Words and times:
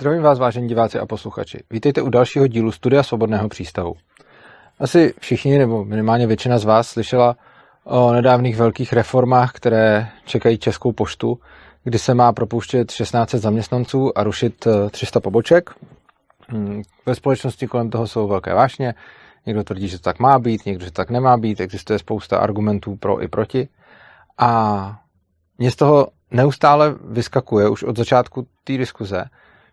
Zdravím 0.00 0.22
vás, 0.22 0.38
vážení 0.38 0.68
diváci 0.68 0.98
a 0.98 1.06
posluchači. 1.06 1.58
Vítejte 1.70 2.02
u 2.02 2.10
dalšího 2.10 2.46
dílu 2.46 2.72
Studia 2.72 3.02
Svobodného 3.02 3.48
přístavu. 3.48 3.94
Asi 4.80 5.14
všichni, 5.18 5.58
nebo 5.58 5.84
minimálně 5.84 6.26
většina 6.26 6.58
z 6.58 6.64
vás, 6.64 6.88
slyšela 6.88 7.36
o 7.84 8.12
nedávných 8.12 8.56
velkých 8.56 8.92
reformách, 8.92 9.52
které 9.52 10.08
čekají 10.24 10.58
Českou 10.58 10.92
poštu, 10.92 11.38
kdy 11.84 11.98
se 11.98 12.14
má 12.14 12.32
propouštět 12.32 12.90
16 12.90 13.30
zaměstnanců 13.30 14.18
a 14.18 14.24
rušit 14.24 14.66
300 14.90 15.18
eh, 15.18 15.20
poboček. 15.20 15.70
Hmm, 16.48 16.82
ve 17.06 17.14
společnosti 17.14 17.66
kolem 17.66 17.90
toho 17.90 18.06
jsou 18.06 18.28
velké 18.28 18.54
vášně. 18.54 18.94
Někdo 19.46 19.64
tvrdí, 19.64 19.88
že 19.88 19.98
to 19.98 20.02
tak 20.02 20.18
má 20.18 20.38
být, 20.38 20.66
někdo, 20.66 20.84
že 20.84 20.90
to 20.90 20.96
tak 20.96 21.10
nemá 21.10 21.36
být. 21.36 21.60
Existuje 21.60 21.98
spousta 21.98 22.38
argumentů 22.38 22.96
pro 22.96 23.22
i 23.22 23.28
proti. 23.28 23.68
A 24.38 25.00
mě 25.58 25.70
z 25.70 25.76
toho 25.76 26.08
neustále 26.30 26.94
vyskakuje 27.04 27.68
už 27.68 27.82
od 27.82 27.96
začátku 27.96 28.46
té 28.64 28.78
diskuze, 28.78 29.24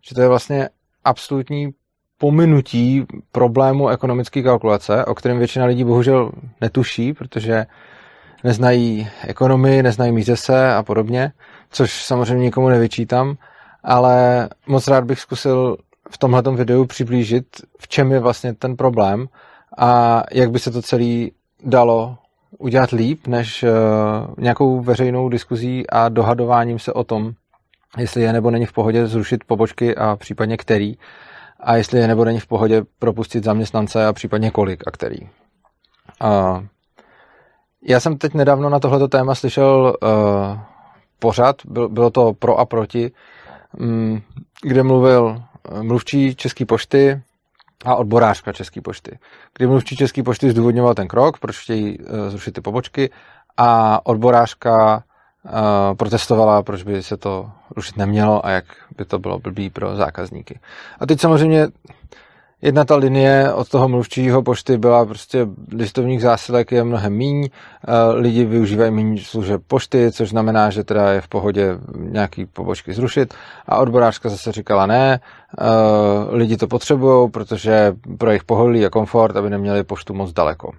že 0.08 0.16
to 0.16 0.22
je 0.22 0.28
vlastně 0.28 0.70
absolutní 1.04 1.74
pominutí 2.18 3.06
problému 3.32 3.90
ekonomické 3.90 4.44
kalkulace, 4.44 5.06
o 5.06 5.16
kterém 5.16 5.38
většina 5.38 5.66
lidí 5.66 5.84
bohužel 5.84 6.32
netuší, 6.62 7.14
protože 7.14 7.66
neznají 8.44 9.10
ekonomii, 9.28 9.84
neznají 9.84 10.12
míze 10.12 10.38
se 10.38 10.74
a 10.74 10.84
podobně, 10.84 11.32
což 11.70 12.04
samozřejmě 12.04 12.44
nikomu 12.44 12.70
nevyčítám, 12.70 13.36
ale 13.84 14.50
moc 14.68 14.88
rád 14.88 15.04
bych 15.04 15.20
zkusil 15.20 15.78
v 16.10 16.18
tomhle 16.18 16.42
videu 16.42 16.86
přiblížit, 16.86 17.46
v 17.80 17.88
čem 17.88 18.12
je 18.12 18.20
vlastně 18.20 18.54
ten 18.54 18.76
problém 18.76 19.28
a 19.78 20.24
jak 20.32 20.52
by 20.52 20.60
se 20.60 20.72
to 20.72 20.82
celé 20.82 21.28
dalo 21.64 22.18
udělat 22.60 22.92
líp, 22.92 23.28
než 23.28 23.64
uh, 23.64 23.70
nějakou 24.38 24.82
veřejnou 24.82 25.30
diskuzí 25.30 25.90
a 25.90 26.10
dohadováním 26.10 26.80
se 26.80 26.94
o 26.94 27.04
tom, 27.04 27.34
jestli 27.98 28.22
je 28.22 28.34
nebo 28.34 28.52
není 28.52 28.66
v 28.66 28.74
pohodě 28.74 29.08
zrušit 29.08 29.44
pobočky 29.44 29.96
a 29.96 30.16
případně 30.16 30.58
který, 30.58 30.98
a 31.60 31.76
jestli 31.76 32.00
je 32.00 32.08
nebo 32.08 32.26
není 32.26 32.40
v 32.40 32.48
pohodě 32.48 32.82
propustit 33.00 33.44
zaměstnance 33.44 34.06
a 34.06 34.14
případně 34.14 34.52
kolik 34.52 34.84
a 34.88 34.92
který. 34.92 35.20
Uh, 35.22 36.64
já 37.88 38.00
jsem 38.00 38.18
teď 38.18 38.34
nedávno 38.34 38.70
na 38.70 38.80
tohleto 38.80 39.08
téma 39.08 39.36
slyšel 39.36 39.98
uh, 40.02 40.60
pořad, 41.20 41.56
byl, 41.66 41.90
bylo 41.90 42.10
to 42.10 42.34
pro 42.34 42.60
a 42.60 42.66
proti, 42.66 43.12
um, 43.80 44.22
kde 44.62 44.84
mluvil 44.84 45.44
mluvčí 45.82 46.36
České 46.36 46.66
pošty 46.66 47.22
a 47.86 47.96
odborářka 47.96 48.54
České 48.54 48.82
pošty. 48.82 49.20
Kdy 49.58 49.68
mluvčí 49.68 49.96
České 49.96 50.24
pošty 50.24 50.50
zdůvodňoval 50.50 50.94
ten 50.94 51.08
krok, 51.08 51.40
proč 51.40 51.60
chtějí 51.60 52.00
uh, 52.00 52.06
zrušit 52.30 52.52
ty 52.52 52.62
pobočky 52.62 53.10
a 53.58 54.00
odborářka 54.06 55.04
protestovala, 55.98 56.64
proč 56.64 56.84
by 56.84 57.04
se 57.04 57.18
to 57.18 57.50
rušit 57.76 57.98
nemělo 57.98 58.46
a 58.46 58.50
jak 58.50 58.66
by 58.98 59.06
to 59.06 59.20
bylo 59.20 59.40
blbý 59.40 59.70
pro 59.70 59.96
zákazníky. 59.96 60.60
A 61.00 61.06
teď 61.06 61.20
samozřejmě 61.20 61.68
Jedna 62.64 62.86
ta 62.86 62.96
linie 62.96 63.54
od 63.54 63.70
toho 63.70 63.90
mluvčího 63.90 64.44
pošty 64.44 64.78
byla 64.78 65.06
prostě 65.06 65.48
listovních 65.72 66.22
zásilek 66.22 66.72
je 66.72 66.84
mnohem 66.84 67.14
míň, 67.14 67.50
lidi 68.14 68.46
využívají 68.46 68.92
méně 68.92 69.22
služeb 69.24 69.62
pošty, 69.68 70.12
což 70.12 70.30
znamená, 70.30 70.70
že 70.70 70.84
teda 70.84 71.12
je 71.12 71.22
v 71.22 71.28
pohodě 71.28 71.78
nějaký 71.96 72.46
pobočky 72.46 72.94
zrušit 72.94 73.34
a 73.68 73.78
odborářka 73.78 74.30
zase 74.30 74.52
říkala 74.52 74.86
ne, 74.86 75.20
lidi 76.30 76.58
to 76.58 76.68
potřebují, 76.68 77.32
protože 77.32 77.94
pro 78.18 78.30
jejich 78.30 78.44
pohodlí 78.44 78.86
a 78.86 78.90
komfort, 78.90 79.36
aby 79.36 79.50
neměli 79.50 79.84
poštu 79.84 80.14
moc 80.14 80.34
daleko. 80.34 80.72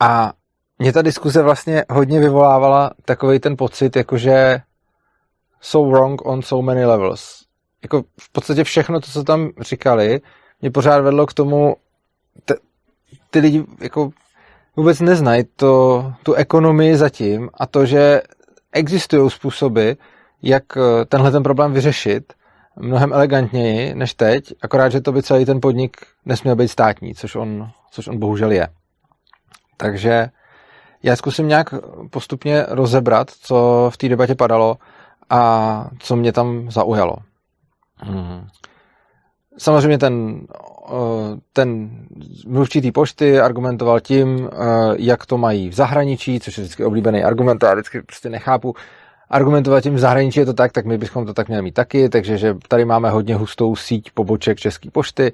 A 0.00 0.32
mě 0.80 0.92
ta 0.92 1.02
diskuze 1.02 1.42
vlastně 1.42 1.84
hodně 1.90 2.20
vyvolávala 2.20 2.90
takový 3.04 3.38
ten 3.38 3.56
pocit, 3.56 3.96
jakože 3.96 4.60
so 5.60 5.90
wrong 5.90 6.26
on 6.26 6.42
so 6.42 6.66
many 6.66 6.86
levels 6.86 7.40
jako 7.82 8.02
v 8.20 8.32
podstatě 8.32 8.64
všechno 8.64 9.00
to, 9.00 9.06
co 9.10 9.24
tam 9.24 9.50
říkali, 9.60 10.20
mě 10.60 10.70
pořád 10.70 11.00
vedlo 11.00 11.26
k 11.26 11.34
tomu, 11.34 11.76
t- 12.44 12.54
ty 13.30 13.38
lidi 13.38 13.64
jako 13.80 14.10
vůbec 14.76 15.00
neznají 15.00 15.44
to, 15.56 16.12
tu 16.22 16.34
ekonomii 16.34 16.96
zatím 16.96 17.50
a 17.54 17.66
to, 17.66 17.86
že 17.86 18.22
existují 18.72 19.30
způsoby, 19.30 19.90
jak 20.42 20.64
eh, 20.76 21.04
tenhle 21.04 21.30
ten 21.30 21.42
problém 21.42 21.72
vyřešit 21.72 22.32
mnohem 22.76 23.12
elegantněji 23.12 23.94
než 23.94 24.14
teď, 24.14 24.54
akorát, 24.62 24.88
že 24.88 25.00
to 25.00 25.12
by 25.12 25.22
celý 25.22 25.44
ten 25.44 25.60
podnik 25.60 25.96
nesměl 26.24 26.56
být 26.56 26.68
státní, 26.68 27.14
což 27.14 27.34
on, 27.34 27.70
což 27.90 28.08
on 28.08 28.18
bohužel 28.18 28.52
je. 28.52 28.68
Takže 29.76 30.28
já 31.02 31.16
zkusím 31.16 31.48
nějak 31.48 31.74
postupně 32.10 32.66
rozebrat, 32.68 33.30
co 33.30 33.90
v 33.92 33.96
té 33.96 34.08
debatě 34.08 34.34
padalo 34.34 34.76
a 35.30 35.90
co 35.98 36.16
mě 36.16 36.32
tam 36.32 36.70
zaujalo. 36.70 37.16
Hmm. 37.96 38.46
Samozřejmě 39.58 39.98
ten, 39.98 40.40
eh, 40.88 41.36
ten 41.52 41.90
mluvčí 42.46 42.80
té 42.80 42.92
pošty 42.92 43.40
argumentoval 43.40 44.00
tím, 44.00 44.48
eh, 44.52 44.56
jak 44.96 45.26
to 45.26 45.38
mají 45.38 45.68
v 45.68 45.72
zahraničí, 45.72 46.40
což 46.40 46.58
je 46.58 46.64
vždycky 46.64 46.84
oblíbený 46.84 47.24
argument, 47.24 47.64
a 47.64 47.74
vždycky 47.74 48.02
prostě 48.02 48.30
nechápu. 48.30 48.74
Argumentovat 49.30 49.80
tím 49.80 49.94
v 49.94 49.98
zahraničí 49.98 50.40
je 50.40 50.46
to 50.46 50.52
tak, 50.52 50.72
tak 50.72 50.86
my 50.86 50.98
bychom 50.98 51.26
to 51.26 51.34
tak 51.34 51.48
měli 51.48 51.62
mít 51.62 51.74
taky, 51.74 52.08
takže 52.08 52.38
že 52.38 52.56
tady 52.68 52.84
máme 52.84 53.10
hodně 53.10 53.34
hustou 53.34 53.76
síť 53.76 54.10
poboček 54.14 54.58
České 54.58 54.90
pošty, 54.90 55.32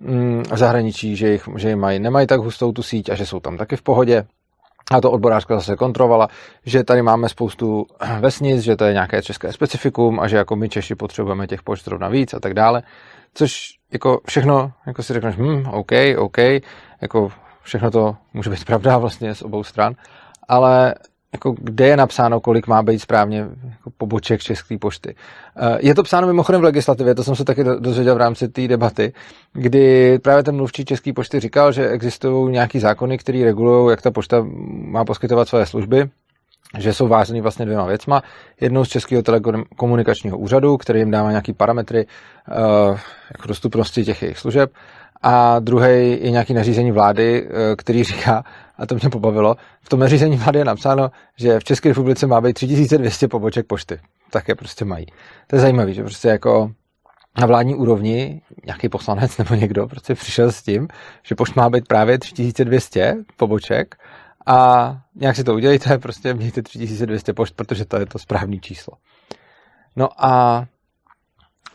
mm, 0.00 0.42
v 0.42 0.58
zahraničí, 0.58 1.16
že, 1.16 1.28
jich, 1.32 1.48
že 1.56 1.68
jim 1.68 1.78
mají, 1.78 1.98
nemají 1.98 2.26
tak 2.26 2.40
hustou 2.40 2.72
tu 2.72 2.82
síť 2.82 3.10
a 3.10 3.14
že 3.14 3.26
jsou 3.26 3.40
tam 3.40 3.56
taky 3.56 3.76
v 3.76 3.82
pohodě 3.82 4.26
a 4.92 5.00
to 5.00 5.10
odborářka 5.10 5.54
zase 5.54 5.76
kontrolovala, 5.76 6.28
že 6.64 6.84
tady 6.84 7.02
máme 7.02 7.28
spoustu 7.28 7.86
vesnic, 8.20 8.62
že 8.62 8.76
to 8.76 8.84
je 8.84 8.92
nějaké 8.92 9.22
české 9.22 9.52
specifikum 9.52 10.20
a 10.20 10.28
že 10.28 10.36
jako 10.36 10.56
my 10.56 10.68
Češi 10.68 10.94
potřebujeme 10.94 11.46
těch 11.46 11.62
pošt 11.62 11.84
zrovna 11.84 12.08
víc 12.08 12.34
a 12.34 12.40
tak 12.40 12.54
dále. 12.54 12.82
Což 13.34 13.68
jako 13.92 14.20
všechno, 14.26 14.72
jako 14.86 15.02
si 15.02 15.12
řekneš, 15.12 15.36
hm, 15.36 15.66
OK, 15.66 15.92
OK, 16.18 16.38
jako 17.00 17.32
všechno 17.62 17.90
to 17.90 18.16
může 18.34 18.50
být 18.50 18.64
pravda 18.66 18.98
vlastně 18.98 19.34
z 19.34 19.42
obou 19.42 19.64
stran, 19.64 19.94
ale 20.48 20.94
jako 21.36 21.54
kde 21.60 21.86
je 21.86 21.96
napsáno, 21.96 22.40
kolik 22.40 22.66
má 22.66 22.82
být 22.82 22.98
správně 22.98 23.46
jako 23.70 23.90
poboček 23.98 24.40
České 24.40 24.78
pošty. 24.78 25.14
Eh, 25.56 25.78
je 25.80 25.94
to 25.94 26.02
psáno 26.02 26.26
mimochodem 26.26 26.60
v 26.60 26.64
legislativě, 26.64 27.14
to 27.14 27.24
jsem 27.24 27.36
se 27.36 27.44
taky 27.44 27.64
dozvěděl 27.64 28.14
v 28.14 28.18
rámci 28.18 28.48
té 28.48 28.68
debaty, 28.68 29.12
kdy 29.52 30.18
právě 30.18 30.42
ten 30.42 30.56
mluvčí 30.56 30.84
České 30.84 31.12
pošty 31.12 31.40
říkal, 31.40 31.72
že 31.72 31.88
existují 31.88 32.52
nějaký 32.52 32.78
zákony, 32.78 33.18
které 33.18 33.44
regulují, 33.44 33.90
jak 33.90 34.02
ta 34.02 34.10
pošta 34.10 34.46
má 34.68 35.04
poskytovat 35.04 35.48
své 35.48 35.66
služby, 35.66 36.08
že 36.78 36.94
jsou 36.94 37.08
vážený 37.08 37.40
vlastně 37.40 37.64
dvěma 37.64 37.86
věcma. 37.86 38.22
Jednou 38.60 38.84
z 38.84 38.88
Českého 38.88 39.22
telekomunikačního 39.22 40.38
úřadu, 40.38 40.76
který 40.76 40.98
jim 40.98 41.10
dává 41.10 41.30
nějaký 41.30 41.52
parametry 41.52 42.06
uh, 42.06 42.98
jako 43.32 43.48
dostupnosti 43.48 44.04
těch 44.04 44.22
jejich 44.22 44.38
služeb 44.38 44.70
a 45.22 45.58
druhý 45.58 46.18
je 46.22 46.30
nějaký 46.30 46.54
nařízení 46.54 46.92
vlády, 46.92 47.48
eh, 47.48 47.76
který 47.76 48.04
říká, 48.04 48.44
a 48.78 48.86
to 48.86 48.94
mě 48.94 49.10
pobavilo, 49.10 49.56
v 49.82 49.88
tom 49.88 50.00
nařízení 50.00 50.36
vlády 50.36 50.58
je 50.58 50.64
napsáno, 50.64 51.10
že 51.36 51.60
v 51.60 51.64
České 51.64 51.88
republice 51.88 52.26
má 52.26 52.40
být 52.40 52.52
3200 52.52 53.28
poboček 53.28 53.66
pošty. 53.66 54.00
Tak 54.30 54.48
je 54.48 54.54
prostě 54.54 54.84
mají. 54.84 55.06
To 55.46 55.56
je 55.56 55.60
zajímavé, 55.60 55.92
že 55.92 56.02
prostě 56.02 56.28
jako 56.28 56.70
na 57.38 57.46
vládní 57.46 57.74
úrovni 57.74 58.42
nějaký 58.66 58.88
poslanec 58.88 59.38
nebo 59.38 59.54
někdo 59.54 59.86
prostě 59.86 60.14
přišel 60.14 60.52
s 60.52 60.62
tím, 60.62 60.88
že 61.22 61.34
pošt 61.34 61.54
má 61.54 61.70
být 61.70 61.88
právě 61.88 62.18
3200 62.18 63.16
poboček 63.36 63.94
a 64.46 64.98
nějak 65.14 65.36
si 65.36 65.44
to 65.44 65.54
udělejte, 65.54 65.98
prostě 66.02 66.34
mějte 66.34 66.62
3200 66.62 67.32
pošt, 67.32 67.54
protože 67.56 67.84
to 67.84 67.96
je 67.96 68.06
to 68.06 68.18
správné 68.18 68.56
číslo. 68.58 68.92
No 69.96 70.08
a 70.24 70.64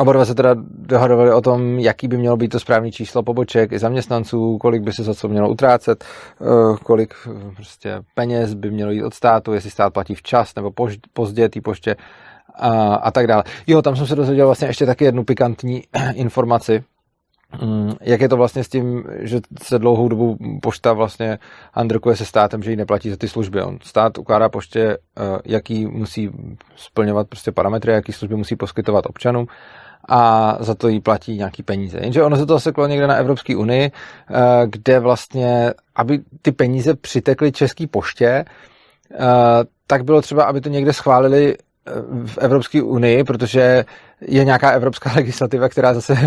Oba 0.01 0.13
dva 0.13 0.25
se 0.25 0.35
teda 0.35 0.55
dohadovali 0.69 1.33
o 1.33 1.41
tom, 1.41 1.79
jaký 1.79 2.07
by 2.07 2.17
mělo 2.17 2.37
být 2.37 2.47
to 2.47 2.59
správné 2.59 2.91
číslo 2.91 3.23
poboček 3.23 3.71
i 3.71 3.79
zaměstnanců, 3.79 4.57
kolik 4.57 4.81
by 4.81 4.93
se 4.93 5.03
za 5.03 5.13
co 5.13 5.27
mělo 5.27 5.49
utrácet, 5.49 6.05
eh, 6.41 6.45
kolik 6.83 7.13
eh, 7.27 7.55
prostě 7.55 8.01
peněz 8.15 8.53
by 8.53 8.71
mělo 8.71 8.91
jít 8.91 9.03
od 9.03 9.13
státu, 9.13 9.53
jestli 9.53 9.69
stát 9.69 9.93
platí 9.93 10.15
včas 10.15 10.55
nebo 10.55 10.71
pozdě 11.13 11.49
té 11.49 11.61
poště 11.61 11.95
a, 12.55 12.95
a 12.95 13.11
tak 13.11 13.27
dále. 13.27 13.43
Jo, 13.67 13.81
tam 13.81 13.95
jsem 13.95 14.07
se 14.07 14.15
dozvěděl 14.15 14.45
vlastně 14.45 14.67
ještě 14.67 14.85
taky 14.85 15.05
jednu 15.05 15.23
pikantní 15.23 15.83
informaci, 16.13 16.83
mm, 17.61 17.93
jak 18.01 18.21
je 18.21 18.29
to 18.29 18.37
vlastně 18.37 18.63
s 18.63 18.69
tím, 18.69 19.03
že 19.19 19.39
se 19.63 19.79
dlouhou 19.79 20.07
dobu 20.07 20.37
pošta 20.61 20.93
vlastně 20.93 21.39
handrkuje 21.73 22.15
se 22.15 22.25
státem, 22.25 22.63
že 22.63 22.71
ji 22.71 22.77
neplatí 22.77 23.09
za 23.09 23.17
ty 23.17 23.27
služby. 23.27 23.61
On 23.61 23.77
stát 23.83 24.17
ukládá 24.17 24.49
poště, 24.49 24.97
eh, 25.17 25.21
jaký 25.45 25.85
musí 25.85 26.31
splňovat 26.75 27.27
prostě 27.27 27.51
parametry, 27.51 27.91
jaký 27.91 28.13
služby 28.13 28.35
musí 28.35 28.55
poskytovat 28.55 29.05
občanům 29.05 29.47
a 30.09 30.57
za 30.59 30.75
to 30.75 30.87
jí 30.87 30.99
platí 30.99 31.37
nějaký 31.37 31.63
peníze. 31.63 31.99
Jenže 32.01 32.23
ono 32.23 32.37
se 32.37 32.45
to 32.45 32.59
seklo 32.59 32.87
někde 32.87 33.07
na 33.07 33.15
Evropské 33.15 33.55
unii, 33.55 33.91
eh, 33.91 34.33
kde 34.65 34.99
vlastně, 34.99 35.73
aby 35.95 36.19
ty 36.41 36.51
peníze 36.51 36.95
přitekly 36.95 37.51
České 37.51 37.87
poště, 37.87 38.25
eh, 38.25 38.45
tak 39.87 40.03
bylo 40.03 40.21
třeba, 40.21 40.43
aby 40.43 40.61
to 40.61 40.69
někde 40.69 40.93
schválili 40.93 41.55
eh, 41.57 41.91
v 42.25 42.37
Evropské 42.37 42.81
unii, 42.81 43.23
protože 43.23 43.85
je 44.21 44.45
nějaká 44.45 44.71
evropská 44.71 45.11
legislativa, 45.15 45.69
která 45.69 45.93
zase 45.93 46.17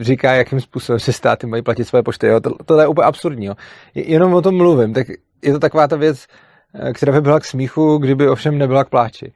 říká, 0.00 0.32
jakým 0.32 0.60
způsobem 0.60 1.00
se 1.00 1.12
státy 1.12 1.46
mají 1.46 1.62
platit 1.62 1.84
své 1.84 2.02
pošty. 2.02 2.26
Jo? 2.26 2.40
To, 2.40 2.50
to 2.64 2.80
je 2.80 2.86
úplně 2.86 3.06
absurdní. 3.06 3.46
Jo? 3.46 3.54
Jenom 3.94 4.34
o 4.34 4.42
tom 4.42 4.56
mluvím, 4.56 4.94
tak 4.94 5.06
je 5.42 5.52
to 5.52 5.58
taková 5.58 5.88
ta 5.88 5.96
věc, 5.96 6.26
která 6.94 7.12
by 7.12 7.20
byla 7.20 7.40
k 7.40 7.44
smíchu, 7.44 7.98
kdyby 7.98 8.28
ovšem 8.28 8.58
nebyla 8.58 8.84
k 8.84 8.88
pláči. 8.88 9.32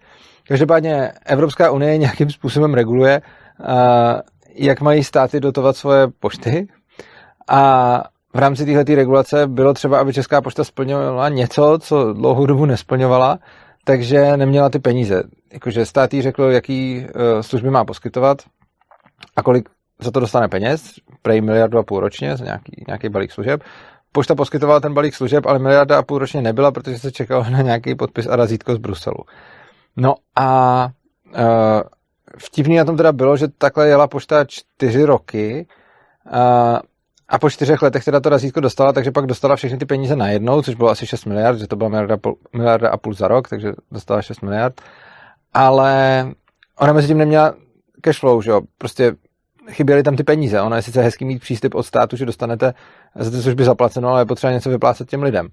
Každopádně 0.49 1.13
Evropská 1.27 1.71
unie 1.71 1.99
nějakým 1.99 2.31
způsobem 2.31 2.75
reguluje 2.75 3.23
jak 4.55 4.81
mají 4.81 5.05
státy 5.05 5.41
dotovat 5.41 5.77
svoje 5.77 6.09
pošty 6.21 6.69
a 7.49 8.03
v 8.35 8.39
rámci 8.39 8.67
této 8.67 8.95
regulace 8.95 9.47
bylo 9.47 9.75
třeba, 9.75 10.01
aby 10.01 10.13
Česká 10.13 10.41
pošta 10.41 10.65
splňovala 10.65 11.29
něco, 11.29 11.79
co 11.81 12.13
dlouhou 12.13 12.47
dobu 12.47 12.67
nesplňovala, 12.67 13.39
takže 13.85 14.37
neměla 14.37 14.69
ty 14.69 14.79
peníze. 14.79 15.23
Jakože 15.53 15.87
stát 15.87 16.15
jí 16.15 16.23
řekl, 16.23 16.43
jaký 16.43 16.99
uh, 17.05 17.41
služby 17.41 17.71
má 17.71 17.85
poskytovat 17.85 18.39
a 19.37 19.43
kolik 19.43 19.69
za 20.01 20.11
to 20.11 20.21
dostane 20.21 20.49
peněz, 20.49 20.95
prej 21.23 21.41
miliardu 21.41 21.79
a 21.79 21.83
půl 21.83 22.01
ročně 22.01 22.37
za 22.37 22.45
nějaký, 22.45 22.85
nějaký 22.89 23.09
balík 23.09 23.33
služeb. 23.33 23.63
Pošta 24.13 24.35
poskytovala 24.35 24.81
ten 24.81 24.95
balík 24.95 25.15
služeb, 25.15 25.47
ale 25.47 25.59
miliarda 25.59 25.99
a 25.99 26.03
půl 26.03 26.19
ročně 26.19 26.43
nebyla, 26.43 26.73
protože 26.73 26.99
se 26.99 27.13
čekalo 27.13 27.45
na 27.51 27.63
nějaký 27.63 27.95
podpis 27.95 28.27
a 28.27 28.37
razítko 28.37 28.75
z 28.75 28.79
Bruselu. 28.79 29.25
No 29.97 30.15
a 30.37 30.89
uh, 31.35 31.81
vtipný 32.39 32.77
na 32.77 32.85
tom 32.85 32.97
teda 32.97 33.13
bylo, 33.13 33.37
že 33.37 33.49
takhle 33.49 33.89
jela 33.89 34.09
pošta 34.09 34.45
čtyři 34.45 35.05
roky 35.05 35.67
uh, 36.33 36.79
a 37.29 37.39
po 37.39 37.51
čtyřech 37.51 37.83
letech 37.83 38.05
teda 38.05 38.21
to 38.21 38.29
razítko 38.29 38.61
dostala, 38.61 38.93
takže 38.93 39.11
pak 39.11 39.27
dostala 39.27 39.57
všechny 39.57 39.79
ty 39.79 39.87
peníze 39.87 40.17
najednou, 40.17 40.63
což 40.63 40.75
bylo 40.75 40.91
asi 40.91 41.07
6 41.07 41.25
miliard, 41.25 41.59
že 41.59 41.67
to 41.67 41.77
byla 41.77 41.91
miliarda, 41.91 42.17
miliarda 42.53 42.91
a 42.91 42.97
půl 42.97 43.15
za 43.15 43.29
rok, 43.29 43.49
takže 43.49 43.73
dostala 43.93 44.23
6 44.23 44.41
miliard. 44.41 44.81
Ale 45.55 46.27
ona 46.79 46.93
mezi 46.93 47.09
tím 47.09 47.19
neměla 47.19 47.55
cash 48.01 48.19
flow, 48.19 48.43
že 48.43 48.51
jo? 48.51 48.61
Prostě 48.79 49.13
chyběly 49.71 50.03
tam 50.03 50.17
ty 50.17 50.25
peníze. 50.25 50.61
Ono 50.61 50.77
je 50.77 50.83
sice 50.83 51.03
hezký 51.03 51.25
mít 51.25 51.39
přístup 51.39 51.75
od 51.75 51.83
státu, 51.83 52.17
že 52.17 52.27
dostanete 52.27 52.75
za 53.15 53.31
ty 53.31 53.43
služby 53.43 53.65
zaplaceno, 53.65 54.09
ale 54.09 54.21
je 54.21 54.27
potřeba 54.27 54.53
něco 54.53 54.71
vyplácet 54.71 55.09
těm 55.09 55.23
lidem. 55.23 55.49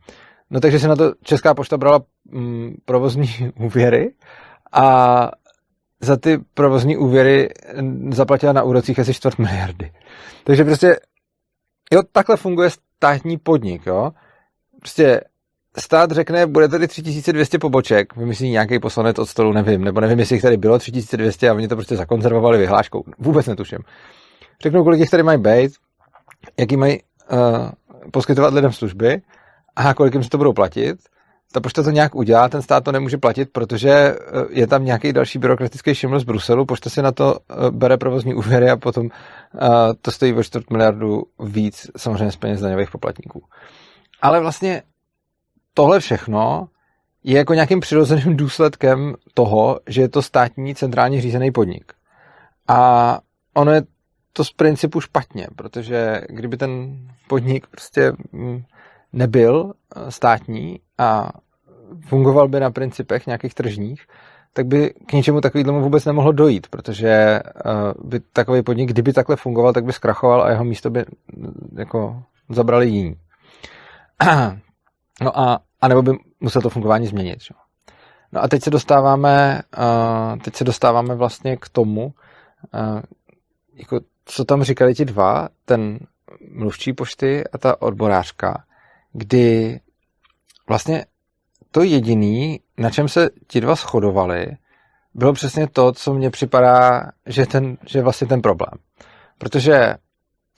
No 0.50 0.60
takže 0.60 0.80
se 0.80 0.88
na 0.88 0.96
to 0.96 1.14
Česká 1.24 1.54
pošta 1.54 1.78
brala 1.78 2.02
mm, 2.32 2.76
provozní 2.86 3.30
úvěry 3.60 4.14
a 4.72 5.32
za 6.02 6.18
ty 6.18 6.38
provozní 6.54 6.98
úvěry 6.98 7.50
zaplatila 8.10 8.54
na 8.54 8.64
úrocích 8.64 9.00
asi 9.00 9.14
čtvrt 9.14 9.40
miliardy. 9.40 9.92
Takže 10.44 10.64
prostě 10.64 11.00
jo, 11.92 12.02
takhle 12.12 12.38
funguje 12.38 12.70
státní 12.70 13.38
podnik, 13.38 13.86
jo. 13.86 14.12
Prostě 14.80 15.22
stát 15.78 16.12
řekne, 16.12 16.48
bude 16.48 16.68
tady 16.68 16.88
3200 16.88 17.60
poboček, 17.60 18.16
vymyslí 18.16 18.50
nějaký 18.50 18.80
poslanec 18.80 19.20
od 19.20 19.26
stolu, 19.26 19.54
nevím, 19.54 19.84
nebo 19.84 20.02
nevím, 20.02 20.20
jestli 20.20 20.36
jich 20.36 20.42
tady 20.42 20.58
bylo 20.58 20.80
3200 20.80 21.50
a 21.50 21.54
oni 21.54 21.68
to 21.68 21.76
prostě 21.76 21.96
zakonzervovali 21.96 22.58
vyhláškou, 22.58 23.04
vůbec 23.20 23.46
netuším. 23.46 23.80
Řeknou, 24.62 24.84
kolik 24.84 25.00
jich 25.00 25.10
tady 25.10 25.24
mají 25.24 25.40
být, 25.40 25.72
jaký 26.60 26.78
mají 26.78 27.00
uh, 27.32 27.70
poskytovat 28.12 28.54
lidem 28.54 28.72
služby 28.72 29.22
a 29.76 29.94
kolik 29.94 30.14
jim 30.14 30.24
se 30.24 30.30
to 30.30 30.38
budou 30.38 30.54
platit. 30.54 30.98
Ta 31.52 31.62
pošta 31.62 31.84
to 31.84 31.92
nějak 31.92 32.16
udělá, 32.16 32.50
ten 32.50 32.62
stát 32.62 32.84
to 32.84 32.92
nemůže 32.92 33.18
platit, 33.18 33.50
protože 33.52 33.90
eh, 33.92 34.16
je 34.50 34.68
tam 34.68 34.86
nějaký 34.86 35.14
další 35.14 35.40
byrokratický 35.40 35.96
šiml 35.96 36.20
z 36.20 36.24
Bruselu, 36.24 36.66
pošta 36.66 36.90
si 36.90 37.02
na 37.02 37.12
to 37.12 37.34
uh, 37.34 37.70
bere 37.70 37.98
provozní 37.98 38.34
úvěry 38.34 38.70
a 38.70 38.78
potom 38.78 39.06
uh, 39.06 39.12
to 40.02 40.12
stojí 40.12 40.34
o 40.34 40.44
čtvrt 40.44 40.70
miliardu 40.70 41.24
víc, 41.40 41.92
samozřejmě 41.98 42.32
z 42.32 42.36
peněz 42.36 42.62
daňových 42.62 42.92
poplatníků. 42.92 43.44
Ale 44.22 44.40
vlastně 44.40 44.84
tohle 45.74 46.00
všechno 46.00 46.68
je 47.24 47.38
jako 47.38 47.54
nějakým 47.54 47.80
přirozeným 47.80 48.38
důsledkem 48.38 49.16
toho, 49.34 49.80
že 49.88 50.02
je 50.02 50.10
to 50.10 50.22
státní 50.22 50.76
centrálně 50.76 51.22
řízený 51.22 51.52
podnik. 51.52 51.94
A 52.68 53.20
ono 53.54 53.72
je 53.72 53.82
to 54.34 54.44
z 54.44 54.52
principu 54.52 55.02
špatně, 55.02 55.48
protože 55.56 56.22
kdyby 56.30 56.58
ten 56.58 56.98
podnik 57.28 57.68
prostě 57.68 58.12
mm, 58.32 58.64
nebyl 59.14 59.74
eh, 59.96 60.12
státní 60.12 60.80
a 60.98 61.30
fungoval 62.08 62.48
by 62.48 62.60
na 62.60 62.72
principech 62.72 63.28
nějakých 63.28 63.54
tržních, 63.54 64.08
tak 64.54 64.66
by 64.66 64.94
k 65.06 65.14
ničemu 65.14 65.42
takovému 65.42 65.82
vůbec 65.82 66.06
nemohlo 66.06 66.32
dojít, 66.32 66.68
protože 66.68 67.10
eh, 67.10 67.42
by 68.04 68.20
takový 68.20 68.62
podnik, 68.62 68.90
kdyby 68.90 69.14
takhle 69.14 69.36
fungoval, 69.36 69.74
tak 69.74 69.86
by 69.86 69.94
zkrachoval 69.94 70.44
a 70.44 70.50
jeho 70.50 70.64
místo 70.64 70.90
by 70.90 71.06
mm, 71.36 71.76
jako 71.78 72.24
zabrali 72.50 72.88
jiní. 72.88 73.16
No 75.22 75.40
a, 75.40 75.60
a 75.82 75.88
nebo 75.88 76.02
by 76.02 76.12
musel 76.40 76.62
to 76.62 76.70
fungování 76.70 77.08
změnit. 77.08 77.42
Že? 77.42 77.54
No 78.32 78.44
a 78.44 78.48
teď 78.48 78.64
se 78.64 78.70
dostáváme, 78.70 79.62
uh, 79.78 80.40
teď 80.40 80.56
se 80.56 80.64
dostáváme 80.64 81.16
vlastně 81.16 81.58
k 81.58 81.70
tomu, 81.70 82.14
jako 83.74 84.00
co 84.26 84.46
tam 84.46 84.64
říkali 84.64 84.96
ti 84.96 85.06
dva, 85.06 85.50
ten 85.66 86.00
mluvčí 86.52 86.94
pošty 86.94 87.44
a 87.54 87.58
ta 87.58 87.82
odborářka, 87.82 88.64
kdy 89.18 89.80
vlastně 90.68 91.06
to 91.72 91.84
jediný, 91.84 92.60
na 92.78 92.90
čem 92.90 93.08
se 93.10 93.30
ti 93.48 93.62
dva 93.62 93.76
shodovali, 93.76 94.48
bylo 95.14 95.34
přesně 95.34 95.68
to, 95.68 95.92
co 95.92 96.14
mně 96.14 96.30
připadá, 96.30 97.12
že, 97.26 97.46
ten, 97.46 97.78
že 97.86 98.02
vlastně 98.02 98.28
ten 98.28 98.42
problém. 98.42 98.74
Protože 99.38 99.96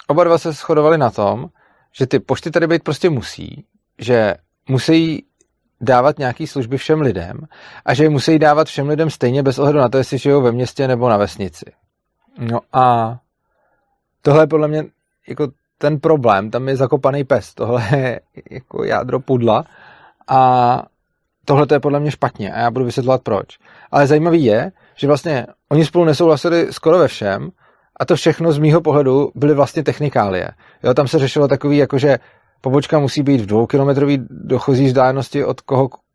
oba 0.08 0.24
dva 0.24 0.38
se 0.38 0.52
shodovali 0.52 0.98
na 0.98 1.10
tom, 1.10 1.50
že 1.92 2.08
ty 2.08 2.20
pošty 2.20 2.52
tady 2.52 2.68
být 2.68 2.84
prostě 2.84 3.10
musí, 3.10 3.66
že 3.98 4.36
musí 4.70 5.26
dávat 5.82 6.20
nějaké 6.20 6.48
služby 6.48 6.78
všem 6.78 7.02
lidem 7.02 7.38
a 7.86 7.94
že 7.94 8.04
je 8.04 8.10
musí 8.10 8.40
dávat 8.40 8.68
všem 8.68 8.90
lidem 8.90 9.10
stejně 9.10 9.44
bez 9.44 9.60
ohledu 9.60 9.80
na 9.80 9.90
to, 9.90 9.98
jestli 9.98 10.18
žijou 10.18 10.42
ve 10.42 10.52
městě 10.52 10.88
nebo 10.88 11.10
na 11.10 11.18
vesnici. 11.18 11.66
No 12.38 12.60
a 12.74 13.18
tohle 14.22 14.44
je 14.44 14.48
podle 14.48 14.68
mě 14.68 14.86
jako 15.28 15.48
ten 15.82 16.00
problém, 16.00 16.52
tam 16.52 16.68
je 16.68 16.76
zakopaný 16.76 17.24
pes, 17.24 17.54
tohle 17.54 17.84
je 17.92 18.22
jako 18.52 18.84
jádro 18.84 19.20
pudla 19.20 19.64
a 20.28 20.84
tohle 21.46 21.68
to 21.68 21.74
je 21.74 21.80
podle 21.80 22.00
mě 22.00 22.12
špatně 22.12 22.54
a 22.54 22.60
já 22.60 22.72
budu 22.72 22.86
vysvětlovat 22.86 23.22
proč. 23.22 23.58
Ale 23.92 24.08
zajímavý 24.08 24.44
je, 24.44 24.72
že 24.96 25.08
vlastně 25.08 25.48
oni 25.70 25.86
spolu 25.86 26.06
nesouhlasili 26.06 26.74
skoro 26.74 26.98
ve 26.98 27.08
všem 27.08 27.50
a 28.00 28.06
to 28.06 28.16
všechno 28.16 28.52
z 28.52 28.58
mýho 28.58 28.82
pohledu 28.82 29.32
byly 29.36 29.54
vlastně 29.54 29.84
technikálie. 29.84 30.52
Jo, 30.84 30.94
tam 30.94 31.08
se 31.08 31.20
řešilo 31.20 31.48
takový, 31.48 31.78
jako 31.78 31.98
že 31.98 32.20
pobočka 32.62 33.00
musí 33.00 33.24
být 33.24 33.42
v 33.42 33.46
dvoukilometrové 33.46 34.14
dochozí 34.30 34.86
vzdálenosti 34.86 35.46
od 35.46 35.62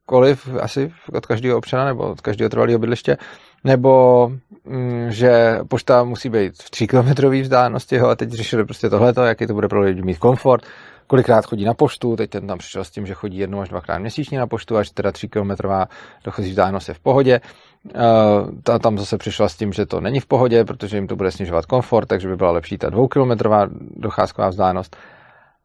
kohokoliv, 0.06 0.48
asi 0.60 0.92
od 1.12 1.26
každého 1.26 1.58
občana 1.58 1.84
nebo 1.84 2.10
od 2.10 2.20
každého 2.20 2.48
trvalého 2.48 2.78
bydliště, 2.78 3.16
nebo 3.64 4.28
mm, 4.64 5.10
že 5.10 5.58
pošta 5.68 6.04
musí 6.04 6.28
být 6.28 6.62
v 6.62 6.70
3 6.70 6.86
kilometrové 6.86 7.40
vzdálenosti, 7.42 7.96
jo, 7.96 8.08
a 8.08 8.16
teď 8.16 8.30
řešili 8.30 8.64
prostě 8.64 8.90
tohleto, 8.90 9.22
jaký 9.22 9.46
to 9.46 9.54
bude 9.54 9.68
pro 9.68 9.80
lidi 9.80 10.02
mít 10.02 10.18
komfort, 10.18 10.64
kolikrát 11.06 11.46
chodí 11.46 11.64
na 11.64 11.74
poštu, 11.74 12.16
teď 12.16 12.30
ten 12.30 12.46
tam 12.46 12.58
přišel 12.58 12.84
s 12.84 12.90
tím, 12.90 13.06
že 13.06 13.14
chodí 13.14 13.38
jednou 13.38 13.60
až 13.60 13.68
dvakrát 13.68 13.98
měsíčně 13.98 14.38
na 14.38 14.46
poštu, 14.46 14.76
až 14.76 14.90
teda 14.90 15.12
3 15.12 15.28
kilometrová 15.28 15.86
dochozí 16.24 16.50
vzdálenost 16.50 16.88
je 16.88 16.94
v 16.94 17.00
pohodě. 17.00 17.40
Uh, 17.84 18.78
tam 18.78 18.98
zase 18.98 19.18
přišla 19.18 19.48
s 19.48 19.56
tím, 19.56 19.72
že 19.72 19.86
to 19.86 20.00
není 20.00 20.20
v 20.20 20.26
pohodě, 20.26 20.64
protože 20.64 20.96
jim 20.96 21.06
to 21.06 21.16
bude 21.16 21.30
snižovat 21.30 21.66
komfort, 21.66 22.08
takže 22.08 22.28
by 22.28 22.36
byla 22.36 22.50
lepší 22.50 22.78
ta 22.78 22.90
dvoukilometrová 22.90 23.66
docházková 23.96 24.48
vzdálenost. 24.48 24.96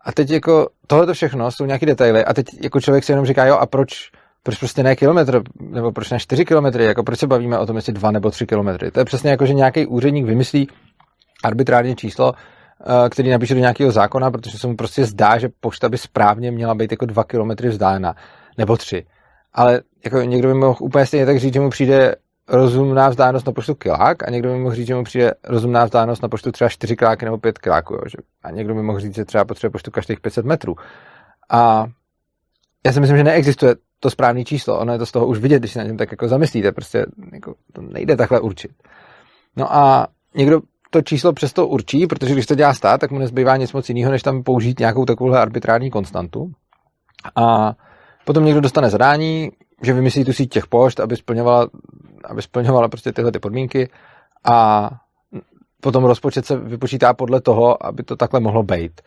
A 0.06 0.12
teď 0.12 0.32
jako 0.32 0.70
tohle 0.88 1.06
to 1.06 1.14
všechno 1.14 1.52
jsou 1.52 1.66
nějaké 1.66 1.86
detaily 1.86 2.26
a 2.26 2.34
teď 2.34 2.46
jako 2.64 2.82
člověk 2.82 3.04
si 3.04 3.12
jenom 3.12 3.26
říká, 3.26 3.46
jo 3.46 3.56
a 3.56 3.66
proč, 3.66 4.12
proč 4.50 4.60
prostě 4.60 4.84
ne 4.84 4.96
kilometr, 4.96 5.42
nebo 5.60 5.92
proč 5.92 6.10
ne 6.10 6.20
čtyři 6.20 6.46
kilometry, 6.46 6.86
jako 6.86 7.04
proč 7.04 7.20
se 7.20 7.28
bavíme 7.28 7.60
o 7.60 7.66
tom, 7.66 7.76
jestli 7.76 7.94
dva 7.94 8.12
nebo 8.12 8.32
tři 8.32 8.48
kilometry. 8.48 8.92
To 8.92 9.00
je 9.00 9.06
přesně 9.06 9.30
jako, 9.30 9.46
že 9.46 9.54
nějaký 9.54 9.86
úředník 9.86 10.26
vymyslí 10.26 10.68
arbitrární 11.44 11.96
číslo, 11.96 12.34
eh, 12.36 13.10
který 13.10 13.30
napíše 13.30 13.54
do 13.54 13.60
nějakého 13.60 13.92
zákona, 13.92 14.32
protože 14.32 14.58
se 14.58 14.68
mu 14.68 14.76
prostě 14.76 15.06
zdá, 15.06 15.38
že 15.38 15.50
pošta 15.60 15.90
by 15.90 15.98
správně 15.98 16.52
měla 16.52 16.76
být 16.76 16.92
jako 16.92 17.06
dva 17.06 17.24
kilometry 17.24 17.70
vzdálená, 17.70 18.16
nebo 18.58 18.78
tři. 18.78 19.06
Ale 19.54 19.82
jako 20.06 20.22
někdo 20.22 20.48
by 20.48 20.54
mohl 20.54 20.78
úplně 20.80 21.06
stejně 21.06 21.26
tak 21.26 21.40
říct, 21.40 21.54
že 21.54 21.60
mu 21.60 21.70
přijde 21.70 22.16
rozumná 22.48 23.10
vzdálenost 23.10 23.46
na 23.46 23.54
poštu 23.54 23.76
kilák 23.76 24.28
a 24.28 24.30
někdo 24.30 24.54
mi 24.54 24.60
mohl 24.60 24.76
říct, 24.76 24.88
že 24.88 24.96
mu 24.96 25.04
přijde 25.04 25.34
rozumná 25.44 25.86
vzdálenost 25.86 26.24
na 26.24 26.30
poštu 26.30 26.52
třeba 26.52 26.70
4 26.70 26.96
kiláky 26.96 27.26
nebo 27.26 27.38
5 27.38 27.58
kiláků. 27.58 27.94
Jo, 27.94 28.02
že? 28.06 28.18
A 28.44 28.52
někdo 28.52 28.76
mi 28.76 28.84
mohl 28.84 29.00
říct, 29.00 29.16
že 29.16 29.26
třeba 29.26 29.46
potřebuje 29.46 29.72
poštu 29.72 29.92
každých 29.92 30.20
500 30.20 30.46
metrů. 30.46 30.76
A 31.50 31.86
já 32.86 32.92
si 32.94 33.00
myslím, 33.00 33.18
že 33.18 33.24
neexistuje 33.24 33.76
to 34.00 34.10
správné 34.10 34.44
číslo. 34.44 34.80
Ono 34.80 34.94
je 34.94 35.00
to 35.00 35.06
z 35.06 35.12
toho 35.12 35.28
už 35.28 35.40
vidět, 35.40 35.60
když 35.60 35.72
se 35.72 35.80
na 35.80 35.86
něm 35.86 35.98
tak 35.98 36.12
jako 36.12 36.28
zamyslíte. 36.28 36.72
Prostě 36.72 37.06
jako, 37.34 37.56
to 37.74 37.82
nejde 37.82 38.16
takhle 38.16 38.40
určit. 38.40 38.72
No 39.56 39.76
a 39.76 40.08
někdo 40.36 40.62
to 40.90 41.02
číslo 41.02 41.34
přesto 41.34 41.68
určí, 41.68 42.08
protože 42.08 42.34
když 42.34 42.46
to 42.46 42.56
dělá 42.56 42.74
stát, 42.74 43.02
tak 43.02 43.12
mu 43.12 43.20
nezbývá 43.20 43.58
nic 43.58 43.74
moc 43.74 43.90
jiného, 43.90 44.12
než 44.12 44.24
tam 44.24 44.44
použít 44.44 44.80
nějakou 44.80 45.06
takovouhle 45.06 45.40
arbitrární 45.40 45.92
konstantu. 45.92 46.52
A 47.36 47.76
potom 48.26 48.46
někdo 48.46 48.62
dostane 48.62 48.90
zadání, 48.90 49.52
že 49.84 49.94
vymyslí 49.94 50.26
tu 50.26 50.34
síť 50.34 50.54
těch 50.54 50.68
pošt, 50.68 51.00
aby 51.00 51.16
splňovala, 51.16 51.68
aby 52.24 52.42
splňovala 52.42 52.88
prostě 52.88 53.12
tyhle 53.12 53.32
ty 53.32 53.40
podmínky 53.40 53.90
a 54.44 54.90
potom 55.82 56.04
rozpočet 56.04 56.46
se 56.46 56.58
vypočítá 56.58 57.14
podle 57.14 57.42
toho, 57.42 57.86
aby 57.86 58.04
to 58.04 58.16
takhle 58.16 58.40
mohlo 58.40 58.64
být. 58.64 59.02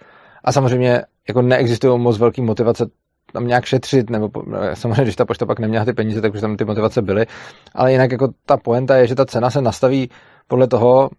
A 0.45 0.53
samozřejmě 0.53 1.03
jako 1.29 1.43
neexistují 1.43 2.01
moc 2.01 2.19
velké 2.19 2.43
motivace 2.43 2.87
tam 3.33 3.47
nějak 3.47 3.65
šetřit, 3.65 4.11
nebo 4.11 4.31
samozřejmě, 4.75 5.03
když 5.03 5.17
ta 5.17 5.25
pošta 5.25 5.47
pak 5.47 5.59
neměla 5.59 5.85
ty 5.85 5.93
peníze, 5.93 6.21
tak 6.21 6.35
už 6.35 6.41
tam 6.41 6.57
ty 6.57 6.65
motivace 6.65 7.03
byly, 7.03 7.27
ale 7.75 7.93
jinak 7.93 8.13
jako 8.13 8.29
ta 8.47 8.57
poenta 8.57 8.97
je, 8.97 9.07
že 9.07 9.15
ta 9.15 9.27
cena 9.27 9.51
se 9.51 9.63
nastaví 9.63 10.11
podle 10.49 10.67
toho, 10.67 11.11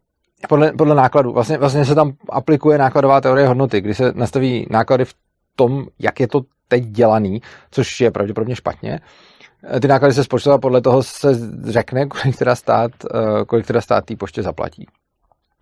podle, 0.49 0.71
podle 0.71 0.95
nákladu. 0.95 1.33
Vlastně, 1.33 1.57
vlastně 1.57 1.85
se 1.85 1.95
tam 1.95 2.11
aplikuje 2.29 2.77
nákladová 2.77 3.21
teorie 3.21 3.47
hodnoty, 3.47 3.81
kdy 3.81 3.93
se 3.93 4.11
nastaví 4.15 4.67
náklady 4.69 5.05
v 5.05 5.13
tom, 5.55 5.85
jak 5.99 6.19
je 6.19 6.27
to 6.27 6.41
teď 6.67 6.83
dělaný, 6.83 7.41
což 7.71 8.01
je 8.01 8.11
pravděpodobně 8.11 8.55
špatně, 8.55 8.99
Eh, 9.63 9.79
ty 9.79 9.87
náklady 9.87 10.13
se 10.13 10.23
spočtou 10.23 10.51
a 10.51 10.57
podle 10.57 10.81
toho 10.81 11.03
se 11.03 11.29
řekne, 11.63 12.05
kolik 12.05 12.37
teda 12.37 12.55
stát, 12.55 12.91
eh, 13.15 13.45
kolik 13.45 13.67
teda 13.67 13.81
stát 13.81 14.05
té 14.05 14.15
poště 14.15 14.43
zaplatí. 14.43 14.87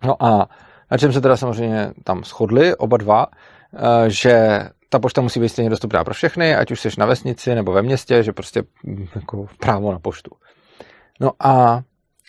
No 0.04 0.22
a 0.24 0.48
na 0.90 0.98
čem 0.98 1.12
se 1.12 1.20
teda 1.20 1.36
samozřejmě 1.36 1.92
tam 2.04 2.24
shodli 2.24 2.76
oba 2.76 2.96
dva, 2.96 3.26
eh, 3.26 4.10
že 4.10 4.60
ta 4.92 4.98
pošta 4.98 5.20
musí 5.20 5.40
být 5.40 5.48
stejně 5.48 5.70
dostupná 5.70 6.04
pro 6.04 6.14
všechny, 6.14 6.56
ať 6.56 6.70
už 6.70 6.80
jsi 6.80 6.88
na 6.98 7.06
vesnici 7.06 7.54
nebo 7.54 7.72
ve 7.72 7.82
městě, 7.82 8.22
že 8.22 8.32
prostě 8.32 8.62
hm, 8.86 9.06
jako 9.14 9.46
právo 9.58 9.92
na 9.92 9.98
poštu. 9.98 10.30
No 11.20 11.30
a 11.40 11.82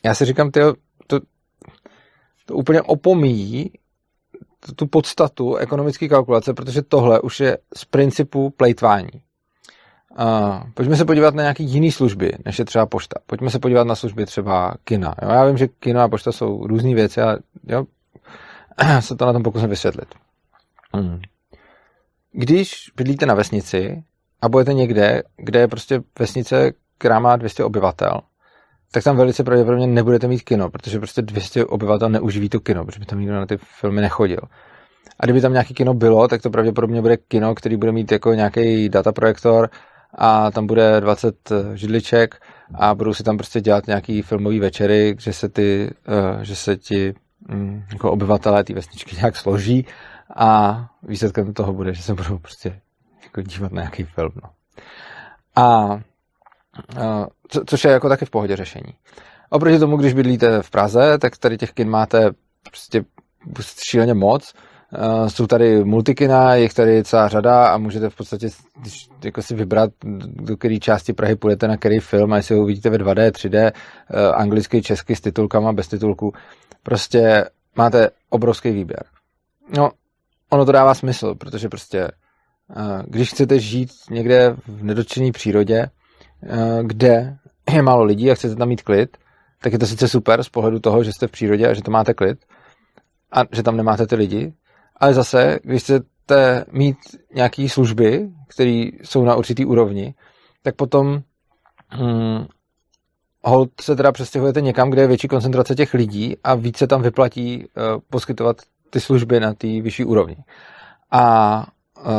já 0.06 0.16
si 0.16 0.26
říkám, 0.26 0.52
tyjo, 0.52 0.74
to, 1.08 1.20
to 2.46 2.56
úplně 2.56 2.82
opomíjí 2.82 3.72
tu 4.76 4.88
podstatu 4.88 5.56
ekonomické 5.56 6.08
kalkulace, 6.08 6.54
protože 6.54 6.82
tohle 6.82 7.22
už 7.22 7.40
je 7.40 7.58
z 7.76 7.86
principu 7.86 8.50
plejtvání. 8.50 9.22
Uh, 10.20 10.64
pojďme 10.74 10.96
se 10.96 11.06
podívat 11.06 11.36
na 11.36 11.44
nějaké 11.44 11.64
jiné 11.64 11.92
služby, 11.92 12.32
než 12.46 12.60
je 12.60 12.66
třeba 12.66 12.86
pošta. 12.86 13.20
Pojďme 13.26 13.50
se 13.50 13.60
podívat 13.60 13.88
na 13.88 13.96
služby 13.96 14.26
třeba 14.26 14.74
kina. 14.84 15.16
Jo? 15.22 15.30
Já 15.30 15.46
vím, 15.46 15.58
že 15.58 15.68
kino 15.68 16.02
a 16.02 16.08
pošta 16.08 16.32
jsou 16.32 16.68
různé 16.68 16.96
věci, 16.96 17.22
ale 17.22 17.40
jo, 17.68 17.86
se 19.00 19.16
to 19.16 19.26
na 19.26 19.34
tom 19.34 19.44
pokusím 19.44 19.70
vysvětlit. 19.70 20.16
Hmm. 20.94 21.22
Když 22.34 22.92
bydlíte 22.96 23.26
na 23.26 23.34
vesnici 23.34 24.04
a 24.42 24.50
budete 24.50 24.74
někde, 24.74 25.24
kde 25.38 25.60
je 25.60 25.68
prostě 25.68 26.02
vesnice, 26.20 26.72
která 26.98 27.20
má 27.20 27.36
200 27.36 27.64
obyvatel, 27.64 28.22
tak 28.92 29.04
tam 29.04 29.18
velice 29.18 29.44
pravděpodobně 29.44 29.88
nebudete 29.88 30.28
mít 30.28 30.42
kino, 30.42 30.70
protože 30.70 31.00
prostě 31.00 31.22
200 31.22 31.66
obyvatel 31.66 32.10
neuživí 32.10 32.50
to 32.50 32.60
kino, 32.60 32.86
protože 32.86 33.00
by 33.00 33.06
tam 33.06 33.20
nikdo 33.20 33.36
na 33.36 33.46
ty 33.46 33.58
filmy 33.58 34.02
nechodil. 34.02 34.40
A 35.20 35.26
kdyby 35.26 35.42
tam 35.42 35.52
nějaký 35.52 35.74
kino 35.74 35.94
bylo, 35.94 36.28
tak 36.28 36.42
to 36.42 36.50
pravděpodobně 36.50 37.02
bude 37.02 37.18
kino, 37.18 37.56
který 37.56 37.78
bude 37.78 37.92
mít 37.92 38.12
jako 38.12 38.34
nějaký 38.34 38.90
dataprojektor 38.90 39.70
a 40.16 40.52
tam 40.52 40.68
bude 40.68 41.02
20 41.02 41.52
eh, 41.52 41.78
židliček 41.78 42.36
a 42.76 42.96
budou 42.96 43.14
si 43.14 43.24
tam 43.24 43.38
prostě 43.38 43.62
dělat 43.62 43.88
nějaký 43.88 44.22
filmový 44.22 44.60
večery, 44.60 45.16
že 45.20 45.34
se 45.34 45.50
ty, 45.50 45.90
eh, 46.08 46.46
že 46.46 46.56
se 46.56 46.78
ti 46.78 47.14
mm, 47.50 47.84
jako 47.94 48.12
obyvatelé 48.12 48.64
té 48.64 48.74
vesničky 48.74 49.16
nějak 49.16 49.36
složí 49.36 49.86
a 50.36 50.80
výsledkem 51.04 51.54
toho 51.54 51.74
bude, 51.74 51.94
že 51.94 52.04
se 52.04 52.14
budou 52.14 52.38
prostě 52.38 52.80
jako 53.24 53.42
dívat 53.42 53.72
na 53.72 53.82
nějaký 53.82 54.04
film. 54.04 54.32
No. 54.44 54.50
A 55.56 56.00
co, 57.48 57.62
což 57.66 57.84
je 57.84 57.92
jako 57.92 58.10
taky 58.10 58.26
v 58.26 58.30
pohodě 58.30 58.56
řešení. 58.56 58.94
Oproti 59.50 59.80
tomu, 59.80 59.98
když 59.98 60.14
bydlíte 60.14 60.62
v 60.62 60.70
Praze, 60.70 61.18
tak 61.18 61.38
tady 61.38 61.58
těch 61.58 61.74
kin 61.74 61.90
máte 61.90 62.32
prostě 62.64 63.06
šíleně 63.90 64.14
moc. 64.14 64.54
Jsou 65.28 65.48
tady 65.48 65.84
multikina, 65.84 66.56
je 66.56 66.70
tady 66.70 67.04
celá 67.04 67.28
řada 67.28 67.68
a 67.68 67.78
můžete 67.78 68.10
v 68.10 68.16
podstatě 68.16 68.50
jako 69.24 69.42
si 69.42 69.56
vybrat, 69.56 69.90
do 70.26 70.58
které 70.58 70.78
části 70.80 71.14
Prahy 71.14 71.36
půjdete 71.36 71.68
na 71.68 71.78
který 71.78 72.00
film 72.00 72.34
a 72.34 72.38
jestli 72.38 72.56
ho 72.56 72.62
uvidíte 72.62 72.90
ve 72.90 72.98
2D, 72.98 73.32
3D, 73.32 73.72
anglicky, 74.34 74.82
česky 74.82 75.16
s 75.16 75.22
titulkama, 75.22 75.74
bez 75.74 75.88
titulku. 75.88 76.34
Prostě 76.84 77.46
máte 77.76 78.10
obrovský 78.30 78.72
výběr. 78.72 79.04
No, 79.78 79.92
ono 80.54 80.66
to 80.66 80.72
dává 80.72 80.94
smysl, 80.94 81.36
protože 81.36 81.70
prostě 81.70 82.08
když 83.08 83.30
chcete 83.30 83.60
žít 83.60 83.92
někde 84.10 84.56
v 84.68 84.84
nedotčené 84.84 85.32
přírodě, 85.32 85.90
Eh, 86.50 86.84
kde 86.84 87.38
je 87.72 87.82
málo 87.82 88.04
lidí 88.04 88.32
a 88.32 88.36
chcete 88.36 88.56
tam 88.56 88.68
mít 88.68 88.82
klid, 88.82 89.18
tak 89.62 89.74
je 89.74 89.80
to 89.80 89.88
sice 89.88 90.08
super 90.08 90.44
z 90.44 90.50
pohledu 90.50 90.80
toho, 90.80 91.04
že 91.04 91.14
jste 91.14 91.28
v 91.28 91.32
přírodě 91.32 91.68
a 91.68 91.74
že 91.74 91.82
to 91.82 91.92
máte 91.92 92.14
klid 92.14 92.46
a 93.32 93.42
že 93.52 93.64
tam 93.64 93.78
nemáte 93.78 94.08
ty 94.08 94.16
lidi, 94.16 94.54
ale 94.96 95.14
zase, 95.14 95.60
když 95.64 95.84
chcete 95.84 96.66
mít 96.72 96.98
nějaké 97.36 97.70
služby, 97.70 98.30
které 98.48 98.90
jsou 99.04 99.26
na 99.26 99.36
určitý 99.36 99.66
úrovni, 99.66 100.16
tak 100.62 100.76
potom 100.76 101.22
hmm, 101.90 102.46
hold 103.44 103.70
se 103.82 103.96
teda 103.96 104.12
přestěhujete 104.12 104.62
někam, 104.62 104.90
kde 104.90 105.02
je 105.02 105.08
větší 105.08 105.28
koncentrace 105.28 105.76
těch 105.76 105.94
lidí 105.94 106.36
a 106.44 106.56
více 106.56 106.88
tam 106.88 107.02
vyplatí 107.02 107.66
uh, 107.66 107.84
poskytovat 108.10 108.58
ty 108.94 109.00
služby 109.00 109.40
na 109.40 109.54
té 109.54 109.68
vyšší 109.68 110.06
úrovni. 110.06 110.38
A 111.12 111.66
uh, 112.06 112.12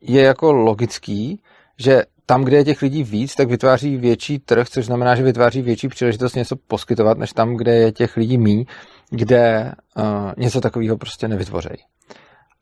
je 0.00 0.22
jako 0.22 0.52
logický, 0.52 1.40
že 1.78 2.02
tam, 2.26 2.44
kde 2.44 2.56
je 2.56 2.64
těch 2.64 2.82
lidí 2.82 3.04
víc, 3.04 3.34
tak 3.34 3.48
vytváří 3.48 3.96
větší 3.96 4.38
trh, 4.38 4.68
což 4.68 4.86
znamená, 4.86 5.14
že 5.14 5.22
vytváří 5.22 5.62
větší 5.62 5.88
příležitost 5.88 6.34
něco 6.34 6.56
poskytovat, 6.56 7.18
než 7.18 7.32
tam, 7.32 7.56
kde 7.56 7.74
je 7.74 7.92
těch 7.92 8.16
lidí 8.16 8.38
mí, 8.38 8.66
kde 9.10 9.72
uh, 9.96 10.04
něco 10.36 10.60
takového 10.60 10.96
prostě 10.96 11.28
nevytvořejí. 11.28 11.78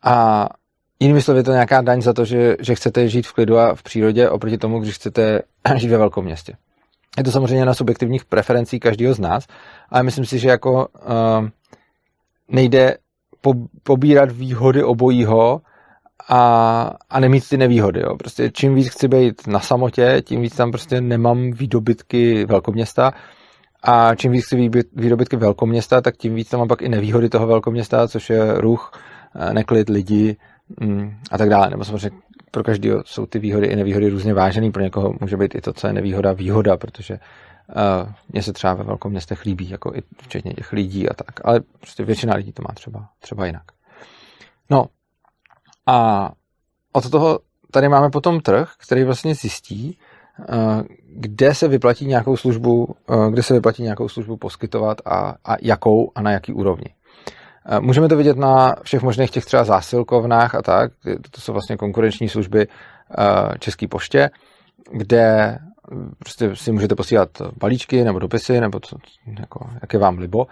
A 0.02 0.46
jinými 1.00 1.22
slovy 1.22 1.38
je 1.38 1.44
to 1.44 1.52
nějaká 1.52 1.80
daň 1.80 2.02
za 2.02 2.12
to, 2.12 2.24
že, 2.24 2.56
že 2.60 2.74
chcete 2.74 3.08
žít 3.08 3.26
v 3.26 3.32
klidu 3.32 3.58
a 3.58 3.74
v 3.74 3.82
přírodě 3.82 4.30
oproti 4.30 4.58
tomu, 4.58 4.80
když 4.80 4.94
chcete 4.94 5.42
žít 5.76 5.88
ve 5.88 5.98
velkom 5.98 6.24
městě. 6.24 6.56
Je 7.18 7.24
to 7.24 7.30
samozřejmě 7.30 7.64
na 7.64 7.74
subjektivních 7.74 8.24
preferencí 8.24 8.80
každého 8.80 9.14
z 9.14 9.18
nás, 9.18 9.46
ale 9.90 10.02
myslím 10.02 10.24
si, 10.24 10.38
že 10.38 10.48
jako 10.48 10.86
uh, 10.86 11.48
nejde 12.48 12.96
po, 13.42 13.52
pobírat 13.82 14.32
výhody 14.32 14.82
obojího 14.84 15.60
a, 16.28 16.40
a 17.10 17.20
nemít 17.20 17.48
ty 17.48 17.56
nevýhody. 17.56 18.00
Jo. 18.00 18.16
Prostě 18.16 18.50
čím 18.50 18.74
víc 18.74 18.88
chci 18.88 19.08
být 19.08 19.46
na 19.46 19.60
samotě, 19.60 20.22
tím 20.24 20.42
víc 20.42 20.56
tam 20.56 20.70
prostě 20.70 21.00
nemám 21.00 21.50
výdobytky 21.50 22.46
velkoměsta 22.46 23.12
a 23.82 24.14
čím 24.14 24.32
víc 24.32 24.46
chci 24.46 24.68
být 24.68 24.86
výdobytky 24.96 25.36
velkoměsta, 25.36 26.00
tak 26.00 26.16
tím 26.16 26.34
víc 26.34 26.48
tam 26.48 26.58
mám 26.58 26.68
pak 26.68 26.82
i 26.82 26.88
nevýhody 26.88 27.28
toho 27.28 27.46
velkoměsta, 27.46 28.08
což 28.08 28.30
je 28.30 28.60
ruch, 28.60 28.92
eh, 29.36 29.54
neklid 29.54 29.88
lidí 29.88 30.36
a 31.30 31.38
tak 31.38 31.48
dále. 31.48 31.70
Nebo 31.70 31.84
samozřejmě 31.84 32.18
pro 32.50 32.64
každého 32.64 33.02
jsou 33.06 33.26
ty 33.26 33.38
výhody 33.38 33.66
i 33.66 33.76
nevýhody 33.76 34.08
různě 34.08 34.34
vážený, 34.34 34.72
pro 34.72 34.82
někoho 34.82 35.14
může 35.20 35.36
být 35.36 35.54
i 35.54 35.60
to, 35.60 35.72
co 35.72 35.86
je 35.86 35.92
nevýhoda, 35.92 36.32
výhoda, 36.32 36.76
protože 36.76 37.14
uh, 37.14 38.12
mně 38.32 38.42
se 38.42 38.52
třeba 38.52 38.74
ve 38.74 38.84
velkom 38.84 39.12
městech 39.12 39.44
líbí, 39.44 39.70
jako 39.70 39.94
i 39.94 40.02
včetně 40.22 40.52
těch 40.52 40.72
lidí 40.72 41.08
a 41.08 41.14
tak, 41.14 41.40
ale 41.44 41.60
prostě 41.80 42.04
většina 42.04 42.34
lidí 42.34 42.52
to 42.52 42.62
má 42.62 42.74
třeba, 42.74 43.08
třeba 43.18 43.46
jinak. 43.46 43.64
No, 44.70 44.86
a 45.86 46.30
od 46.92 47.10
toho 47.10 47.38
tady 47.70 47.88
máme 47.88 48.10
potom 48.10 48.40
trh, 48.40 48.72
který 48.86 49.04
vlastně 49.04 49.34
zjistí, 49.34 49.98
eh, 50.40 50.82
kde 51.06 51.54
se 51.54 51.68
vyplatí 51.68 52.06
nějakou 52.06 52.36
službu, 52.36 52.96
eh, 53.10 53.30
kde 53.30 53.42
se 53.42 53.54
vyplatí 53.54 53.82
nějakou 53.82 54.08
službu 54.08 54.36
poskytovat 54.36 54.98
a, 55.04 55.34
a 55.44 55.56
jakou 55.62 56.12
a 56.14 56.22
na 56.22 56.30
jaký 56.30 56.52
úrovni. 56.52 56.94
Eh, 57.66 57.80
můžeme 57.80 58.08
to 58.08 58.16
vidět 58.16 58.36
na 58.36 58.74
všech 58.82 59.02
možných 59.02 59.30
těch 59.30 59.44
třeba 59.44 59.64
zásilkovnách 59.64 60.54
a 60.54 60.62
tak, 60.62 60.92
to 61.30 61.40
jsou 61.40 61.52
vlastně 61.52 61.76
konkurenční 61.76 62.28
služby 62.28 62.66
České 63.58 63.88
poště, 63.88 64.30
kde 64.92 65.58
prostě 66.18 66.56
si 66.56 66.72
můžete 66.72 66.94
posílat 66.94 67.28
balíčky 67.60 68.04
nebo 68.04 68.18
dopisy, 68.18 68.60
nebo 68.60 68.80
co, 68.80 68.96
jako, 69.40 69.70
jak 69.82 69.92
je 69.92 69.98
vám 69.98 70.18
libo. 70.18 70.46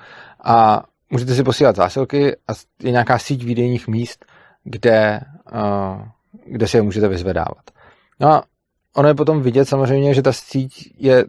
A 0.45 0.83
můžete 1.11 1.35
si 1.35 1.43
posílat 1.43 1.77
zásilky 1.77 2.37
a 2.49 2.53
je 2.83 2.91
nějaká 2.91 3.19
síť 3.19 3.45
výdejních 3.45 3.89
míst, 3.89 4.25
kde, 4.65 5.21
kde 6.47 6.69
si 6.69 6.77
je 6.77 6.83
můžete 6.83 7.09
vyzvedávat. 7.09 7.71
No 8.21 8.33
a 8.33 8.43
ono 8.97 9.09
je 9.09 9.15
potom 9.15 9.43
vidět 9.43 9.65
samozřejmě, 9.65 10.15
že 10.15 10.23
ta 10.23 10.33
síť 10.33 10.95
je, 10.99 11.25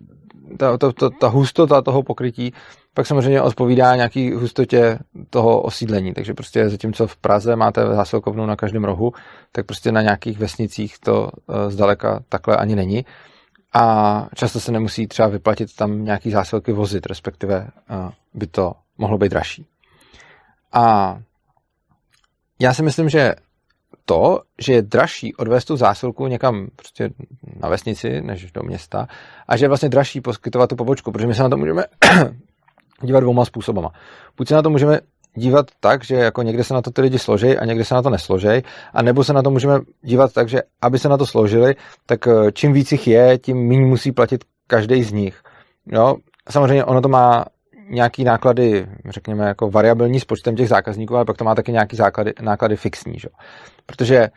ta, 0.57 0.77
ta, 0.77 0.91
ta, 0.91 1.09
ta 1.09 1.27
hustota 1.27 1.81
toho 1.81 2.03
pokrytí 2.03 2.53
pak 2.93 3.07
samozřejmě 3.07 3.41
odpovídá 3.41 3.95
nějaký 3.95 4.31
hustotě 4.31 4.99
toho 5.29 5.61
osídlení. 5.61 6.13
Takže 6.13 6.33
prostě 6.33 6.69
zatímco 6.69 7.07
v 7.07 7.17
Praze 7.17 7.55
máte 7.55 7.87
zásilkovnu 7.87 8.45
na 8.45 8.55
každém 8.55 8.83
rohu, 8.83 9.13
tak 9.51 9.65
prostě 9.65 9.91
na 9.91 10.01
nějakých 10.01 10.39
vesnicích 10.39 10.99
to 10.99 11.21
uh, 11.23 11.55
zdaleka 11.69 12.23
takhle 12.29 12.57
ani 12.57 12.75
není. 12.75 13.05
A 13.73 14.27
často 14.35 14.59
se 14.59 14.71
nemusí 14.71 15.07
třeba 15.07 15.27
vyplatit 15.27 15.75
tam 15.75 16.05
nějaký 16.05 16.31
zásilky 16.31 16.71
vozit, 16.71 17.05
respektive 17.05 17.67
uh, 17.89 18.11
by 18.33 18.47
to 18.47 18.73
mohlo 18.97 19.17
být 19.17 19.29
dražší. 19.29 19.65
A 20.73 21.17
já 22.59 22.73
si 22.73 22.83
myslím, 22.83 23.09
že 23.09 23.35
to, 24.05 24.41
že 24.61 24.73
je 24.73 24.81
dražší 24.81 25.35
odvést 25.35 25.65
tu 25.65 25.77
zásilku 25.77 26.27
někam 26.27 26.67
prostě 26.75 27.09
na 27.59 27.69
vesnici 27.69 28.21
než 28.21 28.51
do 28.51 28.63
města 28.63 29.07
a 29.47 29.57
že 29.57 29.65
je 29.65 29.69
vlastně 29.69 29.89
dražší 29.89 30.21
poskytovat 30.21 30.69
tu 30.69 30.75
pobočku, 30.75 31.11
protože 31.11 31.27
my 31.27 31.35
se 31.35 31.43
na 31.43 31.49
to 31.49 31.57
můžeme 31.57 31.83
dívat 33.01 33.19
dvouma 33.19 33.45
způsobama. 33.45 33.91
Buď 34.37 34.47
se 34.47 34.55
na 34.55 34.61
to 34.61 34.69
můžeme 34.69 34.99
dívat 35.35 35.65
tak, 35.79 36.03
že 36.03 36.15
jako 36.15 36.41
někde 36.41 36.63
se 36.63 36.73
na 36.73 36.81
to 36.81 36.91
ty 36.91 37.01
lidi 37.01 37.19
složej 37.19 37.57
a 37.61 37.65
někde 37.65 37.85
se 37.85 37.95
na 37.95 38.01
to 38.01 38.09
nesložej, 38.09 38.63
a 38.93 39.01
nebo 39.01 39.23
se 39.23 39.33
na 39.33 39.41
to 39.41 39.51
můžeme 39.51 39.79
dívat 40.01 40.33
tak, 40.33 40.49
že 40.49 40.61
aby 40.81 40.99
se 40.99 41.09
na 41.09 41.17
to 41.17 41.25
složili, 41.25 41.75
tak 42.05 42.27
eh, 42.27 42.51
čím 42.51 42.73
víc 42.73 42.91
jich 42.91 43.07
je, 43.07 43.37
tím 43.37 43.67
méně 43.67 43.85
musí 43.85 44.11
platit 44.11 44.43
každý 44.67 45.03
z 45.03 45.11
nich. 45.11 45.41
Jo? 45.85 46.15
Samozřejmě 46.49 46.85
ono 46.85 47.01
to 47.01 47.09
má 47.09 47.45
nějaký 47.89 48.23
náklady, 48.23 48.87
řekněme, 49.09 49.45
jako 49.45 49.69
variabilní 49.69 50.19
s 50.19 50.25
počtem 50.25 50.55
těch 50.55 50.69
zákazníků, 50.69 51.15
ale 51.15 51.25
pak 51.25 51.37
to 51.37 51.43
má 51.43 51.55
taky 51.55 51.71
nějaký 51.71 51.95
základy, 51.95 52.33
náklady 52.41 52.75
fixní. 52.75 53.19
Že? 53.19 53.29
Protože 53.85 54.17
eh, 54.17 54.29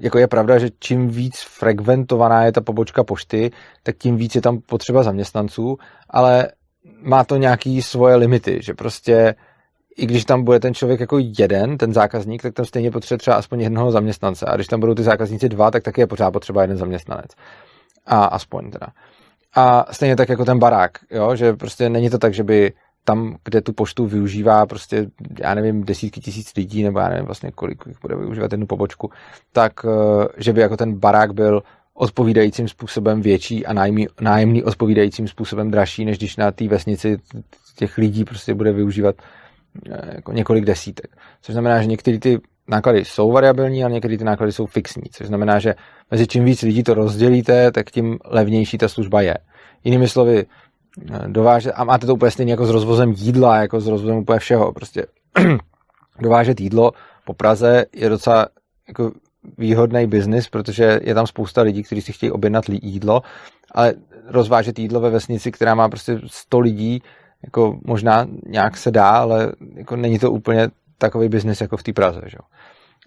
jako 0.00 0.18
je 0.18 0.26
pravda, 0.26 0.58
že 0.58 0.68
čím 0.78 1.08
víc 1.08 1.40
frekventovaná 1.58 2.44
je 2.44 2.52
ta 2.52 2.60
pobočka 2.60 3.04
pošty, 3.04 3.50
tak 3.82 3.96
tím 3.98 4.16
víc 4.16 4.34
je 4.34 4.40
tam 4.40 4.58
potřeba 4.58 5.02
zaměstnanců, 5.02 5.76
ale 6.10 6.48
má 7.02 7.24
to 7.24 7.36
nějaký 7.36 7.82
svoje 7.82 8.16
limity, 8.16 8.58
že 8.62 8.74
prostě 8.74 9.34
i 9.96 10.06
když 10.06 10.24
tam 10.24 10.44
bude 10.44 10.60
ten 10.60 10.74
člověk 10.74 11.00
jako 11.00 11.18
jeden, 11.38 11.78
ten 11.78 11.92
zákazník, 11.92 12.42
tak 12.42 12.54
tam 12.54 12.64
stejně 12.66 12.90
potřebuje 12.90 13.18
třeba 13.18 13.36
aspoň 13.36 13.60
jednoho 13.60 13.90
zaměstnance. 13.90 14.46
A 14.46 14.54
když 14.54 14.66
tam 14.66 14.80
budou 14.80 14.94
ty 14.94 15.02
zákazníci 15.02 15.48
dva, 15.48 15.70
tak 15.70 15.82
taky 15.82 16.00
je 16.00 16.06
pořád 16.06 16.30
potřeba 16.30 16.62
jeden 16.62 16.76
zaměstnanec. 16.76 17.30
A 18.06 18.24
aspoň 18.24 18.70
teda. 18.70 18.86
A 19.54 19.92
stejně 19.92 20.16
tak 20.16 20.28
jako 20.28 20.44
ten 20.44 20.58
barák, 20.58 20.90
jo? 21.10 21.36
že 21.36 21.52
prostě 21.52 21.88
není 21.88 22.10
to 22.10 22.18
tak, 22.18 22.34
že 22.34 22.44
by 22.44 22.72
tam, 23.04 23.36
kde 23.44 23.60
tu 23.60 23.72
poštu 23.72 24.06
využívá 24.06 24.66
prostě, 24.66 25.06
já 25.40 25.54
nevím, 25.54 25.84
desítky 25.84 26.20
tisíc 26.20 26.54
lidí, 26.56 26.82
nebo 26.82 26.98
já 26.98 27.08
nevím 27.08 27.26
vlastně, 27.26 27.50
kolik 27.50 27.84
bude 28.02 28.16
využívat 28.16 28.52
jednu 28.52 28.66
pobočku, 28.66 29.10
tak 29.52 29.72
eh, 29.84 30.26
že 30.36 30.52
by 30.52 30.60
jako 30.60 30.76
ten 30.76 30.98
barák 30.98 31.32
byl 31.32 31.62
odpovídajícím 31.98 32.68
způsobem 32.68 33.20
větší 33.20 33.66
a 33.66 33.72
nájemný, 33.72 34.06
nájemný 34.20 34.64
odpovídajícím 34.64 35.28
způsobem 35.28 35.70
dražší, 35.70 36.04
než 36.04 36.18
když 36.18 36.36
na 36.36 36.50
té 36.50 36.68
vesnici 36.68 37.16
těch 37.76 37.98
lidí 37.98 38.24
prostě 38.24 38.54
bude 38.54 38.72
využívat 38.72 39.16
eh, 39.90 40.14
jako 40.14 40.32
několik 40.32 40.64
desítek. 40.64 41.16
Což 41.42 41.52
znamená, 41.52 41.82
že 41.82 41.86
některé 41.86 42.18
ty 42.18 42.38
náklady 42.68 43.04
jsou 43.04 43.32
variabilní 43.32 43.84
a 43.84 43.88
některé 43.88 44.18
ty 44.18 44.24
náklady 44.24 44.52
jsou 44.52 44.66
fixní, 44.66 45.02
což 45.12 45.26
znamená, 45.26 45.58
že 45.58 45.74
mezi 46.10 46.26
čím 46.26 46.44
víc 46.44 46.62
lidí 46.62 46.82
to 46.82 46.94
rozdělíte, 46.94 47.72
tak 47.72 47.90
tím 47.90 48.18
levnější 48.24 48.78
ta 48.78 48.88
služba 48.88 49.20
je. 49.20 49.34
Jinými 49.84 50.08
slovy, 50.08 50.46
eh, 51.10 51.28
dovážet, 51.28 51.72
a 51.76 51.84
máte 51.84 52.06
to 52.06 52.14
úplně 52.14 52.30
stejně 52.30 52.52
jako 52.52 52.66
s 52.66 52.70
rozvozem 52.70 53.12
jídla, 53.16 53.56
jako 53.56 53.80
s 53.80 53.86
rozvozem 53.86 54.16
úplně 54.16 54.38
všeho, 54.38 54.72
prostě 54.72 55.06
dovážet 56.20 56.60
jídlo 56.60 56.92
po 57.24 57.34
Praze 57.34 57.84
je 57.94 58.08
docela 58.08 58.46
jako 58.88 59.12
výhodný 59.58 60.06
biznis, 60.06 60.48
protože 60.48 61.00
je 61.02 61.14
tam 61.14 61.26
spousta 61.26 61.62
lidí, 61.62 61.82
kteří 61.82 62.02
si 62.02 62.12
chtějí 62.12 62.32
objednat 62.32 62.64
jídlo, 62.68 63.22
ale 63.72 63.94
rozvážet 64.26 64.78
jídlo 64.78 65.00
ve 65.00 65.10
vesnici, 65.10 65.52
která 65.52 65.74
má 65.74 65.88
prostě 65.88 66.20
100 66.26 66.60
lidí, 66.60 67.02
jako 67.44 67.78
možná 67.84 68.26
nějak 68.46 68.76
se 68.76 68.90
dá, 68.90 69.08
ale 69.08 69.52
jako 69.74 69.96
není 69.96 70.18
to 70.18 70.32
úplně 70.32 70.68
takový 70.98 71.28
biznis 71.28 71.60
jako 71.60 71.76
v 71.76 71.82
té 71.82 71.92
Praze. 71.92 72.20
Že? 72.26 72.38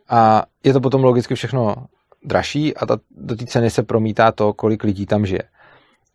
A 0.10 0.43
je 0.63 0.74
to 0.74 0.81
potom 0.81 1.03
logicky 1.03 1.36
všechno 1.36 1.75
dražší 2.24 2.77
a 2.77 2.86
ta, 2.86 2.98
do 3.12 3.36
té 3.36 3.45
ceny 3.45 3.69
se 3.69 3.83
promítá 3.83 4.31
to, 4.31 4.53
kolik 4.53 4.83
lidí 4.83 5.05
tam 5.05 5.25
žije. 5.25 5.43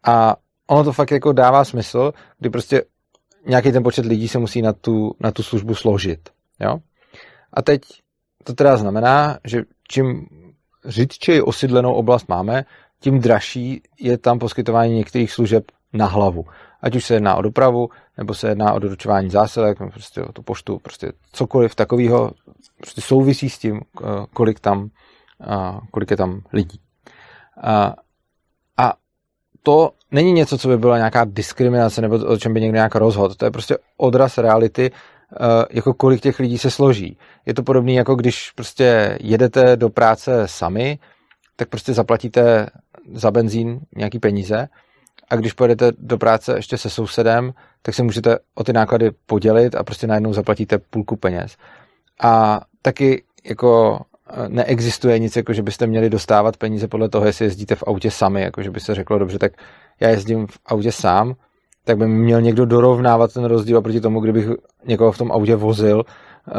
A 0.04 0.36
ono 0.66 0.84
to 0.84 0.92
fakt 0.92 1.10
jako 1.10 1.32
dává 1.32 1.64
smysl, 1.64 2.12
kdy 2.38 2.50
prostě 2.50 2.82
nějaký 3.46 3.72
ten 3.72 3.82
počet 3.82 4.06
lidí 4.06 4.28
se 4.28 4.38
musí 4.38 4.62
na 4.62 4.72
tu, 4.72 5.14
na 5.20 5.30
tu 5.30 5.42
službu 5.42 5.74
složit. 5.74 6.28
Jo? 6.60 6.78
A 7.52 7.62
teď 7.62 7.80
to 8.44 8.52
teda 8.52 8.76
znamená, 8.76 9.38
že 9.44 9.62
čím 9.88 10.26
řidčeji 10.84 11.42
osídlenou 11.42 11.94
oblast 11.94 12.28
máme, 12.28 12.64
tím 13.00 13.20
dražší 13.20 13.82
je 14.00 14.18
tam 14.18 14.38
poskytování 14.38 14.94
některých 14.94 15.32
služeb 15.32 15.64
na 15.92 16.06
hlavu. 16.06 16.44
Ať 16.80 16.96
už 16.96 17.04
se 17.04 17.14
jedná 17.14 17.34
o 17.34 17.42
dopravu, 17.42 17.88
nebo 18.18 18.34
se 18.34 18.48
jedná 18.48 18.72
o 18.72 18.78
doručování 18.78 19.30
zásilek, 19.30 19.80
nebo 19.80 19.92
prostě 19.92 20.22
o 20.22 20.32
tu 20.32 20.42
poštu, 20.42 20.78
prostě 20.78 21.12
cokoliv 21.32 21.74
takového 21.74 22.30
prostě 22.76 23.00
souvisí 23.00 23.50
s 23.50 23.58
tím, 23.58 23.80
kolik 24.32 24.60
tam, 24.60 24.90
kolik 25.90 26.10
je 26.10 26.16
tam 26.16 26.40
lidí. 26.52 26.80
A 28.76 28.92
to 29.62 29.90
není 30.10 30.32
něco, 30.32 30.58
co 30.58 30.68
by 30.68 30.78
byla 30.78 30.96
nějaká 30.96 31.24
diskriminace, 31.24 32.02
nebo 32.02 32.16
o 32.16 32.36
čem 32.36 32.54
by 32.54 32.60
někdo 32.60 32.74
nějak 32.74 32.94
rozhodl. 32.94 33.34
To 33.34 33.44
je 33.44 33.50
prostě 33.50 33.78
odraz 33.96 34.38
reality, 34.38 34.90
jako 35.70 35.94
kolik 35.94 36.20
těch 36.20 36.38
lidí 36.38 36.58
se 36.58 36.70
složí. 36.70 37.18
Je 37.46 37.54
to 37.54 37.62
podobné, 37.62 37.92
jako 37.92 38.14
když 38.14 38.50
prostě 38.50 39.18
jedete 39.20 39.76
do 39.76 39.90
práce 39.90 40.48
sami, 40.48 40.98
tak 41.56 41.68
prostě 41.68 41.94
zaplatíte 41.94 42.66
za 43.14 43.30
benzín 43.30 43.80
nějaký 43.96 44.18
peníze 44.18 44.68
a 45.30 45.36
když 45.36 45.52
pojedete 45.52 45.92
do 45.98 46.18
práce 46.18 46.56
ještě 46.56 46.78
se 46.78 46.90
sousedem, 46.90 47.52
tak 47.82 47.94
se 47.94 48.02
můžete 48.02 48.38
o 48.54 48.64
ty 48.64 48.72
náklady 48.72 49.10
podělit 49.26 49.74
a 49.74 49.84
prostě 49.84 50.06
najednou 50.06 50.32
zaplatíte 50.32 50.78
půlku 50.78 51.16
peněz. 51.16 51.56
A 52.22 52.60
taky 52.82 53.22
jako 53.44 54.00
e, 54.30 54.48
neexistuje 54.48 55.18
nic, 55.18 55.36
jako 55.36 55.52
že 55.52 55.62
byste 55.62 55.86
měli 55.86 56.10
dostávat 56.10 56.56
peníze 56.56 56.88
podle 56.88 57.08
toho, 57.08 57.26
jestli 57.26 57.44
jezdíte 57.44 57.74
v 57.74 57.84
autě 57.86 58.10
sami, 58.10 58.42
jako 58.42 58.62
že 58.62 58.70
by 58.70 58.80
se 58.80 58.94
řeklo, 58.94 59.18
dobře, 59.18 59.38
tak 59.38 59.52
já 60.00 60.08
jezdím 60.08 60.46
v 60.46 60.58
autě 60.66 60.92
sám, 60.92 61.34
tak 61.86 61.98
by 61.98 62.08
měl 62.08 62.42
někdo 62.42 62.66
dorovnávat 62.66 63.32
ten 63.32 63.44
rozdíl 63.44 63.78
oproti 63.78 64.00
tomu, 64.00 64.20
kdybych 64.20 64.46
někoho 64.86 65.12
v 65.12 65.18
tom 65.18 65.32
autě 65.32 65.56
vozil, 65.56 66.02
e, 66.48 66.52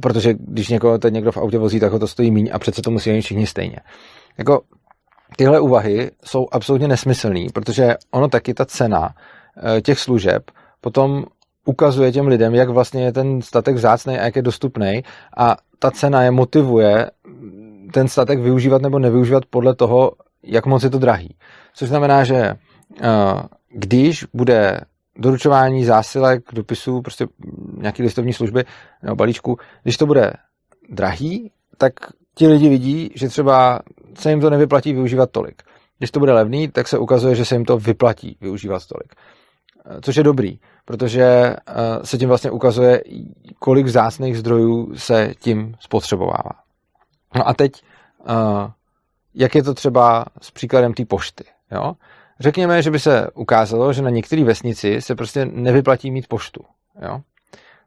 protože 0.00 0.34
když 0.38 0.68
někoho 0.68 0.98
teď 0.98 1.14
někdo 1.14 1.32
v 1.32 1.36
autě 1.36 1.58
vozí, 1.58 1.80
tak 1.80 1.92
ho 1.92 1.98
to 1.98 2.06
stojí 2.06 2.30
míň 2.30 2.50
a 2.52 2.58
přece 2.58 2.82
to 2.82 2.90
musí 2.90 3.20
všichni 3.20 3.46
stejně. 3.46 3.76
Jako 4.38 4.60
tyhle 5.36 5.60
úvahy 5.60 6.10
jsou 6.24 6.46
absolutně 6.52 6.88
nesmyslné, 6.88 7.46
protože 7.54 7.94
ono 8.10 8.28
taky 8.28 8.54
ta 8.54 8.64
cena 8.64 9.14
eh, 9.76 9.80
těch 9.80 9.98
služeb 9.98 10.50
potom 10.80 11.24
ukazuje 11.64 12.12
těm 12.12 12.26
lidem, 12.26 12.54
jak 12.54 12.68
vlastně 12.68 13.04
je 13.04 13.12
ten 13.12 13.42
statek 13.42 13.74
vzácný 13.74 14.18
a 14.18 14.24
jak 14.24 14.36
je 14.36 14.42
dostupný 14.42 15.02
a 15.36 15.56
ta 15.78 15.90
cena 15.90 16.22
je 16.22 16.30
motivuje 16.30 17.10
ten 17.92 18.08
statek 18.08 18.38
využívat 18.38 18.82
nebo 18.82 18.98
nevyužívat 18.98 19.42
podle 19.50 19.74
toho, 19.74 20.12
jak 20.42 20.66
moc 20.66 20.82
je 20.82 20.90
to 20.90 20.98
drahý. 20.98 21.36
Což 21.74 21.88
znamená, 21.88 22.24
že 22.24 22.36
eh, 22.36 22.56
když 23.70 24.24
bude 24.34 24.80
doručování 25.18 25.84
zásilek, 25.84 26.42
dopisů, 26.52 27.02
prostě 27.02 27.26
nějaký 27.76 28.02
listovní 28.02 28.32
služby 28.32 28.64
nebo 29.02 29.16
balíčku, 29.16 29.58
když 29.82 29.96
to 29.96 30.06
bude 30.06 30.32
drahý, 30.88 31.50
tak 31.78 31.92
ti 32.34 32.46
lidi 32.46 32.68
vidí, 32.68 33.10
že 33.14 33.28
třeba 33.28 33.80
se 34.14 34.30
jim 34.30 34.40
to 34.40 34.50
nevyplatí 34.50 34.92
využívat 34.92 35.30
tolik. 35.30 35.62
Když 35.98 36.10
to 36.10 36.20
bude 36.20 36.32
levný, 36.32 36.68
tak 36.68 36.88
se 36.88 36.98
ukazuje, 36.98 37.34
že 37.34 37.44
se 37.44 37.54
jim 37.54 37.64
to 37.64 37.78
vyplatí 37.78 38.36
využívat 38.40 38.86
tolik. 38.86 39.14
Eh, 39.86 40.00
což 40.00 40.16
je 40.16 40.22
dobrý, 40.22 40.58
protože 40.84 41.24
eh, 41.24 41.56
se 42.04 42.18
tím 42.18 42.28
vlastně 42.28 42.50
ukazuje, 42.50 43.02
kolik 43.58 43.86
vzácných 43.86 44.38
zdrojů 44.38 44.96
se 44.96 45.34
tím 45.38 45.74
spotřebovává. 45.80 46.52
No 47.36 47.48
a 47.48 47.54
teď, 47.54 47.82
eh, 48.28 48.70
jak 49.34 49.54
je 49.54 49.62
to 49.62 49.74
třeba 49.74 50.24
s 50.40 50.50
příkladem 50.50 50.94
té 50.94 51.04
pošty. 51.04 51.44
Jo? 51.72 51.94
Řekněme, 52.40 52.82
že 52.82 52.90
by 52.90 52.98
se 52.98 53.26
ukázalo, 53.34 53.92
že 53.92 54.02
na 54.02 54.10
některé 54.10 54.44
vesnici 54.44 55.00
se 55.00 55.14
prostě 55.14 55.44
nevyplatí 55.44 56.10
mít 56.10 56.28
poštu. 56.28 56.64
Jo? 57.02 57.20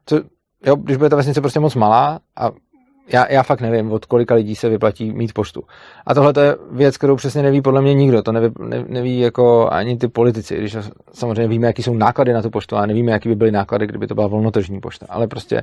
Co, 0.06 0.20
jo, 0.66 0.76
když 0.76 0.96
bude 0.96 1.10
ta 1.10 1.16
vesnice 1.16 1.40
prostě 1.40 1.60
moc 1.60 1.74
malá 1.74 2.20
a 2.36 2.50
já, 3.12 3.32
já 3.32 3.42
fakt 3.42 3.60
nevím, 3.60 3.92
od 3.92 4.04
kolika 4.04 4.34
lidí 4.34 4.56
se 4.56 4.68
vyplatí 4.68 5.12
mít 5.12 5.32
poštu. 5.32 5.62
A 6.06 6.14
tohle 6.14 6.32
je 6.40 6.56
věc, 6.70 6.96
kterou 6.96 7.16
přesně 7.16 7.42
neví 7.42 7.62
podle 7.62 7.82
mě 7.82 7.94
nikdo. 7.94 8.22
To 8.22 8.32
neví, 8.32 8.54
ne, 8.58 8.84
neví 8.88 9.20
jako 9.20 9.68
ani 9.72 9.96
ty 9.96 10.08
politici, 10.08 10.56
když 10.56 10.76
samozřejmě 11.12 11.48
víme, 11.48 11.66
jaký 11.66 11.82
jsou 11.82 11.94
náklady 11.94 12.32
na 12.32 12.42
tu 12.42 12.50
poštu, 12.50 12.76
a 12.76 12.86
nevíme, 12.86 13.12
jaký 13.12 13.28
by 13.28 13.34
byly 13.34 13.50
náklady, 13.50 13.86
kdyby 13.86 14.06
to 14.06 14.14
byla 14.14 14.26
volnotržní 14.26 14.80
pošta. 14.80 15.06
Ale 15.08 15.26
prostě 15.26 15.62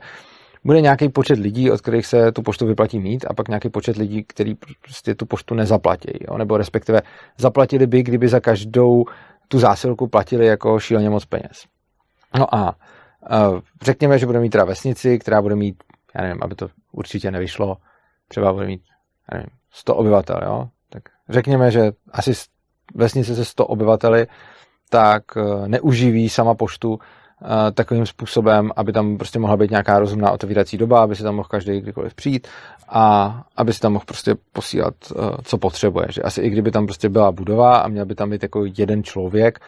bude 0.63 0.82
nějaký 0.82 1.10
počet 1.10 1.39
lidí, 1.39 1.72
od 1.72 1.82
kterých 1.82 2.06
se 2.06 2.32
tu 2.32 2.41
poštu 2.41 2.65
vyplatí 2.65 3.00
mít, 3.00 3.26
a 3.30 3.34
pak 3.34 3.48
nějaký 3.48 3.70
počet 3.70 3.98
lidí, 3.98 4.24
kteří 4.24 4.58
prostě 4.82 5.15
tu 5.15 5.26
poštu 5.26 5.56
nezaplatí. 5.56 6.12
Jo? 6.30 6.38
Nebo 6.38 6.58
respektive 6.58 7.02
zaplatili 7.38 7.88
by, 7.88 8.04
kdyby 8.04 8.28
za 8.28 8.39
každou 8.39 9.06
tu 9.48 9.60
zásilku 9.60 10.08
platili 10.08 10.46
jako 10.46 10.80
šíleně 10.80 11.10
moc 11.10 11.26
peněz. 11.26 11.65
No 12.39 12.56
a 12.56 12.76
řekněme, 13.82 14.20
že 14.20 14.26
bude 14.26 14.39
mít 14.39 14.50
teda 14.50 14.65
vesnici, 14.65 15.20
která 15.20 15.41
bude 15.41 15.56
mít 15.56 15.84
já 16.17 16.24
nevím, 16.24 16.43
aby 16.43 16.56
to 16.56 16.67
určitě 16.91 17.32
nevyšlo, 17.32 17.78
třeba 18.28 18.54
bude 18.54 18.65
mít, 18.67 18.82
já 19.32 19.38
nevím, 19.38 19.50
100 19.72 19.96
obyvatel, 19.96 20.39
jo? 20.46 20.67
Tak 20.89 21.04
řekněme, 21.30 21.72
že 21.72 21.91
asi 22.12 22.32
vesnice 22.96 23.36
se 23.36 23.46
100 23.46 23.67
obyvateli, 23.67 24.28
tak 24.89 25.24
eh, 25.38 25.67
neuživí 25.67 26.30
sama 26.30 26.56
poštu 26.56 27.00
takovým 27.73 28.06
způsobem, 28.06 28.71
aby 28.76 28.93
tam 28.93 29.17
prostě 29.17 29.39
mohla 29.39 29.58
být 29.58 29.71
nějaká 29.71 30.00
rozumná 30.00 30.32
otevírací 30.32 30.78
doba, 30.78 31.04
aby 31.04 31.15
si 31.15 31.23
tam 31.23 31.36
mohl 31.36 31.47
každý 31.47 31.82
kdykoliv 31.82 32.13
přijít 32.13 32.47
a 32.89 33.34
aby 33.58 33.73
si 33.73 33.80
tam 33.80 33.93
mohl 33.93 34.06
prostě 34.06 34.36
posílat, 34.54 34.93
eh, 35.12 35.15
co 35.43 35.58
potřebuje. 35.58 36.08
Že 36.10 36.21
asi 36.21 36.41
i 36.41 36.50
kdyby 36.50 36.71
tam 36.71 36.86
prostě 36.86 37.10
byla 37.10 37.32
budova 37.32 37.78
a 37.78 37.88
měl 37.88 38.06
by 38.06 38.15
tam 38.15 38.30
být 38.30 38.43
jako 38.43 38.63
jeden 38.78 39.04
člověk, 39.04 39.60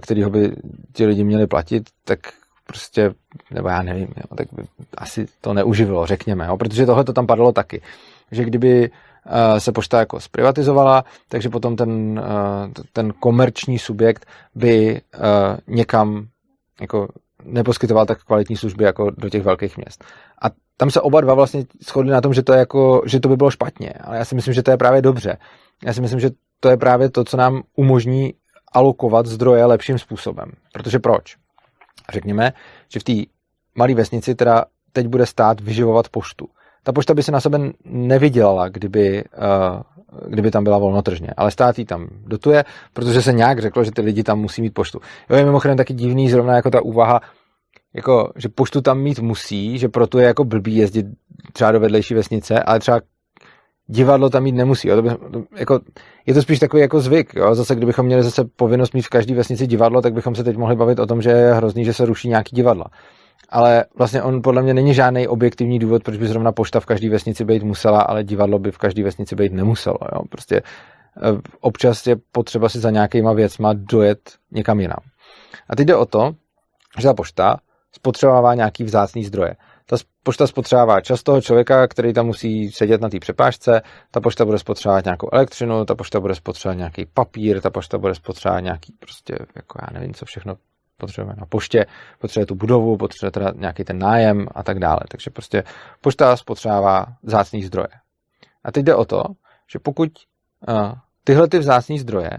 kterýho 0.00 0.30
by 0.30 0.52
ti 0.92 1.06
lidi 1.06 1.24
měli 1.24 1.46
platit, 1.46 1.82
tak 2.04 2.18
prostě, 2.66 3.10
nebo 3.50 3.68
já 3.68 3.82
nevím, 3.82 4.08
jo, 4.16 4.36
tak 4.36 4.46
by 4.52 4.62
asi 4.98 5.26
to 5.40 5.54
neuživilo, 5.54 6.06
řekněme, 6.06 6.46
jo, 6.46 6.56
protože 6.56 6.86
tohle 6.86 7.04
to 7.04 7.12
tam 7.12 7.26
padlo 7.26 7.52
taky, 7.52 7.82
že 8.32 8.44
kdyby 8.44 8.90
uh, 8.90 9.58
se 9.58 9.72
pošta 9.72 9.98
jako 9.98 10.20
zprivatizovala, 10.20 11.04
takže 11.28 11.48
potom 11.48 11.76
ten, 11.76 12.22
ten 12.92 13.12
komerční 13.12 13.78
subjekt 13.78 14.26
by 14.54 15.00
někam 15.66 16.26
jako 16.80 17.08
neposkytoval 17.44 18.06
tak 18.06 18.24
kvalitní 18.24 18.56
služby 18.56 18.84
jako 18.84 19.10
do 19.10 19.28
těch 19.28 19.42
velkých 19.42 19.76
měst. 19.76 20.04
A 20.42 20.46
tam 20.76 20.90
se 20.90 21.00
oba 21.00 21.20
dva 21.20 21.34
vlastně 21.34 21.64
shodli 21.88 22.12
na 22.12 22.20
tom, 22.20 22.34
že 22.34 22.42
to, 22.42 22.52
je 22.52 22.58
jako, 22.58 23.02
že 23.06 23.20
to 23.20 23.28
by 23.28 23.36
bylo 23.36 23.50
špatně, 23.50 23.92
ale 24.00 24.16
já 24.16 24.24
si 24.24 24.34
myslím, 24.34 24.54
že 24.54 24.62
to 24.62 24.70
je 24.70 24.76
právě 24.76 25.02
dobře. 25.02 25.38
Já 25.86 25.92
si 25.92 26.00
myslím, 26.00 26.20
že 26.20 26.30
to 26.60 26.68
je 26.68 26.76
právě 26.76 27.10
to, 27.10 27.24
co 27.24 27.36
nám 27.36 27.62
umožní 27.76 28.34
alokovat 28.72 29.26
zdroje 29.26 29.64
lepším 29.64 29.98
způsobem. 29.98 30.52
Protože 30.72 30.98
proč? 30.98 31.36
Řekněme, 32.12 32.52
že 32.88 33.00
v 33.00 33.04
té 33.04 33.12
malé 33.74 33.94
vesnici 33.94 34.34
teda 34.34 34.64
teď 34.92 35.06
bude 35.06 35.26
stát 35.26 35.60
vyživovat 35.60 36.08
poštu. 36.08 36.48
Ta 36.82 36.92
pošta 36.92 37.14
by 37.14 37.22
se 37.22 37.32
na 37.32 37.40
sebe 37.40 37.58
nevydělala, 37.84 38.68
kdyby, 38.68 39.24
uh, 39.24 39.82
kdyby 40.28 40.50
tam 40.50 40.64
byla 40.64 40.78
volnotržně, 40.78 41.28
ale 41.36 41.50
stát 41.50 41.78
ji 41.78 41.84
tam 41.84 42.08
dotuje, 42.26 42.64
protože 42.92 43.22
se 43.22 43.32
nějak 43.32 43.58
řeklo, 43.58 43.84
že 43.84 43.90
ty 43.90 44.02
lidi 44.02 44.22
tam 44.22 44.38
musí 44.38 44.62
mít 44.62 44.74
poštu. 44.74 45.00
Jo, 45.30 45.36
je 45.36 45.44
mimochodem 45.44 45.76
taky 45.76 45.94
divný 45.94 46.30
zrovna 46.30 46.56
jako 46.56 46.70
ta 46.70 46.80
úvaha, 46.82 47.20
jako, 47.94 48.32
že 48.36 48.48
poštu 48.48 48.80
tam 48.80 49.00
mít 49.00 49.18
musí, 49.18 49.78
že 49.78 49.88
proto 49.88 50.18
je 50.18 50.26
jako 50.26 50.44
blbý 50.44 50.76
jezdit 50.76 51.06
třeba 51.52 51.72
do 51.72 51.80
vedlejší 51.80 52.14
vesnice, 52.14 52.62
ale 52.62 52.78
třeba 52.78 53.00
divadlo 53.86 54.30
tam 54.30 54.42
mít 54.42 54.52
nemusí. 54.52 54.88
Jo. 54.88 54.96
To 54.96 55.02
by, 55.02 55.08
to, 55.08 55.44
jako, 55.56 55.80
je 56.26 56.34
to 56.34 56.42
spíš 56.42 56.58
takový 56.58 56.82
jako 56.82 57.00
zvyk. 57.00 57.34
Jo. 57.34 57.54
Zase, 57.54 57.74
kdybychom 57.74 58.06
měli 58.06 58.22
zase 58.22 58.44
povinnost 58.56 58.94
mít 58.94 59.02
v 59.02 59.08
každé 59.08 59.34
vesnici 59.34 59.66
divadlo, 59.66 60.02
tak 60.02 60.12
bychom 60.12 60.34
se 60.34 60.44
teď 60.44 60.56
mohli 60.56 60.76
bavit 60.76 60.98
o 60.98 61.06
tom, 61.06 61.22
že 61.22 61.30
je 61.30 61.54
hrozný, 61.54 61.84
že 61.84 61.92
se 61.92 62.06
ruší 62.06 62.28
nějaký 62.28 62.56
divadla. 62.56 62.84
Ale 63.48 63.84
vlastně 63.98 64.22
on 64.22 64.42
podle 64.42 64.62
mě 64.62 64.74
není 64.74 64.94
žádný 64.94 65.28
objektivní 65.28 65.78
důvod, 65.78 66.02
proč 66.02 66.16
by 66.16 66.26
zrovna 66.26 66.52
pošta 66.52 66.80
v 66.80 66.86
každé 66.86 67.08
vesnici 67.08 67.44
být 67.44 67.62
musela, 67.62 68.00
ale 68.00 68.24
divadlo 68.24 68.58
by 68.58 68.70
v 68.70 68.78
každé 68.78 69.02
vesnici 69.02 69.36
být 69.36 69.52
nemuselo. 69.52 69.98
Jo. 70.14 70.22
Prostě 70.30 70.56
eh, 70.56 71.40
občas 71.60 72.06
je 72.06 72.16
potřeba 72.32 72.68
si 72.68 72.78
za 72.78 72.90
nějakýma 72.90 73.32
věcma 73.32 73.72
dojet 73.72 74.18
někam 74.50 74.80
jinam. 74.80 75.00
A 75.68 75.76
teď 75.76 75.86
jde 75.86 75.96
o 75.96 76.06
to, 76.06 76.32
že 76.98 77.08
ta 77.08 77.14
pošta 77.14 77.56
spotřebává 77.92 78.54
nějaký 78.54 78.84
vzácný 78.84 79.24
zdroje. 79.24 79.56
Ta 79.86 79.96
pošta 80.22 80.46
spotřebává 80.46 81.00
čas 81.00 81.22
toho 81.22 81.40
člověka, 81.40 81.88
který 81.88 82.12
tam 82.12 82.26
musí 82.26 82.70
sedět 82.72 83.00
na 83.00 83.08
té 83.08 83.18
přepážce, 83.18 83.82
ta 84.10 84.20
pošta 84.20 84.44
bude 84.44 84.58
spotřebovat 84.58 85.04
nějakou 85.04 85.28
elektřinu, 85.32 85.84
ta 85.84 85.94
pošta 85.94 86.20
bude 86.20 86.34
spotřebovat 86.34 86.78
nějaký 86.78 87.06
papír, 87.14 87.60
ta 87.60 87.70
pošta 87.70 87.98
bude 87.98 88.14
spotřebovat 88.14 88.60
nějaký 88.60 88.92
prostě, 88.92 89.34
jako 89.56 89.78
já 89.82 89.98
nevím, 89.98 90.14
co 90.14 90.24
všechno 90.24 90.56
potřebuje 91.00 91.36
na 91.38 91.46
poště, 91.46 91.86
potřebuje 92.18 92.46
tu 92.46 92.54
budovu, 92.54 92.96
potřebuje 92.96 93.30
teda 93.30 93.52
nějaký 93.56 93.84
ten 93.84 93.98
nájem 93.98 94.46
a 94.54 94.62
tak 94.62 94.78
dále. 94.78 95.00
Takže 95.08 95.30
prostě 95.30 95.64
pošta 96.00 96.36
spotřebává 96.36 97.06
vzácný 97.22 97.62
zdroje. 97.64 97.88
A 98.64 98.72
teď 98.72 98.84
jde 98.84 98.94
o 98.94 99.04
to, 99.04 99.22
že 99.72 99.78
pokud 99.78 100.08
uh, 100.68 100.92
tyhle 101.24 101.48
ty 101.48 101.58
vzácný 101.58 101.98
zdroje 101.98 102.30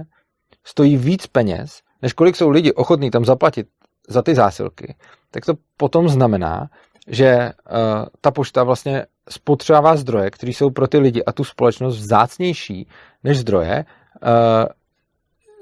stojí 0.64 0.98
víc 0.98 1.28
peněz, 1.28 1.82
než 2.02 2.14
kolik 2.14 2.36
jsou 2.36 2.50
lidi 2.50 2.74
ochotní 2.74 3.12
tam 3.12 3.26
zaplatit 3.26 3.68
za 4.08 4.22
ty 4.22 4.36
zásilky, 4.36 4.96
tak 5.32 5.46
to 5.46 5.54
potom 5.78 6.10
znamená, 6.10 6.70
že 7.08 7.36
uh, 7.36 8.06
ta 8.22 8.32
pošta 8.32 8.64
vlastně 8.64 9.06
spotřebává 9.30 9.96
zdroje, 9.96 10.32
které 10.32 10.52
jsou 10.52 10.70
pro 10.70 10.88
ty 10.88 10.98
lidi 10.98 11.24
a 11.24 11.32
tu 11.32 11.44
společnost 11.44 11.98
vzácnější 11.98 12.88
než 13.24 13.40
zdroje, 13.40 13.86
uh, 14.24 14.66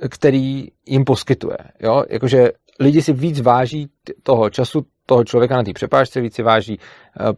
který 0.09 0.67
jim 0.85 1.05
poskytuje. 1.05 1.57
Jo? 1.79 2.03
Jakože 2.09 2.51
lidi 2.79 3.01
si 3.01 3.13
víc 3.13 3.41
váží 3.41 3.89
toho 4.23 4.49
času 4.49 4.85
toho 5.05 5.23
člověka 5.23 5.55
na 5.57 5.63
té 5.63 5.73
přepážce, 5.73 6.21
víc 6.21 6.35
si 6.35 6.43
váží 6.43 6.79
uh, 6.79 7.31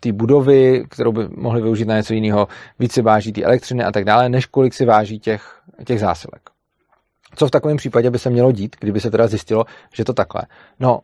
ty 0.00 0.12
budovy, 0.12 0.84
kterou 0.88 1.12
by 1.12 1.28
mohli 1.28 1.62
využít 1.62 1.88
na 1.88 1.96
něco 1.96 2.14
jiného, 2.14 2.48
víc 2.78 2.92
si 2.92 3.02
váží 3.02 3.32
ty 3.32 3.44
elektřiny 3.44 3.84
a 3.84 3.92
tak 3.92 4.04
dále, 4.04 4.28
než 4.28 4.46
kolik 4.46 4.74
si 4.74 4.84
váží 4.84 5.18
těch, 5.18 5.62
těch 5.84 6.00
zásilek. 6.00 6.50
Co 7.36 7.46
v 7.46 7.50
takovém 7.50 7.76
případě 7.76 8.10
by 8.10 8.18
se 8.18 8.30
mělo 8.30 8.52
dít, 8.52 8.76
kdyby 8.80 9.00
se 9.00 9.10
teda 9.10 9.26
zjistilo, 9.26 9.64
že 9.94 10.04
to 10.04 10.12
takhle? 10.12 10.42
No, 10.80 11.00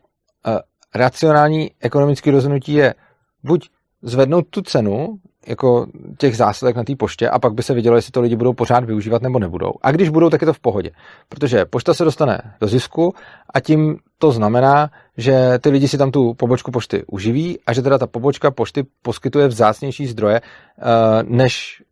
uh, 0.47 0.57
racionální 0.95 1.71
ekonomické 1.81 2.31
rozhodnutí 2.31 2.73
je 2.73 2.95
buď 3.43 3.69
zvednout 4.01 4.45
tu 4.49 4.61
cenu 4.61 5.19
jako 5.47 5.87
těch 6.17 6.37
zásilek 6.37 6.75
na 6.75 6.83
té 6.83 6.95
poště 6.95 7.29
a 7.29 7.39
pak 7.39 7.53
by 7.53 7.63
se 7.63 7.73
vidělo, 7.73 7.95
jestli 7.95 8.11
to 8.11 8.21
lidi 8.21 8.35
budou 8.35 8.53
pořád 8.53 8.83
využívat 8.83 9.21
nebo 9.21 9.39
nebudou. 9.39 9.73
A 9.81 9.91
když 9.91 10.09
budou, 10.09 10.29
tak 10.29 10.41
je 10.41 10.45
to 10.45 10.53
v 10.53 10.59
pohodě. 10.59 10.91
Protože 11.29 11.65
pošta 11.65 11.93
se 11.93 12.03
dostane 12.03 12.41
do 12.61 12.67
zisku 12.67 13.13
a 13.53 13.59
tím 13.59 13.97
to 14.17 14.31
znamená, 14.31 14.89
že 15.17 15.59
ty 15.59 15.69
lidi 15.69 15.87
si 15.87 15.97
tam 15.97 16.11
tu 16.11 16.33
pobočku 16.33 16.71
pošty 16.71 17.03
uživí 17.07 17.59
a 17.67 17.73
že 17.73 17.81
teda 17.81 17.97
ta 17.97 18.07
pobočka 18.07 18.51
pošty 18.51 18.83
poskytuje 19.01 19.47
vzácnější 19.47 20.07
zdroje, 20.07 20.41
eh, 20.41 20.83
než 21.23 21.83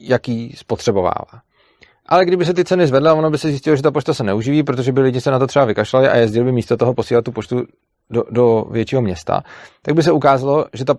jaký 0.00 0.54
spotřebovává. 0.56 1.40
Ale 2.08 2.24
kdyby 2.24 2.44
se 2.44 2.54
ty 2.54 2.64
ceny 2.64 2.86
zvedly, 2.86 3.10
ono 3.10 3.30
by 3.30 3.38
se 3.38 3.48
zjistilo, 3.48 3.76
že 3.76 3.82
ta 3.82 3.90
pošta 3.90 4.14
se 4.14 4.24
neuživí, 4.24 4.62
protože 4.62 4.92
by 4.92 5.00
lidi 5.00 5.20
se 5.20 5.30
na 5.30 5.38
to 5.38 5.46
třeba 5.46 5.64
vykašlali 5.64 6.08
a 6.08 6.16
jezdili 6.16 6.44
by 6.44 6.52
místo 6.52 6.76
toho 6.76 6.94
posílat 6.94 7.24
tu 7.24 7.32
poštu 7.32 7.62
do, 8.10 8.24
do 8.30 8.64
většího 8.70 9.02
města, 9.02 9.42
tak 9.82 9.94
by 9.94 10.02
se 10.02 10.12
ukázalo, 10.12 10.66
že 10.72 10.84
ta 10.84 10.94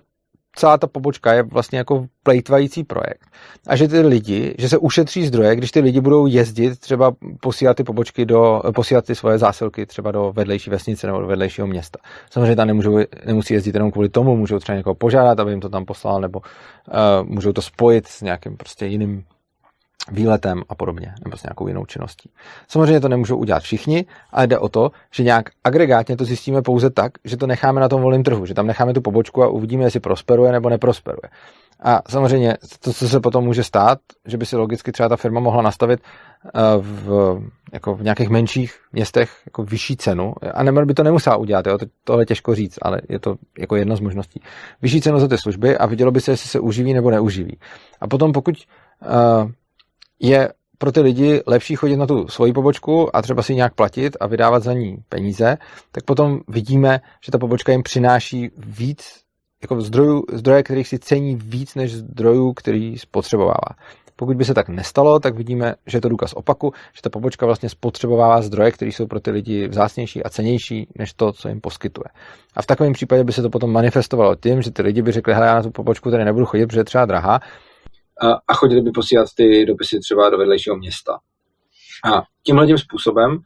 celá 0.58 0.78
ta 0.78 0.88
pobočka 0.88 1.34
je 1.34 1.44
vlastně 1.44 1.78
jako 1.78 2.06
plejtvající 2.24 2.84
projekt. 2.84 3.22
A 3.68 3.76
že 3.76 3.88
ty 3.88 4.00
lidi, 4.00 4.56
že 4.58 4.70
se 4.70 4.78
ušetří 4.78 5.26
zdroje, 5.26 5.56
když 5.56 5.72
ty 5.72 5.80
lidi 5.80 6.02
budou 6.02 6.28
jezdit, 6.28 6.80
třeba 6.80 7.12
posílat 7.42 7.78
ty 7.78 7.84
pobočky 7.84 8.26
do, 8.26 8.62
posílat 8.76 9.06
ty 9.06 9.16
svoje 9.16 9.38
zásilky 9.38 9.86
třeba 9.86 10.12
do 10.12 10.32
vedlejší 10.36 10.70
vesnice 10.70 11.08
nebo 11.08 11.20
do 11.20 11.28
vedlejšího 11.28 11.68
města. 11.68 12.00
Samozřejmě 12.30 12.56
tam 12.56 12.68
nemůžou, 12.68 13.00
nemusí 13.26 13.54
jezdit 13.54 13.76
jenom 13.76 13.92
kvůli 13.92 14.10
tomu, 14.10 14.36
můžou 14.36 14.60
třeba 14.60 14.76
někoho 14.76 14.96
požádat, 14.96 15.40
aby 15.40 15.52
jim 15.52 15.62
to 15.62 15.70
tam 15.70 15.86
poslal, 15.86 16.22
nebo 16.22 16.40
uh, 16.40 17.30
můžou 17.30 17.54
to 17.54 17.62
spojit 17.62 18.08
s 18.08 18.22
nějakým 18.22 18.58
prostě 18.58 18.86
jiným 18.86 19.24
výletem 20.12 20.62
a 20.70 20.76
podobně, 20.76 21.14
nebo 21.26 21.38
s 21.38 21.44
nějakou 21.44 21.68
jinou 21.68 21.86
činností. 21.86 22.30
Samozřejmě 22.68 23.00
to 23.00 23.10
nemůžou 23.10 23.38
udělat 23.38 23.64
všichni, 23.64 24.06
ale 24.32 24.48
jde 24.48 24.60
o 24.60 24.70
to, 24.70 24.92
že 25.12 25.24
nějak 25.24 25.50
agregátně 25.64 26.18
to 26.18 26.26
zjistíme 26.26 26.62
pouze 26.62 26.90
tak, 26.90 27.12
že 27.24 27.38
to 27.38 27.48
necháme 27.48 27.82
na 27.82 27.90
tom 27.90 28.02
volném 28.02 28.24
trhu, 28.24 28.46
že 28.46 28.54
tam 28.54 28.68
necháme 28.68 28.94
tu 28.94 29.02
pobočku 29.02 29.44
a 29.44 29.48
uvidíme, 29.48 29.84
jestli 29.84 30.00
prosperuje 30.00 30.52
nebo 30.52 30.70
neprosperuje. 30.70 31.30
A 31.84 32.02
samozřejmě 32.10 32.58
to, 32.80 32.94
co 32.94 33.10
se 33.10 33.20
potom 33.20 33.46
může 33.46 33.64
stát, 33.64 34.00
že 34.26 34.38
by 34.38 34.46
si 34.46 34.56
logicky 34.56 34.92
třeba 34.92 35.10
ta 35.10 35.16
firma 35.16 35.40
mohla 35.40 35.62
nastavit 35.62 36.00
eh, 36.46 36.50
v, 36.78 37.38
jako 37.74 37.96
v 37.96 38.04
nějakých 38.04 38.30
menších 38.30 38.80
městech 38.94 39.32
jako 39.46 39.64
vyšší 39.64 39.98
cenu, 39.98 40.34
a 40.54 40.64
Nemr 40.64 40.86
by 40.86 40.94
to 40.94 41.04
nemusela 41.04 41.36
udělat, 41.36 41.68
jo? 41.68 41.78
To, 41.78 41.86
tohle 42.04 42.22
je 42.22 42.26
těžko 42.26 42.56
říct, 42.56 42.80
ale 42.82 43.02
je 43.10 43.20
to 43.20 43.36
jako 43.60 43.76
jedna 43.76 43.96
z 43.96 44.00
možností. 44.00 44.42
Vyšší 44.82 45.02
cenu 45.02 45.20
za 45.20 45.28
ty 45.28 45.38
služby 45.38 45.78
a 45.78 45.86
vidělo 45.86 46.12
by 46.12 46.22
se, 46.22 46.32
jestli 46.32 46.50
se 46.50 46.60
uživí 46.60 46.94
nebo 46.94 47.12
neuživí. 47.12 47.58
A 48.02 48.08
potom 48.08 48.32
pokud 48.32 48.56
uh, 48.56 49.52
je 50.20 50.50
pro 50.78 50.92
ty 50.92 51.00
lidi 51.00 51.42
lepší 51.48 51.76
chodit 51.76 51.98
na 51.98 52.08
tu 52.08 52.28
svoji 52.28 52.54
pobočku 52.54 53.16
a 53.16 53.22
třeba 53.22 53.42
si 53.42 53.56
nějak 53.56 53.74
platit 53.74 54.18
a 54.20 54.28
vydávat 54.28 54.64
za 54.64 54.74
ní 54.74 54.98
peníze, 55.10 55.58
tak 55.92 56.04
potom 56.04 56.40
vidíme, 56.48 57.00
že 57.26 57.32
ta 57.32 57.38
pobočka 57.38 57.72
jim 57.72 57.84
přináší 57.84 58.50
víc 58.58 59.28
jako 59.62 59.82
zdrojů, 59.82 60.24
zdroje, 60.34 60.64
kterých 60.64 60.88
si 60.88 61.00
cení 61.00 61.36
víc 61.36 61.76
než 61.76 61.94
zdrojů, 61.94 62.54
který 62.54 62.98
spotřebovává. 62.98 63.70
Pokud 64.16 64.38
by 64.38 64.46
se 64.46 64.54
tak 64.54 64.70
nestalo, 64.70 65.20
tak 65.20 65.36
vidíme, 65.36 65.76
že 65.86 65.98
je 65.98 66.02
to 66.02 66.10
důkaz 66.10 66.34
opaku, 66.34 66.74
že 66.94 67.02
ta 67.02 67.10
pobočka 67.10 67.46
vlastně 67.46 67.70
spotřebovává 67.70 68.42
zdroje, 68.42 68.72
které 68.72 68.92
jsou 68.92 69.08
pro 69.08 69.20
ty 69.20 69.32
lidi 69.32 69.68
vzácnější 69.68 70.24
a 70.24 70.30
cenější 70.30 70.88
než 70.96 71.14
to, 71.14 71.32
co 71.32 71.50
jim 71.50 71.62
poskytuje. 71.62 72.06
A 72.56 72.62
v 72.62 72.66
takovém 72.66 72.94
případě 72.94 73.24
by 73.24 73.34
se 73.34 73.42
to 73.42 73.50
potom 73.50 73.72
manifestovalo 73.72 74.36
tím, 74.36 74.62
že 74.62 74.72
ty 74.72 74.82
lidi 74.82 75.02
by 75.02 75.12
řekli, 75.12 75.34
hele, 75.34 75.48
já 75.48 75.56
na 75.56 75.64
tu 75.64 75.72
pobočku 75.72 76.12
tady 76.12 76.26
nebudu 76.26 76.46
chodit, 76.46 76.68
protože 76.68 76.80
je 76.80 76.84
třeba 76.84 77.06
drahá, 77.06 77.40
a 78.48 78.54
chodili 78.54 78.82
by 78.82 78.92
posílat 78.92 79.28
ty 79.36 79.66
dopisy 79.66 80.00
třeba 80.00 80.30
do 80.30 80.38
vedlejšího 80.38 80.78
města. 80.78 81.20
A 82.14 82.24
tímhle 82.44 82.68
tím 82.68 82.78
způsobem 82.78 83.38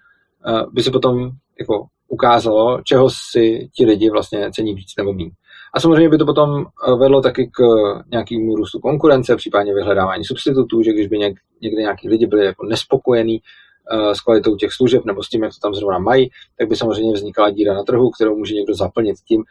by 0.72 0.84
se 0.84 0.92
potom 0.92 1.32
jako 1.60 1.86
ukázalo, 2.08 2.82
čeho 2.84 3.10
si 3.32 3.70
ti 3.76 3.86
lidi 3.86 4.10
vlastně 4.10 4.52
cení 4.52 4.74
víc 4.74 4.94
nebo 4.98 5.14
méně. 5.14 5.32
A 5.74 5.80
samozřejmě 5.80 6.10
by 6.10 6.18
to 6.18 6.26
potom 6.26 6.66
vedlo 7.00 7.22
taky 7.22 7.48
k 7.54 7.62
nějakému 8.12 8.56
růstu 8.56 8.80
konkurence, 8.80 9.36
případně 9.36 9.74
vyhledávání 9.74 10.26
substitutů, 10.26 10.84
že 10.84 10.94
když 10.94 11.08
by 11.08 11.18
něk, 11.18 11.40
někdy 11.62 11.82
nějaký 11.82 12.10
lidi 12.10 12.28
byli 12.28 12.46
jako 12.46 12.66
nespokojení 12.66 13.40
s 14.14 14.22
kvalitou 14.22 14.56
těch 14.56 14.72
služeb 14.72 15.06
nebo 15.06 15.24
s 15.24 15.30
tím, 15.30 15.44
jak 15.44 15.52
to 15.52 15.60
tam 15.62 15.74
zrovna 15.74 16.00
mají, 16.00 16.30
tak 16.60 16.70
by 16.70 16.76
samozřejmě 16.76 17.14
vznikala 17.14 17.50
díra 17.50 17.74
na 17.74 17.84
trhu, 17.84 18.10
kterou 18.10 18.38
může 18.38 18.56
někdo 18.56 18.74
zaplnit 18.76 19.16
tím, 19.28 19.44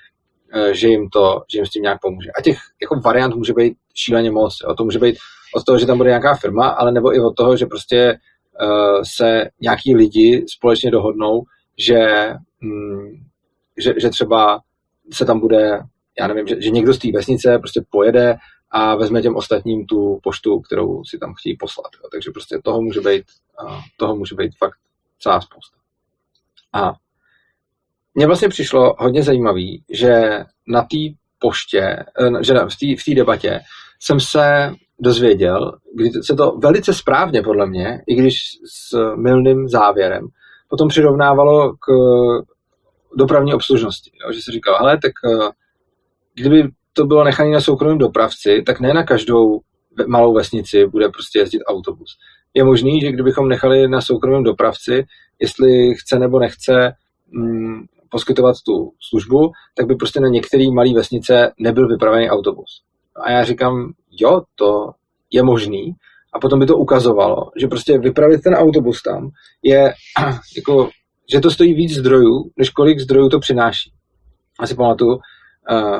že 0.72 0.88
jim, 0.88 1.08
to, 1.08 1.42
že 1.52 1.58
jim 1.58 1.66
s 1.66 1.70
tím 1.70 1.82
nějak 1.82 2.00
pomůže. 2.00 2.30
A 2.38 2.42
těch 2.42 2.58
jako 2.82 3.00
variant 3.00 3.34
může 3.34 3.52
být 3.52 3.76
šíleně 3.94 4.30
moc. 4.30 4.58
Jo. 4.64 4.74
To 4.74 4.84
může 4.84 4.98
být 4.98 5.16
od 5.54 5.64
toho, 5.64 5.78
že 5.78 5.86
tam 5.86 5.96
bude 5.96 6.10
nějaká 6.10 6.34
firma, 6.34 6.68
ale 6.68 6.92
nebo 6.92 7.14
i 7.14 7.20
od 7.20 7.36
toho, 7.36 7.56
že 7.56 7.66
prostě 7.66 8.18
uh, 8.62 9.02
se 9.16 9.48
nějaký 9.60 9.96
lidi 9.96 10.44
společně 10.48 10.90
dohodnou, 10.90 11.42
že, 11.78 12.32
mm, 12.60 13.10
že, 13.78 13.94
že 14.00 14.10
třeba 14.10 14.60
se 15.12 15.24
tam 15.24 15.40
bude, 15.40 15.80
já 16.20 16.26
nevím, 16.26 16.46
že, 16.46 16.62
že 16.62 16.70
někdo 16.70 16.94
z 16.94 16.98
té 16.98 17.08
vesnice 17.14 17.58
prostě 17.58 17.82
pojede 17.90 18.36
a 18.70 18.94
vezme 18.94 19.22
těm 19.22 19.36
ostatním 19.36 19.86
tu 19.86 20.18
poštu, 20.22 20.60
kterou 20.60 21.04
si 21.04 21.18
tam 21.18 21.34
chtějí 21.34 21.56
poslat. 21.56 21.90
Jo. 22.02 22.08
Takže 22.12 22.30
prostě 22.30 22.58
toho 22.64 22.82
může 22.82 23.00
být, 23.00 23.24
uh, 23.64 23.80
toho 23.96 24.16
může 24.16 24.34
být 24.34 24.52
fakt 24.58 24.78
celá 25.20 25.40
spousta. 25.40 25.76
A 26.72 26.92
mně 28.20 28.26
vlastně 28.26 28.48
přišlo 28.48 28.94
hodně 28.98 29.22
zajímavý, 29.22 29.84
že 29.90 30.40
na 30.68 30.82
té 30.82 30.96
poště, 31.38 31.80
eh, 31.80 32.44
že 32.44 32.54
v 32.96 33.04
té 33.04 33.14
debatě 33.14 33.60
jsem 34.00 34.20
se 34.20 34.72
dozvěděl, 34.98 35.72
kdy 35.94 36.10
se 36.22 36.34
to 36.34 36.52
velice 36.62 36.94
správně 36.94 37.42
podle 37.42 37.66
mě, 37.66 38.02
i 38.06 38.14
když 38.14 38.34
s 38.66 39.14
milným 39.16 39.68
závěrem, 39.68 40.26
potom 40.68 40.88
přirovnávalo 40.88 41.72
k 41.72 41.86
dopravní 43.16 43.54
obslužnosti. 43.54 44.10
Jo? 44.24 44.32
Že 44.32 44.40
se 44.42 44.52
říkal, 44.52 44.76
hele, 44.78 44.98
tak 44.98 45.12
eh, 45.24 45.48
kdyby 46.34 46.68
to 46.92 47.06
bylo 47.06 47.24
nechané 47.24 47.50
na 47.50 47.60
soukromém 47.60 47.98
dopravci, 47.98 48.62
tak 48.66 48.80
ne 48.80 48.94
na 48.94 49.02
každou 49.02 49.60
malou 50.06 50.34
vesnici 50.34 50.86
bude 50.86 51.08
prostě 51.08 51.38
jezdit 51.38 51.62
autobus. 51.66 52.16
Je 52.54 52.64
možný, 52.64 53.00
že 53.00 53.12
kdybychom 53.12 53.48
nechali 53.48 53.88
na 53.88 54.00
soukromém 54.00 54.42
dopravci, 54.42 55.04
jestli 55.38 55.94
chce 55.94 56.18
nebo 56.18 56.38
nechce 56.38 56.92
mm, 57.30 57.86
poskytovat 58.10 58.56
tu 58.66 58.92
službu, 59.08 59.52
tak 59.76 59.86
by 59.86 59.94
prostě 59.94 60.20
na 60.20 60.28
některé 60.28 60.70
malé 60.70 60.94
vesnice 60.94 61.52
nebyl 61.58 61.88
vypravený 61.88 62.30
autobus. 62.30 62.82
A 63.16 63.30
já 63.30 63.44
říkám, 63.44 63.92
jo, 64.10 64.42
to 64.54 64.90
je 65.30 65.42
možný. 65.42 65.92
A 66.32 66.40
potom 66.40 66.60
by 66.60 66.66
to 66.66 66.76
ukazovalo, 66.76 67.50
že 67.56 67.66
prostě 67.66 67.98
vypravit 67.98 68.42
ten 68.42 68.54
autobus 68.54 69.02
tam 69.02 69.30
je 69.62 69.92
jako, 70.56 70.90
že 71.32 71.40
to 71.40 71.50
stojí 71.50 71.74
víc 71.74 71.94
zdrojů, 71.94 72.50
než 72.56 72.70
kolik 72.70 73.00
zdrojů 73.00 73.28
to 73.28 73.38
přináší. 73.38 73.92
Asi 74.58 74.74
pamatuju, 74.74 75.18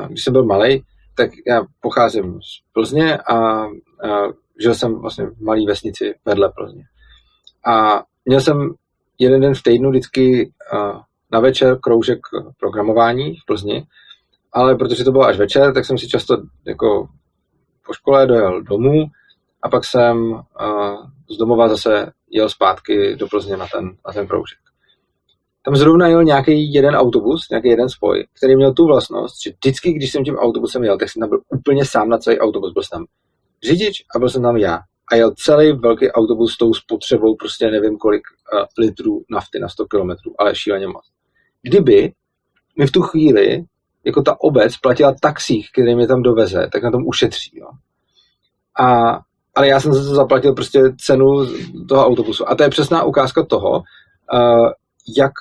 když 0.07 0.23
jsem 0.23 0.33
byl 0.33 0.45
malý, 0.45 0.83
tak 1.15 1.29
já 1.47 1.63
pocházím 1.81 2.39
z 2.41 2.73
Plzně 2.73 3.17
a 3.17 3.65
žil 4.61 4.75
jsem 4.75 4.95
vlastně 4.95 5.25
v 5.25 5.41
malé 5.41 5.65
vesnici 5.67 6.13
vedle 6.25 6.51
Plzně. 6.55 6.83
A 7.65 8.03
měl 8.25 8.41
jsem 8.41 8.73
jeden 9.19 9.41
den 9.41 9.53
v 9.53 9.63
týdnu 9.63 9.89
vždycky 9.89 10.51
uh, 10.73 11.01
na 11.31 11.39
večer 11.39 11.79
kroužek 11.79 12.19
programování 12.59 13.35
v 13.35 13.45
Plzni, 13.45 13.85
ale 14.53 14.75
protože 14.75 15.03
to 15.03 15.11
bylo 15.11 15.23
až 15.23 15.37
večer, 15.37 15.73
tak 15.73 15.85
jsem 15.85 15.97
si 15.97 16.07
často 16.07 16.37
jako 16.67 17.07
po 17.85 17.93
škole 17.93 18.27
dojel 18.27 18.61
domů 18.61 19.05
a 19.61 19.69
pak 19.69 19.85
jsem 19.85 20.41
z 21.29 21.37
domova 21.37 21.69
zase 21.69 22.11
jel 22.31 22.49
zpátky 22.49 23.15
do 23.15 23.27
Plzně 23.27 23.57
na 23.57 23.67
ten, 23.73 23.85
na 24.07 24.13
ten 24.13 24.27
kroužek. 24.27 24.57
Tam 25.65 25.75
zrovna 25.75 26.07
jel 26.07 26.23
nějaký 26.23 26.73
jeden 26.73 26.95
autobus, 26.95 27.49
nějaký 27.49 27.67
jeden 27.67 27.89
spoj, 27.89 28.27
který 28.37 28.55
měl 28.55 28.73
tu 28.73 28.85
vlastnost, 28.85 29.43
že 29.43 29.51
vždycky, 29.51 29.93
když 29.93 30.11
jsem 30.11 30.23
tím 30.23 30.35
autobusem 30.35 30.83
jel, 30.83 30.97
tak 30.97 31.09
jsem 31.09 31.19
tam 31.19 31.29
byl 31.29 31.41
úplně 31.49 31.85
sám 31.85 32.09
na 32.09 32.17
celý 32.17 32.39
autobus. 32.39 32.73
Byl 32.73 32.83
jsem 32.83 32.97
tam 32.97 33.05
řidič 33.63 34.05
a 34.15 34.19
byl 34.19 34.29
jsem 34.29 34.41
tam 34.41 34.57
já. 34.57 34.79
A 35.11 35.15
jel 35.15 35.33
celý 35.37 35.71
velký 35.71 36.11
autobus 36.11 36.53
s 36.53 36.57
tou 36.57 36.73
spotřebou 36.73 37.35
prostě 37.35 37.71
nevím 37.71 37.97
kolik 37.97 38.21
uh, 38.53 38.65
litrů 38.77 39.23
nafty 39.29 39.59
na 39.59 39.69
100 39.69 39.85
km, 39.85 40.11
ale 40.39 40.55
šíleně 40.55 40.87
moc. 40.87 41.10
Kdyby 41.61 42.11
mi 42.79 42.87
v 42.87 42.91
tu 42.91 43.01
chvíli 43.01 43.63
jako 44.03 44.21
ta 44.21 44.41
obec 44.41 44.77
platila 44.77 45.13
taxík, 45.21 45.65
který 45.73 45.95
mě 45.95 46.07
tam 46.07 46.21
doveze, 46.21 46.69
tak 46.71 46.83
na 46.83 46.91
tom 46.91 47.07
ušetří. 47.07 47.59
Jo. 47.59 47.67
A, 48.79 49.19
ale 49.55 49.67
já 49.67 49.79
jsem 49.79 49.93
za 49.93 50.09
to 50.09 50.15
zaplatil 50.15 50.53
prostě 50.53 50.81
cenu 50.97 51.45
toho 51.89 52.05
autobusu. 52.05 52.49
A 52.49 52.55
to 52.55 52.63
je 52.63 52.69
přesná 52.69 53.03
ukázka 53.03 53.45
toho, 53.45 53.71
uh, 53.71 54.69
jak 55.17 55.31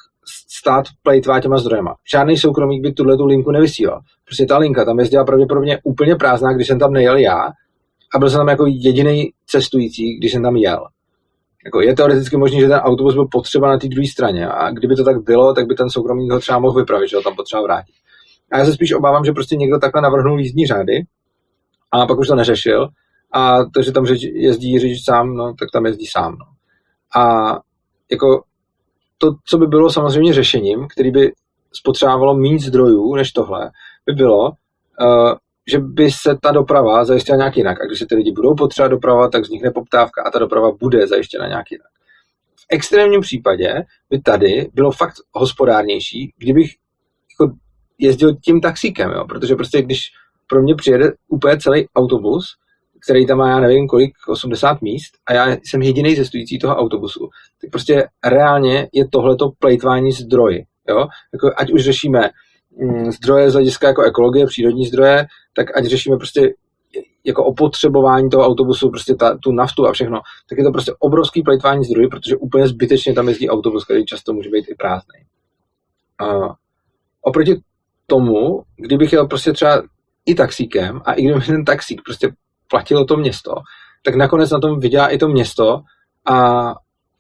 stát 0.48 0.84
plejtvá 1.02 1.40
těma 1.40 1.58
zdrojema. 1.58 1.94
Žádný 2.12 2.36
soukromík 2.36 2.82
by 2.82 2.92
tuhle 2.92 3.16
tu 3.16 3.26
linku 3.26 3.50
nevysílal. 3.50 4.00
Prostě 4.24 4.46
ta 4.46 4.58
linka 4.58 4.84
tam 4.84 4.98
jezdila 4.98 5.24
pravděpodobně 5.24 5.80
úplně 5.82 6.16
prázdná, 6.16 6.52
když 6.52 6.66
jsem 6.66 6.78
tam 6.78 6.92
nejel 6.92 7.16
já 7.16 7.50
a 8.14 8.18
byl 8.18 8.30
jsem 8.30 8.38
tam 8.38 8.48
jako 8.48 8.66
jediný 8.66 9.32
cestující, 9.46 10.18
když 10.18 10.32
jsem 10.32 10.42
tam 10.42 10.56
jel. 10.56 10.86
Jako 11.64 11.80
je 11.80 11.96
teoreticky 11.96 12.36
možné, 12.36 12.60
že 12.60 12.68
ten 12.68 12.76
autobus 12.76 13.14
byl 13.14 13.26
potřeba 13.26 13.68
na 13.68 13.78
té 13.78 13.88
druhé 13.88 14.06
straně 14.06 14.48
a 14.48 14.70
kdyby 14.70 14.96
to 14.96 15.04
tak 15.04 15.22
bylo, 15.22 15.54
tak 15.54 15.66
by 15.66 15.74
ten 15.74 15.90
soukromník 15.90 16.32
ho 16.32 16.40
třeba 16.40 16.58
mohl 16.58 16.78
vypravit, 16.78 17.10
že 17.10 17.16
ho 17.16 17.22
tam 17.22 17.36
potřeba 17.36 17.62
vrátit. 17.62 17.94
A 18.52 18.58
já 18.58 18.64
se 18.64 18.72
spíš 18.72 18.92
obávám, 18.92 19.24
že 19.24 19.32
prostě 19.32 19.56
někdo 19.56 19.78
takhle 19.78 20.02
navrhnul 20.02 20.40
jízdní 20.40 20.66
řády 20.66 21.02
a 21.92 22.06
pak 22.06 22.18
už 22.18 22.28
to 22.28 22.34
neřešil 22.34 22.88
a 23.32 23.64
to, 23.64 23.82
že 23.82 23.92
tam 23.92 24.04
jezdí 24.32 24.78
řidič 24.78 25.04
sám, 25.04 25.34
no, 25.34 25.54
tak 25.58 25.68
tam 25.72 25.86
jezdí 25.86 26.06
sám. 26.06 26.36
No. 26.38 26.46
A 27.20 27.54
jako 28.10 28.42
to, 29.18 29.34
co 29.44 29.58
by 29.58 29.66
bylo 29.66 29.90
samozřejmě 29.90 30.34
řešením, 30.34 30.88
který 30.88 31.10
by 31.10 31.32
spotřebovalo 31.72 32.34
méně 32.34 32.58
zdrojů 32.58 33.14
než 33.14 33.32
tohle, 33.32 33.70
by 34.06 34.12
bylo, 34.12 34.44
uh, 34.48 35.34
že 35.70 35.78
by 35.78 36.10
se 36.10 36.38
ta 36.42 36.52
doprava 36.52 37.04
zajistila 37.04 37.38
nějak 37.38 37.56
jinak. 37.56 37.80
A 37.80 37.86
když 37.86 37.98
se 37.98 38.06
ty 38.06 38.14
lidi 38.14 38.32
budou 38.32 38.54
potřebovat 38.54 38.88
doprava, 38.88 39.28
tak 39.28 39.42
vznikne 39.42 39.70
poptávka 39.70 40.22
a 40.22 40.30
ta 40.30 40.38
doprava 40.38 40.70
bude 40.80 41.06
zajištěna 41.06 41.46
nějak 41.46 41.70
jinak. 41.70 41.86
V 42.60 42.66
extrémním 42.68 43.20
případě 43.20 43.74
by 44.10 44.20
tady 44.20 44.70
bylo 44.74 44.90
fakt 44.90 45.14
hospodárnější, 45.32 46.32
kdybych 46.38 46.70
jako 47.40 47.54
jezdil 47.98 48.36
tím 48.44 48.60
taxíkem, 48.60 49.10
jo? 49.10 49.24
protože 49.28 49.54
prostě 49.54 49.82
když 49.82 50.00
pro 50.46 50.62
mě 50.62 50.74
přijede 50.74 51.12
úplně 51.28 51.58
celý 51.58 51.88
autobus, 51.96 52.44
který 53.04 53.26
tam 53.26 53.38
má, 53.38 53.48
já 53.48 53.60
nevím 53.60 53.88
kolik, 53.88 54.12
80 54.28 54.82
míst 54.82 55.12
a 55.26 55.32
já 55.32 55.56
jsem 55.64 55.82
jediný 55.82 56.16
cestující 56.16 56.58
toho 56.58 56.76
autobusu, 56.76 57.28
tak 57.60 57.70
prostě 57.70 58.08
reálně 58.26 58.88
je 58.92 59.08
tohleto 59.08 59.50
plejtvání 59.58 60.12
zdroji. 60.12 60.64
Jo? 60.88 61.06
Jako, 61.32 61.50
ať 61.56 61.70
už 61.72 61.84
řešíme 61.84 62.30
mm, 62.82 63.12
zdroje 63.12 63.50
z 63.50 63.52
hlediska 63.52 63.88
jako 63.88 64.02
ekologie, 64.02 64.46
přírodní 64.46 64.86
zdroje, 64.86 65.26
tak 65.60 65.76
ať 65.76 65.84
řešíme 65.84 66.16
prostě 66.16 66.54
jako 67.24 67.44
opotřebování 67.44 68.30
toho 68.30 68.46
autobusu, 68.46 68.90
prostě 68.90 69.14
ta, 69.14 69.38
tu 69.38 69.52
naftu 69.52 69.86
a 69.86 69.92
všechno, 69.92 70.20
tak 70.48 70.58
je 70.58 70.64
to 70.64 70.72
prostě 70.72 70.92
obrovský 70.98 71.42
plejtvání 71.42 71.84
zdrojů, 71.84 72.08
protože 72.08 72.36
úplně 72.36 72.68
zbytečně 72.68 73.14
tam 73.14 73.28
jezdí 73.28 73.48
autobus, 73.48 73.84
který 73.84 74.04
často 74.04 74.32
může 74.32 74.50
být 74.50 74.64
i 74.68 74.74
prázdný. 74.74 75.20
Uh, 76.22 76.52
oproti 77.22 77.60
tomu, 78.06 78.62
kdybych 78.76 79.12
jel 79.12 79.26
prostě 79.26 79.52
třeba 79.52 79.82
i 80.26 80.34
taxíkem 80.34 81.00
a 81.04 81.12
i 81.12 81.22
kdyby 81.22 81.40
ten 81.40 81.64
taxík 81.64 82.02
prostě 82.04 82.32
platilo 82.70 83.04
to 83.04 83.16
město, 83.16 83.54
tak 84.04 84.14
nakonec 84.14 84.50
na 84.50 84.60
tom 84.60 84.80
vydělá 84.80 85.08
i 85.08 85.18
to 85.18 85.28
město 85.28 85.80
a 86.26 86.64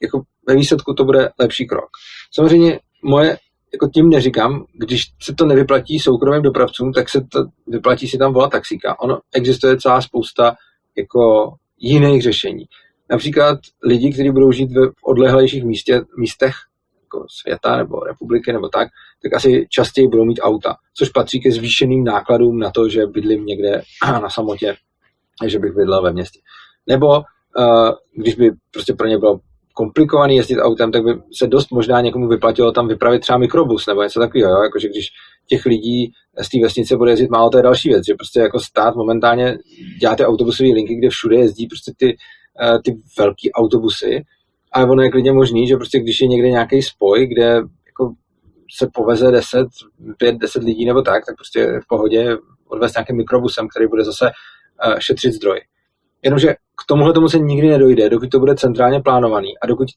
jako 0.02 0.22
ve 0.48 0.54
výsledku 0.54 0.94
to 0.94 1.04
bude 1.04 1.30
lepší 1.40 1.66
krok. 1.66 1.88
Samozřejmě 2.34 2.80
moje, 3.04 3.36
jako 3.72 3.88
tím 3.88 4.08
neříkám, 4.08 4.64
když 4.72 5.04
se 5.22 5.34
to 5.34 5.46
nevyplatí 5.46 5.98
soukromým 5.98 6.42
dopravcům, 6.42 6.92
tak 6.92 7.08
se 7.08 7.20
to 7.20 7.44
vyplatí 7.66 8.08
si 8.08 8.18
tam 8.18 8.32
volat 8.32 8.52
taxíka. 8.52 9.00
Ono 9.00 9.20
existuje 9.34 9.76
celá 9.76 10.00
spousta 10.00 10.56
jako 10.96 11.52
jiných 11.78 12.22
řešení. 12.22 12.64
Například 13.10 13.58
lidi, 13.82 14.12
kteří 14.12 14.30
budou 14.30 14.52
žít 14.52 14.72
v 14.72 14.92
odlehlejších 15.04 15.64
místě, 15.64 16.00
místech 16.18 16.54
jako 17.02 17.26
světa 17.28 17.76
nebo 17.76 18.00
republiky 18.00 18.52
nebo 18.52 18.68
tak, 18.68 18.88
tak 19.22 19.34
asi 19.34 19.66
častěji 19.70 20.08
budou 20.08 20.24
mít 20.24 20.40
auta, 20.42 20.76
což 20.94 21.08
patří 21.08 21.40
ke 21.40 21.50
zvýšeným 21.50 22.04
nákladům 22.04 22.58
na 22.58 22.70
to, 22.70 22.88
že 22.88 23.06
bydlím 23.06 23.46
někde 23.46 23.82
na 24.22 24.30
samotě, 24.30 24.76
že 25.46 25.58
bych 25.58 25.72
bydlel 25.72 26.02
ve 26.02 26.12
městě. 26.12 26.40
Nebo 26.86 27.08
uh, 27.08 27.90
když 28.16 28.34
by 28.34 28.50
prostě 28.70 28.94
pro 28.94 29.06
ně 29.06 29.18
bylo 29.18 29.40
komplikovaný 29.74 30.36
jezdit 30.36 30.58
autem, 30.58 30.92
tak 30.92 31.04
by 31.04 31.14
se 31.38 31.46
dost 31.46 31.70
možná 31.70 32.00
někomu 32.00 32.28
vyplatilo 32.28 32.72
tam 32.72 32.88
vypravit 32.88 33.22
třeba 33.22 33.38
mikrobus 33.38 33.86
nebo 33.86 34.02
něco 34.02 34.20
takového, 34.20 34.52
jo? 34.52 34.62
jakože 34.62 34.88
když 34.88 35.08
těch 35.46 35.66
lidí 35.66 36.12
z 36.42 36.48
té 36.48 36.58
vesnice 36.62 36.96
bude 36.96 37.12
jezdit 37.12 37.30
málo, 37.30 37.50
to 37.50 37.56
je 37.56 37.62
další 37.62 37.88
věc, 37.88 38.06
že 38.06 38.14
prostě 38.14 38.40
jako 38.40 38.60
stát 38.60 38.94
momentálně 38.94 39.58
dělá 40.00 40.16
ty 40.16 40.24
autobusové 40.24 40.68
linky, 40.68 40.94
kde 40.94 41.08
všude 41.08 41.36
jezdí 41.36 41.66
prostě 41.66 41.92
ty, 41.96 42.16
uh, 42.62 42.82
ty 42.82 42.96
velký 43.18 43.52
autobusy, 43.52 44.22
ale 44.72 44.90
ono 44.90 45.02
je 45.02 45.10
klidně 45.10 45.32
možný, 45.32 45.68
že 45.68 45.76
prostě 45.76 46.00
když 46.00 46.20
je 46.20 46.26
někde 46.26 46.50
nějaký 46.50 46.82
spoj, 46.82 47.26
kde 47.26 47.44
jako 47.86 48.12
se 48.78 48.88
poveze 48.94 49.30
10, 49.30 49.66
5, 50.18 50.36
10 50.36 50.62
lidí 50.62 50.84
nebo 50.84 51.02
tak, 51.02 51.26
tak 51.26 51.36
prostě 51.36 51.80
v 51.84 51.88
pohodě 51.88 52.36
odvést 52.68 52.94
nějakým 52.94 53.16
mikrobusem, 53.16 53.68
který 53.68 53.86
bude 53.86 54.04
zase 54.04 54.30
uh, 54.86 54.98
šetřit 54.98 55.32
zdroj. 55.32 55.60
Jenomže 56.22 56.54
k 56.82 56.86
tomuhle 56.86 57.12
tomu 57.12 57.28
se 57.28 57.38
nikdy 57.38 57.68
nedojde, 57.68 58.08
dokud 58.08 58.30
to 58.30 58.38
bude 58.38 58.54
centrálně 58.54 59.00
plánovaný 59.00 59.58
a 59.58 59.66
dokud 59.66 59.88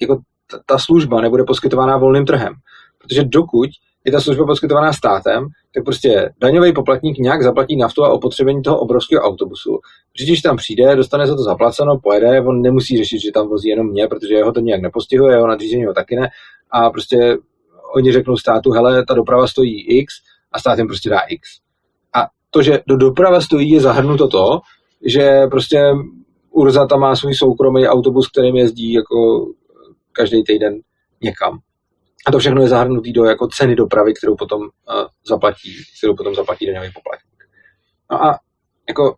jako 0.00 0.20
ta 0.66 0.78
služba 0.78 1.20
nebude 1.20 1.44
poskytovaná 1.44 1.96
volným 1.96 2.26
trhem. 2.26 2.54
Protože 2.98 3.24
dokud 3.24 3.70
je 4.04 4.12
ta 4.12 4.20
služba 4.20 4.46
poskytovaná 4.46 4.92
státem, 4.92 5.46
tak 5.74 5.84
prostě 5.84 6.32
daňový 6.40 6.72
poplatník 6.72 7.18
nějak 7.18 7.42
zaplatí 7.42 7.76
naftu 7.76 8.04
a 8.04 8.08
opotřebení 8.08 8.62
toho 8.62 8.78
obrovského 8.78 9.22
autobusu. 9.22 9.78
Když 10.24 10.40
tam 10.40 10.56
přijde, 10.56 10.96
dostane 10.96 11.26
se 11.26 11.34
to 11.34 11.42
zaplaceno, 11.42 11.98
pojede, 11.98 12.40
on 12.40 12.62
nemusí 12.62 12.98
řešit, 12.98 13.18
že 13.18 13.32
tam 13.32 13.48
vozí 13.48 13.68
jenom 13.68 13.86
mě, 13.86 14.06
protože 14.06 14.34
jeho 14.34 14.52
to 14.52 14.60
nějak 14.60 14.82
nepostihuje, 14.82 15.34
jeho 15.34 15.46
nadřízení 15.46 15.84
ho 15.84 15.94
taky 15.94 16.16
ne. 16.16 16.28
A 16.70 16.90
prostě 16.90 17.36
oni 17.94 18.12
řeknou 18.12 18.36
státu, 18.36 18.70
hele, 18.70 19.04
ta 19.04 19.14
doprava 19.14 19.46
stojí 19.46 19.98
X 19.98 20.14
a 20.52 20.58
stát 20.58 20.78
jim 20.78 20.86
prostě 20.86 21.10
dá 21.10 21.20
X. 21.20 21.48
A 22.14 22.26
to, 22.50 22.62
že 22.62 22.80
do 22.86 22.96
doprava 22.96 23.40
stojí, 23.40 23.70
je 23.70 23.80
zahrnuto 23.80 24.28
to, 24.28 24.60
že 25.06 25.40
prostě 25.50 25.82
Urza 26.60 26.86
tam 26.86 27.00
má 27.00 27.16
svůj 27.16 27.34
soukromý 27.34 27.88
autobus, 27.88 28.28
kterým 28.28 28.56
jezdí 28.56 28.92
jako 28.92 29.46
každý 30.12 30.44
týden 30.44 30.80
někam. 31.22 31.58
A 32.26 32.32
to 32.32 32.38
všechno 32.38 32.62
je 32.62 32.68
zahrnutý 32.68 33.12
do 33.12 33.24
jako 33.24 33.48
ceny 33.48 33.76
dopravy, 33.76 34.14
kterou 34.14 34.36
potom 34.36 34.60
uh, 34.60 34.68
zaplatí, 35.28 35.72
kterou 35.98 36.16
potom 36.16 36.34
zaplatí 36.34 36.66
daňový 36.66 36.92
poplatník. 36.94 37.44
No 38.10 38.24
a 38.24 38.38
jako 38.88 39.14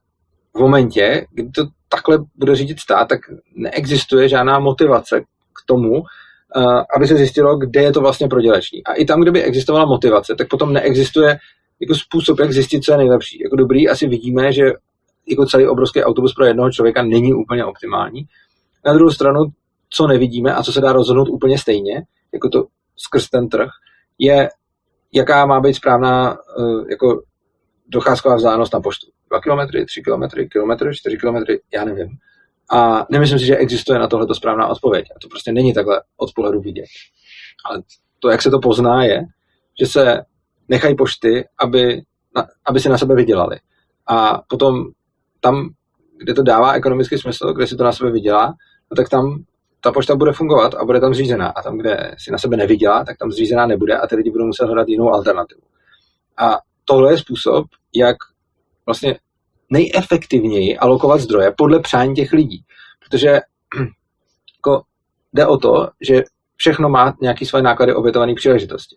v 0.56 0.60
momentě, 0.60 1.26
kdy 1.30 1.50
to 1.50 1.64
takhle 1.88 2.18
bude 2.36 2.56
řídit 2.56 2.80
stát, 2.80 3.08
tak 3.08 3.20
neexistuje 3.54 4.28
žádná 4.28 4.58
motivace 4.58 5.20
k 5.20 5.66
tomu, 5.66 5.92
uh, 5.92 6.82
aby 6.96 7.06
se 7.06 7.16
zjistilo, 7.16 7.56
kde 7.56 7.82
je 7.82 7.92
to 7.92 8.00
vlastně 8.00 8.28
prodělečný. 8.28 8.84
A 8.84 8.92
i 8.92 9.04
tam, 9.04 9.20
kde 9.20 9.30
by 9.30 9.42
existovala 9.42 9.84
motivace, 9.84 10.34
tak 10.38 10.48
potom 10.48 10.72
neexistuje 10.72 11.38
jako 11.80 11.94
způsob, 11.94 12.40
jak 12.40 12.52
zjistit, 12.52 12.84
co 12.84 12.92
je 12.92 12.98
nejlepší. 12.98 13.42
Jako 13.42 13.56
dobrý, 13.56 13.88
asi 13.88 14.08
vidíme, 14.08 14.52
že 14.52 14.72
jako 15.26 15.46
celý 15.46 15.66
obrovský 15.66 16.04
autobus 16.04 16.34
pro 16.34 16.44
jednoho 16.44 16.70
člověka 16.70 17.02
není 17.02 17.34
úplně 17.34 17.64
optimální. 17.64 18.22
Na 18.86 18.92
druhou 18.92 19.10
stranu, 19.10 19.40
co 19.90 20.06
nevidíme 20.06 20.54
a 20.54 20.62
co 20.62 20.72
se 20.72 20.80
dá 20.80 20.92
rozhodnout 20.92 21.28
úplně 21.28 21.58
stejně, 21.58 22.02
jako 22.32 22.48
to 22.48 22.64
skrz 22.96 23.30
ten 23.30 23.48
trh, 23.48 23.68
je, 24.18 24.48
jaká 25.12 25.46
má 25.46 25.60
být 25.60 25.74
správná 25.74 26.30
uh, 26.58 26.84
jako 26.90 27.22
docházková 27.88 28.36
vzdálenost 28.36 28.74
na 28.74 28.80
poštu. 28.80 29.06
2 29.30 29.40
km, 29.40 29.86
3 29.86 30.02
km, 30.02 30.48
kilometr, 30.48 30.94
4 30.94 31.16
km, 31.16 31.36
já 31.74 31.84
nevím. 31.84 32.08
A 32.70 33.06
nemyslím 33.10 33.38
si, 33.38 33.46
že 33.46 33.56
existuje 33.56 33.98
na 33.98 34.06
tohle 34.06 34.34
správná 34.34 34.66
odpověď. 34.66 35.06
A 35.16 35.18
to 35.18 35.28
prostě 35.28 35.52
není 35.52 35.74
takhle 35.74 36.02
od 36.16 36.30
pohledu 36.34 36.60
vidět. 36.60 36.86
Ale 37.64 37.82
to, 38.18 38.30
jak 38.30 38.42
se 38.42 38.50
to 38.50 38.58
pozná, 38.58 39.04
je, 39.04 39.22
že 39.80 39.86
se 39.86 40.22
nechají 40.68 40.96
pošty, 40.96 41.44
aby, 41.58 42.02
na, 42.36 42.46
aby 42.64 42.80
si 42.80 42.88
na 42.88 42.98
sebe 42.98 43.14
vydělali. 43.14 43.56
A 44.06 44.42
potom 44.48 44.84
tam, 45.42 45.68
kde 46.18 46.34
to 46.34 46.42
dává 46.42 46.72
ekonomický 46.72 47.18
smysl, 47.18 47.52
kde 47.52 47.66
si 47.66 47.76
to 47.76 47.84
na 47.84 47.92
sebe 47.92 48.10
vydělá, 48.10 48.46
no 48.90 48.96
tak 48.96 49.08
tam 49.08 49.44
ta 49.80 49.92
pošta 49.92 50.16
bude 50.16 50.32
fungovat 50.32 50.74
a 50.74 50.84
bude 50.84 51.00
tam 51.00 51.14
zřízená. 51.14 51.48
A 51.48 51.62
tam, 51.62 51.78
kde 51.78 52.14
si 52.18 52.32
na 52.32 52.38
sebe 52.38 52.56
nevydělá, 52.56 53.04
tak 53.04 53.18
tam 53.18 53.30
zřízená 53.30 53.66
nebude 53.66 53.96
a 53.96 54.06
ty 54.06 54.16
lidi 54.16 54.30
budou 54.30 54.46
muset 54.46 54.64
hledat 54.64 54.88
jinou 54.88 55.14
alternativu. 55.14 55.60
A 56.36 56.58
tohle 56.84 57.12
je 57.12 57.18
způsob, 57.18 57.66
jak 57.94 58.16
vlastně 58.86 59.18
nejefektivněji 59.70 60.78
alokovat 60.78 61.20
zdroje 61.20 61.54
podle 61.56 61.80
přání 61.80 62.14
těch 62.14 62.32
lidí. 62.32 62.64
Protože 63.04 63.28
jako, 64.58 64.82
jde 65.32 65.46
o 65.46 65.56
to, 65.56 65.88
že 66.00 66.22
všechno 66.56 66.88
má 66.88 67.14
nějaký 67.20 67.46
své 67.46 67.62
náklady 67.62 67.94
obětované 67.94 68.34
příležitosti. 68.34 68.96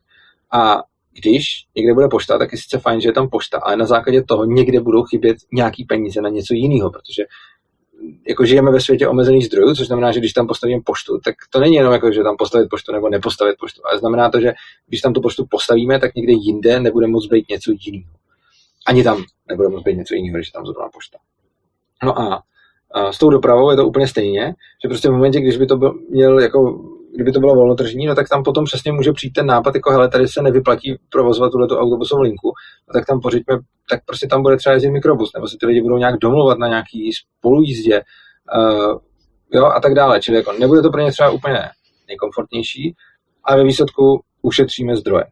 A 0.51 0.83
když 1.19 1.45
někde 1.75 1.93
bude 1.93 2.07
pošta, 2.07 2.37
tak 2.37 2.51
je 2.51 2.57
sice 2.57 2.79
fajn, 2.79 3.01
že 3.01 3.09
je 3.09 3.13
tam 3.13 3.29
pošta, 3.29 3.59
ale 3.63 3.75
na 3.77 3.85
základě 3.85 4.23
toho 4.23 4.45
někde 4.45 4.79
budou 4.79 5.03
chybět 5.03 5.37
nějaký 5.53 5.85
peníze 5.85 6.21
na 6.21 6.29
něco 6.29 6.53
jiného, 6.53 6.91
protože 6.91 7.23
jako 8.27 8.45
žijeme 8.45 8.71
ve 8.71 8.81
světě 8.81 9.07
omezených 9.07 9.45
zdrojů, 9.45 9.75
což 9.75 9.87
znamená, 9.87 10.11
že 10.11 10.19
když 10.19 10.33
tam 10.33 10.47
postavím 10.47 10.81
poštu, 10.83 11.19
tak 11.25 11.35
to 11.49 11.59
není 11.59 11.75
jenom 11.75 11.93
jako, 11.93 12.11
že 12.11 12.23
tam 12.23 12.37
postavit 12.37 12.69
poštu 12.69 12.91
nebo 12.91 13.09
nepostavit 13.09 13.55
poštu, 13.59 13.81
ale 13.85 13.99
znamená 13.99 14.29
to, 14.29 14.39
že 14.39 14.53
když 14.87 15.01
tam 15.01 15.13
tu 15.13 15.21
poštu 15.21 15.45
postavíme, 15.49 15.99
tak 15.99 16.15
někde 16.15 16.33
jinde 16.33 16.79
nebude 16.79 17.07
moc 17.07 17.27
být 17.27 17.49
něco 17.49 17.71
jiného. 17.79 18.11
Ani 18.87 19.03
tam 19.03 19.23
nebude 19.49 19.69
moc 19.69 19.83
být 19.83 19.97
něco 19.97 20.13
jiného, 20.13 20.37
když 20.37 20.49
tam 20.49 20.65
zrovna 20.65 20.89
pošta. 20.93 21.17
No 22.03 22.19
a, 22.19 22.43
s 23.11 23.17
tou 23.17 23.29
dopravou 23.29 23.71
je 23.71 23.75
to 23.75 23.87
úplně 23.87 24.07
stejně, 24.07 24.53
že 24.83 24.87
prostě 24.87 25.09
v 25.09 25.11
momentě, 25.11 25.39
když 25.39 25.57
by 25.57 25.65
to 25.65 25.77
byl, 25.77 25.93
měl 26.09 26.39
jako 26.39 26.81
kdyby 27.15 27.31
to 27.31 27.39
bylo 27.39 27.55
volnotržní, 27.55 28.05
no 28.05 28.15
tak 28.15 28.29
tam 28.29 28.43
potom 28.43 28.65
přesně 28.65 28.91
může 28.91 29.11
přijít 29.11 29.33
ten 29.33 29.45
nápad, 29.45 29.75
jako 29.75 29.91
hele, 29.91 30.09
tady 30.09 30.27
se 30.27 30.41
nevyplatí 30.41 30.95
provozovat 31.09 31.51
tuhle 31.51 31.67
autobusovou 31.67 32.21
linku, 32.21 32.51
no 32.87 32.93
tak 32.93 33.05
tam 33.05 33.19
pořiďme, 33.21 33.57
tak 33.89 34.05
prostě 34.05 34.27
tam 34.27 34.41
bude 34.41 34.57
třeba 34.57 34.73
jezdit 34.73 34.91
mikrobus, 34.91 35.31
nebo 35.33 35.47
se 35.47 35.57
ty 35.59 35.65
lidi 35.65 35.81
budou 35.81 35.97
nějak 35.97 36.15
domluvat 36.19 36.57
na 36.59 36.67
nějaký 36.67 37.11
spolujízdě, 37.13 38.01
uh, 38.57 38.99
jo, 39.53 39.65
a 39.65 39.79
tak 39.79 39.93
dále. 39.93 40.21
Čili 40.21 40.37
jako 40.37 40.53
nebude 40.53 40.81
to 40.81 40.89
pro 40.89 41.01
ně 41.01 41.11
třeba 41.11 41.29
úplně 41.29 41.59
nejkomfortnější, 42.07 42.95
ale 43.43 43.57
ve 43.57 43.63
výsledku 43.63 44.23
ušetříme 44.41 44.95
zdroje. 44.95 45.25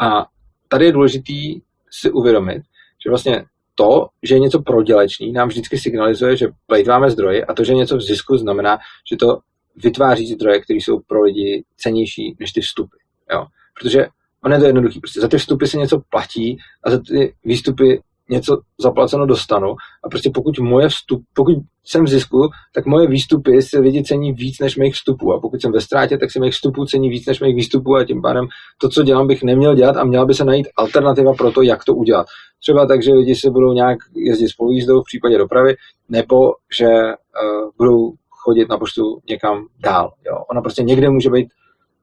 A 0.00 0.26
tady 0.68 0.84
je 0.84 0.92
důležitý 0.92 1.60
si 1.90 2.10
uvědomit, 2.10 2.62
že 3.04 3.10
vlastně 3.10 3.44
to, 3.74 4.06
že 4.22 4.34
je 4.34 4.38
něco 4.38 4.62
prodělečný, 4.62 5.32
nám 5.32 5.48
vždycky 5.48 5.78
signalizuje, 5.78 6.36
že 6.36 6.48
plejtváme 6.66 7.10
zdroje 7.10 7.44
a 7.44 7.54
to, 7.54 7.64
že 7.64 7.72
je 7.72 7.76
něco 7.76 7.96
v 7.96 8.00
zisku, 8.00 8.36
znamená, 8.36 8.78
že 9.10 9.16
to 9.16 9.38
vytváří 9.82 10.26
zdroje, 10.26 10.60
které 10.60 10.76
jsou 10.76 10.98
pro 11.06 11.22
lidi 11.22 11.64
cenější 11.76 12.36
než 12.40 12.52
ty 12.52 12.60
vstupy. 12.60 12.96
Jo? 13.32 13.46
Protože 13.80 14.06
ono 14.44 14.54
je 14.54 14.60
to 14.60 14.66
jednoduché. 14.66 15.00
Prostě 15.00 15.20
za 15.20 15.28
ty 15.28 15.38
vstupy 15.38 15.66
se 15.66 15.78
něco 15.78 16.00
platí 16.10 16.58
a 16.84 16.90
za 16.90 16.98
ty 16.98 17.34
výstupy 17.44 18.00
něco 18.30 18.60
zaplaceno 18.80 19.26
dostanu. 19.26 19.76
A 20.04 20.08
prostě 20.08 20.30
pokud 20.34 20.58
moje 20.58 20.88
vstup, 20.88 21.22
pokud 21.34 21.56
jsem 21.84 22.04
v 22.04 22.08
zisku, 22.08 22.48
tak 22.74 22.86
moje 22.86 23.06
výstupy 23.06 23.62
si 23.62 23.78
lidi 23.78 24.02
cení 24.04 24.32
víc 24.32 24.58
než 24.60 24.76
mých 24.76 24.94
vstupů. 24.94 25.32
A 25.32 25.40
pokud 25.40 25.62
jsem 25.62 25.72
ve 25.72 25.80
ztrátě, 25.80 26.18
tak 26.18 26.32
si 26.32 26.40
mých 26.40 26.52
vstupů 26.52 26.84
cení 26.84 27.10
víc 27.10 27.26
než 27.26 27.40
mých 27.40 27.56
výstupů 27.56 27.96
a 27.96 28.04
tím 28.04 28.22
pádem 28.22 28.46
to, 28.80 28.88
co 28.88 29.02
dělám, 29.02 29.26
bych 29.26 29.42
neměl 29.42 29.74
dělat 29.74 29.96
a 29.96 30.04
měla 30.04 30.26
by 30.26 30.34
se 30.34 30.44
najít 30.44 30.68
alternativa 30.76 31.34
pro 31.34 31.52
to, 31.52 31.62
jak 31.62 31.84
to 31.84 31.94
udělat. 31.94 32.26
Třeba 32.60 32.86
tak, 32.86 33.02
že 33.02 33.12
lidi 33.12 33.34
se 33.34 33.50
budou 33.50 33.72
nějak 33.72 33.98
jezdit 34.14 34.48
spolu 34.48 34.72
jízdou 34.72 35.00
v 35.00 35.04
případě 35.04 35.38
dopravy, 35.38 35.74
nebo 36.08 36.52
že 36.78 36.86
uh, 36.86 37.70
budou 37.78 38.12
chodit 38.48 38.68
na 38.68 38.78
poštu 38.78 39.18
někam 39.28 39.66
dál. 39.78 40.12
Jo. 40.26 40.36
Ona 40.50 40.60
prostě 40.60 40.82
někde 40.82 41.10
může 41.10 41.30
být 41.30 41.48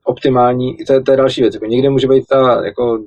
optimální, 0.04 0.76
to 0.86 0.92
je, 0.92 1.02
to 1.02 1.10
je 1.10 1.16
další 1.16 1.40
věc, 1.40 1.54
jako 1.54 1.66
někde 1.66 1.90
může 1.90 2.08
být 2.08 2.26
ta 2.26 2.64
jako 2.64 3.04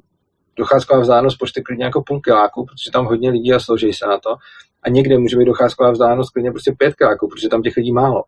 docházková 0.55 0.99
vzdálenost 0.99 1.37
pošty 1.37 1.61
klidně 1.61 1.85
jako 1.85 2.03
půl 2.07 2.21
kiláku, 2.21 2.65
protože 2.65 2.91
tam 2.91 3.05
hodně 3.05 3.29
lidí 3.29 3.53
a 3.53 3.59
složí 3.59 3.93
se 3.93 4.07
na 4.07 4.17
to. 4.19 4.35
A 4.83 4.89
někde 4.89 5.17
může 5.17 5.37
být 5.37 5.45
docházková 5.45 5.91
vzdálenost 5.91 6.29
klidně 6.29 6.51
prostě 6.51 6.71
pět 6.77 6.95
kiláků, 6.95 7.27
protože 7.27 7.49
tam 7.49 7.61
těch 7.61 7.77
lidí 7.77 7.91
málo. 7.91 8.23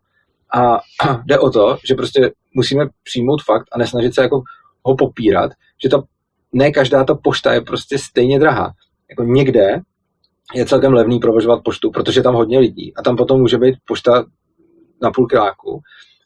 A 0.54 0.80
jde 1.26 1.38
o 1.38 1.50
to, 1.50 1.78
že 1.88 1.94
prostě 1.94 2.32
musíme 2.54 2.88
přijmout 3.02 3.42
fakt 3.42 3.66
a 3.72 3.78
nesnažit 3.78 4.14
se 4.14 4.22
jako 4.22 4.42
ho 4.82 4.96
popírat, 4.96 5.50
že 5.82 5.88
ta, 5.88 6.02
ne 6.52 6.70
každá 6.70 7.04
ta 7.04 7.14
pošta 7.14 7.52
je 7.54 7.60
prostě 7.60 7.98
stejně 7.98 8.38
drahá. 8.38 8.72
Jako 9.10 9.22
někde 9.22 9.80
je 10.54 10.66
celkem 10.66 10.92
levný 10.92 11.18
provozovat 11.18 11.62
poštu, 11.64 11.90
protože 11.90 12.22
tam 12.22 12.34
hodně 12.34 12.58
lidí 12.58 12.94
a 12.96 13.02
tam 13.02 13.16
potom 13.16 13.40
může 13.40 13.58
být 13.58 13.74
pošta 13.84 14.24
na 15.02 15.10
půl 15.10 15.26
kiláku, 15.26 15.80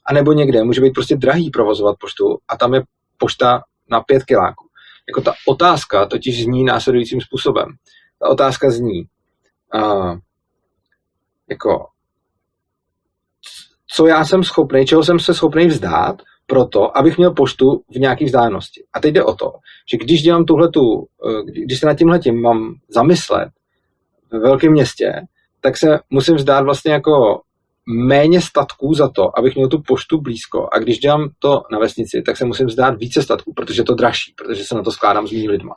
a 0.07 0.13
nebo 0.13 0.33
někde 0.33 0.65
může 0.65 0.81
být 0.81 0.93
prostě 0.93 1.17
drahý 1.17 1.51
provozovat 1.51 1.97
poštu 2.01 2.39
a 2.49 2.57
tam 2.57 2.75
je 2.75 2.83
pošta 3.19 3.63
na 3.91 4.01
pět 4.01 4.25
kiláků. 4.25 4.67
Jako 5.09 5.21
ta 5.21 5.35
otázka 5.49 6.07
totiž 6.07 6.45
zní 6.45 6.65
následujícím 6.65 7.21
způsobem. 7.21 7.69
Ta 8.19 8.29
otázka 8.29 8.71
zní, 8.71 9.05
uh, 9.75 10.19
jako, 11.51 11.87
co 13.87 14.07
já 14.07 14.25
jsem 14.25 14.45
schopný, 14.45 14.87
čeho 14.87 15.05
jsem 15.05 15.19
se 15.19 15.35
schopný 15.35 15.67
vzdát, 15.67 16.23
proto, 16.47 16.97
abych 16.97 17.19
měl 17.19 17.31
poštu 17.31 17.83
v 17.91 17.97
nějaké 17.97 18.25
vzdálenosti. 18.25 18.85
A 18.93 19.01
teď 19.01 19.15
jde 19.15 19.25
o 19.25 19.35
to, 19.35 19.53
že 19.91 19.97
když 19.97 20.23
dělám 20.23 20.45
tuhletu, 20.45 21.07
když 21.45 21.81
se 21.81 21.87
nad 21.87 21.95
tímhletím 21.95 22.41
mám 22.43 22.75
zamyslet 22.89 23.49
ve 24.31 24.39
velkém 24.39 24.73
městě, 24.73 25.13
tak 25.61 25.77
se 25.77 25.99
musím 26.11 26.35
vzdát 26.37 26.65
vlastně 26.65 26.93
jako 26.93 27.41
méně 27.87 28.41
statků 28.41 28.95
za 28.95 29.09
to, 29.09 29.39
abych 29.39 29.55
měl 29.55 29.69
tu 29.69 29.83
poštu 29.83 30.21
blízko. 30.21 30.69
A 30.73 30.79
když 30.79 30.99
dělám 30.99 31.31
to 31.39 31.63
na 31.73 31.79
vesnici, 31.79 32.23
tak 32.23 32.37
se 32.37 32.45
musím 32.45 32.71
zdát 32.71 32.99
více 32.99 33.23
statků, 33.23 33.53
protože 33.53 33.81
je 33.81 33.85
to 33.85 33.95
dražší, 33.95 34.35
protože 34.37 34.65
se 34.65 34.75
na 34.75 34.83
to 34.83 34.91
skládám 34.91 35.27
s 35.27 35.33
mými 35.33 35.49
lidma. 35.49 35.75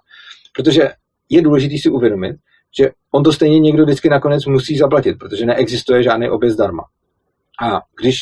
Protože 0.55 0.89
je 1.29 1.41
důležité 1.41 1.75
si 1.81 1.89
uvědomit, 1.89 2.35
že 2.77 2.91
on 3.11 3.23
to 3.23 3.33
stejně 3.33 3.59
někdo 3.59 3.83
vždycky 3.83 4.09
nakonec 4.09 4.45
musí 4.45 4.77
zaplatit, 4.77 5.13
protože 5.19 5.45
neexistuje 5.45 6.03
žádný 6.03 6.29
oběd 6.29 6.51
zdarma. 6.51 6.83
A 7.61 7.81
když 7.99 8.15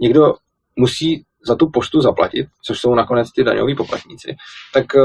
někdo 0.00 0.34
musí 0.76 1.24
za 1.46 1.54
tu 1.54 1.70
poštu 1.70 2.00
zaplatit, 2.00 2.46
což 2.64 2.78
jsou 2.78 2.94
nakonec 2.94 3.32
ty 3.32 3.44
daňoví 3.44 3.76
poplatníci, 3.76 4.36
tak 4.74 4.96
eh, 4.96 5.00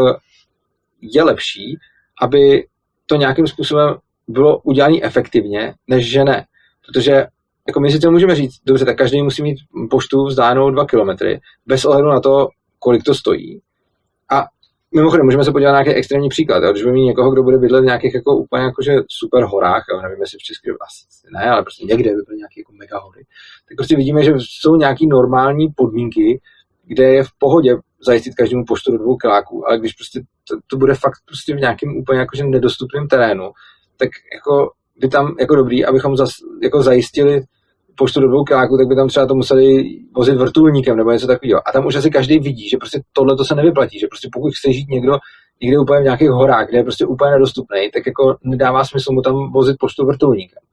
je 1.02 1.24
lepší, 1.24 1.78
aby 2.22 2.68
to 3.06 3.16
nějakým 3.16 3.48
způsobem 3.48 3.96
bylo 4.28 4.60
udělané 4.60 4.98
efektivně, 5.02 5.74
než 5.88 6.12
že 6.12 6.24
ne. 6.24 6.46
Protože 6.88 7.28
jako 7.68 7.80
my 7.80 7.92
si 7.92 8.00
to 8.00 8.12
můžeme 8.12 8.36
říct, 8.36 8.62
dobře, 8.66 8.86
tak 8.86 8.98
každý 8.98 9.22
musí 9.22 9.44
mít 9.44 9.58
poštu 9.90 10.26
vzdálenou 10.26 10.72
dva 10.72 10.86
kilometry, 10.86 11.40
bez 11.66 11.86
ohledu 11.86 12.08
na 12.08 12.20
to, 12.20 12.48
kolik 12.80 13.04
to 13.04 13.14
stojí. 13.14 13.62
A 14.32 14.44
mimochodem, 14.96 15.26
můžeme 15.26 15.44
se 15.44 15.52
podívat 15.52 15.72
na 15.72 15.82
nějaký 15.82 15.98
extrémní 16.00 16.30
příklad. 16.30 16.64
Jo? 16.64 16.72
Když 16.72 16.84
budeme 16.84 17.00
mít 17.00 17.06
někoho, 17.06 17.32
kdo 17.32 17.44
bude 17.44 17.58
bydlet 17.58 17.82
v 17.82 17.86
nějakých 17.86 18.14
jako 18.14 18.38
úplně 18.38 18.64
jakože 18.64 18.96
super 19.10 19.44
horách, 19.44 19.84
jo? 19.92 20.02
nevím, 20.02 20.22
jestli 20.22 20.38
v 20.40 20.44
České 20.44 20.72
asi 20.72 21.06
ne, 21.34 21.50
ale 21.50 21.62
prostě 21.62 21.86
někde 21.86 22.10
by 22.10 22.22
byly 22.26 22.38
nějaké 22.38 22.60
jako 22.60 22.74
mega 22.74 23.00
hory, 23.00 23.26
tak 23.70 23.76
prostě 23.78 23.96
vidíme, 23.96 24.24
že 24.24 24.32
jsou 24.38 24.76
nějaké 24.76 25.06
normální 25.08 25.68
podmínky, 25.76 26.42
kde 26.86 27.04
je 27.04 27.24
v 27.24 27.30
pohodě 27.40 27.76
zajistit 28.06 28.36
každému 28.36 28.66
poštu 28.66 28.92
do 28.92 28.98
dvou 28.98 29.18
kiláků, 29.18 29.68
ale 29.68 29.80
když 29.80 29.94
prostě 29.94 30.22
to, 30.50 30.56
to 30.68 30.78
bude 30.78 30.94
fakt 30.94 31.20
prostě 31.26 31.56
v 31.56 31.60
nějakém 31.60 31.98
úplně 31.98 32.20
jakože 32.20 32.44
nedostupném 32.44 33.08
terénu, 33.08 33.52
tak 33.98 34.10
jako 34.34 34.72
by 34.98 35.08
tam 35.08 35.36
jako 35.40 35.56
dobrý, 35.56 35.86
abychom 35.86 36.18
zas, 36.18 36.30
jako 36.64 36.84
zajistili 36.84 37.42
poštu 37.96 38.22
do 38.22 38.28
dvou 38.28 38.44
kiláků, 38.44 38.78
tak 38.78 38.88
by 38.88 38.96
tam 38.96 39.08
třeba 39.08 39.26
to 39.26 39.36
museli 39.36 39.84
vozit 40.16 40.36
vrtulníkem 40.36 40.98
nebo 40.98 41.12
něco 41.12 41.28
takového. 41.28 41.68
A 41.68 41.72
tam 41.72 41.86
už 41.86 41.96
asi 41.96 42.10
každý 42.10 42.40
vidí, 42.40 42.70
že 42.70 42.78
prostě 42.78 43.02
tohle 43.14 43.38
to 43.38 43.46
se 43.46 43.56
nevyplatí, 43.56 44.00
že 44.00 44.08
prostě 44.08 44.30
pokud 44.34 44.54
chce 44.54 44.74
žít 44.74 44.90
někdo 44.90 45.14
někde 45.62 45.80
úplně 45.80 46.00
v 46.02 46.04
nějakých 46.04 46.30
horách, 46.30 46.68
kde 46.68 46.78
je 46.78 46.84
prostě 46.84 47.06
úplně 47.06 47.32
nedostupný, 47.32 47.92
tak 47.94 48.06
jako 48.06 48.38
nedává 48.44 48.86
smysl 48.86 49.12
mu 49.12 49.22
tam 49.22 49.52
vozit 49.52 49.76
poštu 49.80 50.06
vrtulníkem. 50.06 50.64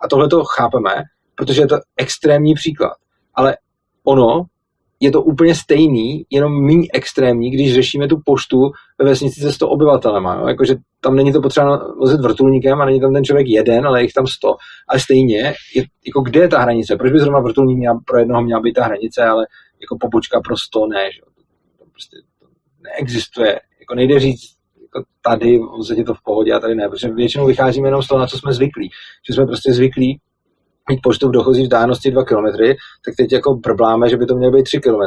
A 0.00 0.08
tohle 0.08 0.28
to 0.28 0.44
chápeme, 0.44 0.94
protože 1.34 1.62
je 1.62 1.66
to 1.66 1.76
extrémní 1.96 2.54
příklad. 2.54 2.92
Ale 3.34 3.56
ono 4.04 4.44
je 5.00 5.10
to 5.10 5.22
úplně 5.22 5.54
stejný, 5.54 6.24
jenom 6.30 6.64
méně 6.64 6.86
extrémní, 6.94 7.50
když 7.50 7.74
řešíme 7.74 8.08
tu 8.08 8.20
poštu 8.24 8.70
ve 8.98 9.04
vesnici 9.04 9.40
se 9.40 9.52
100 9.52 9.68
obyvatelema. 9.68 10.34
Jo? 10.34 10.46
Jakože 10.48 10.74
tam 11.00 11.16
není 11.16 11.32
to 11.32 11.42
potřeba 11.42 11.94
vozit 12.00 12.20
vrtulníkem 12.20 12.80
a 12.80 12.84
není 12.84 13.00
tam 13.00 13.12
ten 13.12 13.24
člověk 13.24 13.46
jeden, 13.46 13.86
ale 13.86 14.02
jich 14.02 14.12
tam 14.12 14.26
100. 14.26 14.56
Ale 14.88 15.00
stejně, 15.00 15.38
je, 15.74 15.84
jako 16.06 16.20
kde 16.20 16.40
je 16.40 16.48
ta 16.48 16.60
hranice? 16.60 16.96
Proč 16.96 17.12
by 17.12 17.18
zrovna 17.18 17.40
vrtulník 17.40 17.78
měl, 17.78 17.98
pro 18.06 18.18
jednoho 18.18 18.42
měla 18.42 18.60
být 18.60 18.72
ta 18.72 18.84
hranice, 18.84 19.24
ale 19.24 19.46
jako 19.80 19.96
pobočka 20.00 20.40
pro 20.40 20.56
100 20.56 20.86
ne. 20.86 21.12
Že? 21.12 21.20
To, 21.78 21.84
prostě 21.92 22.16
to 22.40 22.46
neexistuje. 22.82 23.60
Jako 23.80 23.94
nejde 23.94 24.18
říct, 24.18 24.58
jako 24.82 25.08
tady 25.22 25.58
v 25.58 26.04
to 26.04 26.14
v 26.14 26.22
pohodě 26.24 26.52
a 26.52 26.58
tady 26.60 26.74
ne, 26.74 26.88
protože 26.88 27.08
většinou 27.08 27.46
vycházíme 27.46 27.88
jenom 27.88 28.02
z 28.02 28.08
toho, 28.08 28.18
na 28.18 28.26
co 28.26 28.38
jsme 28.38 28.52
zvyklí. 28.52 28.90
Že 29.28 29.34
jsme 29.34 29.46
prostě 29.46 29.72
zvyklí 29.72 30.20
mít 30.88 31.00
poštu 31.02 31.28
v 31.28 31.32
dochozí 31.32 31.62
vzdálenosti 31.62 32.10
2 32.10 32.24
km, 32.24 32.46
tak 33.04 33.14
teď 33.16 33.32
jako 33.32 33.54
brbláme, 33.54 34.08
že 34.08 34.16
by 34.16 34.26
to 34.26 34.34
mělo 34.34 34.52
být 34.52 34.62
3 34.62 34.80
km. 34.80 35.00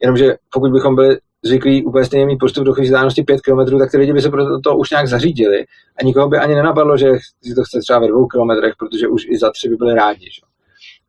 Jenomže 0.00 0.36
pokud 0.52 0.72
bychom 0.72 0.94
byli 0.94 1.18
zvyklí 1.42 1.84
úplně 1.84 2.04
stejně 2.04 2.26
mít 2.26 2.38
poštu 2.38 2.60
v 2.60 2.64
dochozí 2.64 2.84
vzdálenosti 2.84 3.22
5 3.22 3.40
km, 3.40 3.78
tak 3.78 3.90
ty 3.90 3.96
lidi 3.96 4.12
by 4.12 4.22
se 4.22 4.30
pro 4.30 4.60
to 4.60 4.76
už 4.76 4.90
nějak 4.90 5.06
zařídili 5.06 5.64
a 5.96 6.02
nikoho 6.04 6.28
by 6.28 6.38
ani 6.38 6.54
nenapadlo, 6.54 6.96
že 6.96 7.06
si 7.42 7.54
to 7.54 7.64
chce 7.64 7.80
třeba 7.80 7.98
ve 7.98 8.08
dvou 8.08 8.26
kilometrech, 8.26 8.74
protože 8.78 9.08
už 9.08 9.26
i 9.28 9.38
za 9.38 9.50
tři 9.50 9.68
by 9.68 9.76
byli 9.76 9.94
rádi. 9.94 10.24
Že? 10.24 10.42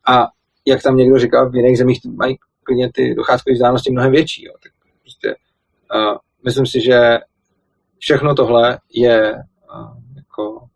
A 0.08 0.28
jak 0.68 0.84
tam 0.84 0.98
někdo 0.98 1.20
říkal, 1.20 1.50
v 1.50 1.56
jiných 1.56 1.78
zemích 1.78 2.00
mají 2.06 2.38
klidně 2.64 2.92
ty 2.94 3.16
docházkové 3.16 3.54
vzdálenosti 3.54 3.92
mnohem 3.92 4.12
větší. 4.12 4.46
Jo. 4.46 4.54
Tak 4.64 4.72
prostě, 5.02 5.36
uh, 5.96 6.18
myslím 6.46 6.66
si, 6.66 6.82
že 6.82 7.18
všechno 8.00 8.36
tohle 8.36 8.78
je 8.94 9.34
uh, 9.34 9.98
jako, 10.16 10.68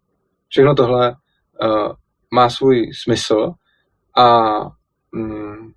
všechno 0.47 0.76
tohle 0.76 1.16
uh, 1.62 1.91
má 2.34 2.49
svůj 2.49 2.91
smysl 2.93 3.51
a 4.17 4.41
mm, 5.11 5.71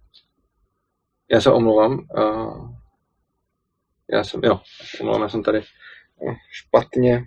já 1.31 1.41
se 1.41 1.51
omlouvám. 1.51 2.07
Uh, 2.19 2.71
já 4.13 4.25
jsem, 4.25 4.41
jo, 4.45 4.61
omlouvám, 5.01 5.23
já 5.23 5.29
jsem 5.29 5.43
tady 5.43 5.63
špatně 6.51 7.25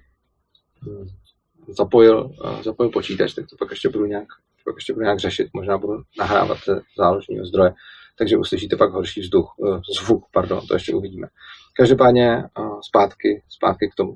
zapojil, 1.68 2.32
zapojil 2.62 2.92
počítač, 2.92 3.34
tak 3.34 3.46
to 3.50 3.56
pak 3.60 3.70
ještě 3.70 3.90
budu 3.90 4.06
nějak, 4.06 4.28
pak 4.66 4.76
ještě 4.76 4.94
budu 4.94 5.04
nějak 5.04 5.20
řešit. 5.20 5.48
Možná 5.54 5.78
budu 5.78 5.94
nahrávat 6.20 6.58
záložního 6.98 7.46
zdroje, 7.46 7.74
takže 8.18 8.38
uslyšíte 8.38 8.76
pak 8.76 8.92
horší 8.92 9.22
vzduch, 9.22 9.56
zvuk, 10.02 10.26
pardon, 10.32 10.68
to 10.68 10.74
ještě 10.74 10.96
uvidíme. 10.96 11.28
Každopádně 11.74 12.44
zpátky, 12.82 13.44
zpátky 13.50 13.90
k 13.90 13.96
tomu. 13.96 14.16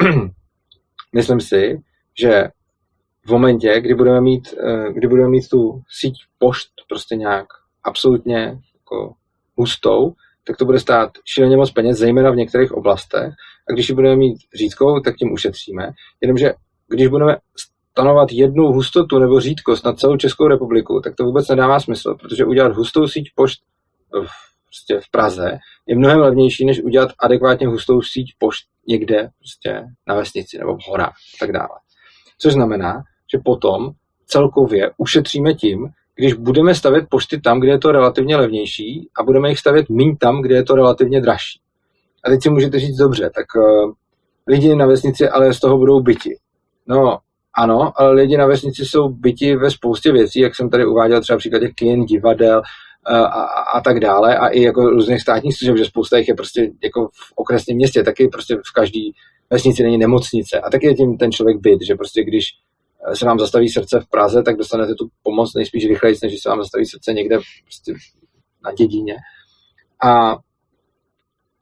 Myslím 1.14 1.40
si, 1.40 1.82
že 2.20 2.44
v 3.26 3.30
momentě, 3.30 3.80
kdy 3.80 3.94
budeme 3.94 4.20
mít, 4.20 4.54
kdy 4.92 5.08
budeme 5.08 5.28
mít 5.28 5.48
tu 5.48 5.82
síť 6.00 6.14
pošt 6.38 6.68
prostě 6.88 7.16
nějak 7.16 7.46
absolutně 7.84 8.58
jako 8.74 9.14
hustou, 9.56 10.12
tak 10.46 10.56
to 10.56 10.64
bude 10.64 10.78
stát 10.78 11.10
šíleně 11.24 11.56
moc 11.56 11.70
peněz, 11.70 11.98
zejména 11.98 12.30
v 12.30 12.36
některých 12.36 12.72
oblastech. 12.72 13.34
A 13.68 13.72
když 13.72 13.88
ji 13.88 13.94
budeme 13.94 14.16
mít 14.16 14.38
řídkou, 14.54 15.00
tak 15.00 15.16
tím 15.16 15.32
ušetříme. 15.32 15.90
Jenomže 16.20 16.52
když 16.88 17.08
budeme 17.08 17.36
stanovat 17.56 18.32
jednu 18.32 18.64
hustotu 18.64 19.18
nebo 19.18 19.40
řídkost 19.40 19.84
na 19.84 19.92
celou 19.92 20.16
Českou 20.16 20.48
republiku, 20.48 21.00
tak 21.04 21.14
to 21.14 21.24
vůbec 21.24 21.48
nedává 21.48 21.80
smysl, 21.80 22.14
protože 22.14 22.44
udělat 22.44 22.72
hustou 22.72 23.08
síť 23.08 23.30
pošt 23.34 23.60
v, 24.12 24.30
prostě 24.66 25.00
v 25.00 25.10
Praze 25.10 25.58
je 25.86 25.96
mnohem 25.96 26.18
levnější, 26.18 26.64
než 26.64 26.82
udělat 26.82 27.10
adekvátně 27.18 27.66
hustou 27.66 28.02
síť 28.02 28.26
pošt 28.38 28.64
někde 28.88 29.28
prostě 29.38 29.82
na 30.06 30.14
vesnici 30.14 30.58
nebo 30.58 30.76
v 30.76 30.88
horách 30.88 31.14
a 31.34 31.36
tak 31.40 31.52
dále. 31.52 31.78
Což 32.38 32.52
znamená, 32.52 33.02
že 33.32 33.38
potom 33.44 33.90
celkově 34.26 34.90
ušetříme 34.96 35.54
tím, 35.54 35.88
když 36.16 36.34
budeme 36.34 36.74
stavět 36.74 37.06
pošty 37.08 37.40
tam, 37.40 37.60
kde 37.60 37.70
je 37.70 37.78
to 37.78 37.92
relativně 37.92 38.36
levnější 38.36 39.08
a 39.20 39.22
budeme 39.22 39.48
jich 39.48 39.58
stavět 39.58 39.88
míň 39.88 40.16
tam, 40.16 40.42
kde 40.42 40.54
je 40.54 40.64
to 40.64 40.74
relativně 40.74 41.20
dražší. 41.20 41.60
A 42.24 42.30
teď 42.30 42.42
si 42.42 42.50
můžete 42.50 42.78
říct, 42.78 42.96
dobře, 42.96 43.30
tak 43.34 43.46
uh, 43.56 43.92
lidi 44.46 44.74
na 44.74 44.86
vesnici 44.86 45.28
ale 45.28 45.54
z 45.54 45.60
toho 45.60 45.78
budou 45.78 46.00
byti. 46.00 46.36
No, 46.88 47.18
ano, 47.54 47.92
ale 47.96 48.12
lidi 48.12 48.36
na 48.36 48.46
vesnici 48.46 48.84
jsou 48.84 49.08
byti 49.08 49.56
ve 49.56 49.70
spoustě 49.70 50.12
věcí, 50.12 50.40
jak 50.40 50.56
jsem 50.56 50.70
tady 50.70 50.86
uváděl 50.86 51.20
třeba 51.20 51.38
příklad 51.38 51.60
těch 51.60 51.74
kin, 51.74 52.04
divadel 52.04 52.58
uh, 52.58 53.16
a, 53.16 53.42
a, 53.74 53.80
tak 53.80 54.00
dále 54.00 54.36
a 54.36 54.48
i 54.48 54.62
jako 54.62 54.90
různých 54.90 55.20
státních 55.20 55.56
služeb, 55.58 55.76
že 55.76 55.84
spousta 55.84 56.18
jich 56.18 56.28
je 56.28 56.34
prostě 56.34 56.70
jako 56.84 57.08
v 57.08 57.32
okresním 57.34 57.76
městě, 57.76 58.02
taky 58.02 58.28
prostě 58.28 58.56
v 58.56 58.72
každý 58.74 59.12
vesnici 59.50 59.82
není 59.82 59.98
nemocnice 59.98 60.60
a 60.60 60.70
taky 60.70 60.86
je 60.86 60.94
tím 60.94 61.18
ten 61.18 61.32
člověk 61.32 61.60
byt, 61.60 61.78
že 61.86 61.94
prostě 61.94 62.24
když 62.24 62.44
se 63.14 63.26
vám 63.26 63.38
zastaví 63.38 63.68
srdce 63.68 64.00
v 64.00 64.10
Praze, 64.10 64.42
tak 64.42 64.56
dostanete 64.56 64.94
tu 64.94 65.08
pomoc 65.22 65.54
nejspíš 65.54 65.88
rychleji, 65.88 66.16
než 66.22 66.40
se 66.42 66.48
vám 66.48 66.58
zastaví 66.58 66.86
srdce 66.86 67.12
někde 67.12 67.38
prostě 67.64 67.94
na 68.64 68.72
dědině. 68.72 69.14
A 70.04 70.36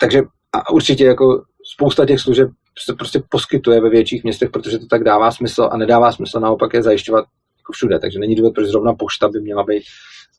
takže 0.01 0.23
a 0.53 0.71
určitě 0.71 1.05
jako 1.05 1.45
spousta 1.75 2.07
těch 2.07 2.21
služeb 2.21 2.49
se 2.87 2.95
prostě 2.95 3.23
poskytuje 3.29 3.81
ve 3.81 3.91
větších 3.91 4.25
městech, 4.25 4.51
protože 4.51 4.79
to 4.79 4.87
tak 4.87 5.05
dává 5.05 5.31
smysl 5.31 5.69
a 5.73 5.77
nedává 5.77 6.13
smysl 6.13 6.41
naopak 6.41 6.75
je 6.75 6.83
zajišťovat 6.83 7.25
jako 7.59 7.73
všude. 7.73 7.99
Takže 7.99 8.19
není 8.19 8.35
důvod, 8.35 8.55
proč 8.55 8.67
zrovna 8.67 8.95
pošta 8.95 9.29
by 9.29 9.41
měla 9.41 9.65
být, 9.65 9.83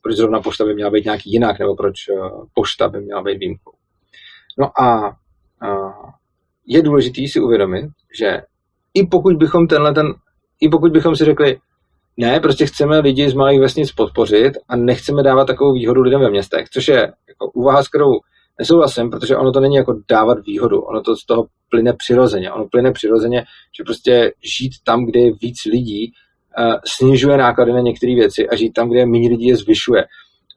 proč 0.02 0.16
zrovna 0.16 0.40
pošta 0.40 0.64
by 0.64 0.74
měla 0.74 0.90
být 0.90 1.04
nějak 1.04 1.20
jinak, 1.26 1.58
nebo 1.58 1.76
proč 1.76 1.94
uh, 2.08 2.44
pošta 2.54 2.88
by 2.88 3.00
měla 3.00 3.22
být 3.22 3.38
výjimkou. 3.38 3.72
No 4.58 4.80
a 4.82 5.08
uh, 5.08 6.10
je 6.66 6.82
důležité 6.82 7.22
si 7.28 7.40
uvědomit, 7.40 7.84
že 8.18 8.42
i 8.94 9.06
pokud 9.06 9.36
bychom 9.36 9.66
tenhle 9.66 9.94
ten 9.94 10.06
i 10.60 10.68
pokud 10.68 10.92
bychom 10.92 11.16
si 11.16 11.24
řekli, 11.24 11.58
ne, 12.16 12.40
prostě 12.40 12.66
chceme 12.66 12.98
lidi 12.98 13.30
z 13.30 13.34
malých 13.34 13.60
vesnic 13.60 13.92
podpořit 13.92 14.52
a 14.68 14.76
nechceme 14.76 15.22
dávat 15.22 15.44
takovou 15.44 15.72
výhodu 15.72 16.02
lidem 16.02 16.20
ve 16.20 16.30
městech, 16.30 16.68
což 16.68 16.88
je 16.88 17.12
jako 17.28 17.50
úvaha, 17.54 17.82
s 17.82 17.88
kterou 17.88 18.10
nesouhlasím, 18.58 19.10
protože 19.10 19.36
ono 19.36 19.52
to 19.52 19.60
není 19.60 19.76
jako 19.76 20.00
dávat 20.08 20.38
výhodu, 20.46 20.80
ono 20.80 21.02
to 21.02 21.16
z 21.16 21.26
toho 21.26 21.46
plyne 21.70 21.92
přirozeně. 21.92 22.52
Ono 22.52 22.68
plyne 22.68 22.92
přirozeně, 22.92 23.44
že 23.76 23.84
prostě 23.84 24.32
žít 24.58 24.72
tam, 24.84 25.06
kde 25.06 25.20
je 25.20 25.32
víc 25.42 25.64
lidí, 25.64 26.12
uh, 26.58 26.74
snižuje 26.84 27.36
náklady 27.36 27.72
na 27.72 27.80
některé 27.80 28.14
věci 28.14 28.48
a 28.48 28.56
žít 28.56 28.72
tam, 28.72 28.88
kde 28.88 28.98
je 28.98 29.06
méně 29.06 29.28
lidí, 29.28 29.46
je 29.46 29.56
zvyšuje. 29.56 30.04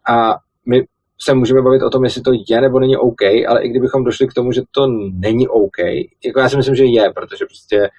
A 0.09 0.35
my 0.65 0.83
se 1.21 1.33
můžeme 1.33 1.61
bavit 1.61 1.81
o 1.81 1.89
tom, 1.89 2.03
jestli 2.03 2.21
to 2.21 2.31
je 2.49 2.61
nebo 2.61 2.79
není 2.79 2.97
OK, 2.97 3.21
ale 3.47 3.63
i 3.63 3.69
kdybychom 3.69 4.03
došli 4.03 4.27
k 4.27 4.33
tomu, 4.33 4.51
že 4.51 4.61
to 4.71 4.87
není 5.13 5.47
OK, 5.47 5.77
jako 6.25 6.39
já 6.39 6.49
si 6.49 6.57
myslím, 6.57 6.75
že 6.75 6.85
je, 6.85 7.11
protože 7.15 7.45
prostě 7.45 7.89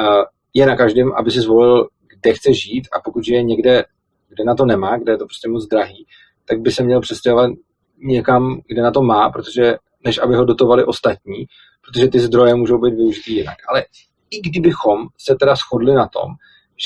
uh, 0.00 0.24
je 0.54 0.66
na 0.66 0.76
každém, 0.76 1.12
aby 1.16 1.30
si 1.30 1.40
zvolil, 1.40 1.88
kde 2.08 2.32
chce 2.34 2.54
žít 2.54 2.88
a 2.92 3.00
pokud 3.00 3.24
žije 3.24 3.42
někde, 3.42 3.84
kde 4.28 4.44
na 4.44 4.54
to 4.54 4.64
nemá, 4.66 4.98
kde 4.98 5.12
je 5.12 5.18
to 5.18 5.26
prostě 5.26 5.48
moc 5.48 5.66
drahý, 5.66 6.06
tak 6.48 6.60
by 6.60 6.70
se 6.70 6.82
měl 6.82 7.00
přestěhovat 7.00 7.50
někam, 7.98 8.60
kde 8.66 8.82
na 8.82 8.90
to 8.90 9.02
má, 9.02 9.30
protože 9.30 9.76
než 10.04 10.18
aby 10.18 10.34
ho 10.34 10.44
dotovali 10.44 10.84
ostatní, 10.84 11.44
protože 11.86 12.08
ty 12.08 12.20
zdroje 12.20 12.54
můžou 12.54 12.78
být 12.78 12.94
využitý 12.94 13.36
jinak. 13.36 13.56
Ale 13.68 13.84
i 14.30 14.40
kdybychom 14.40 15.06
se 15.18 15.34
teda 15.34 15.54
shodli 15.54 15.94
na 15.94 16.08
tom, 16.08 16.30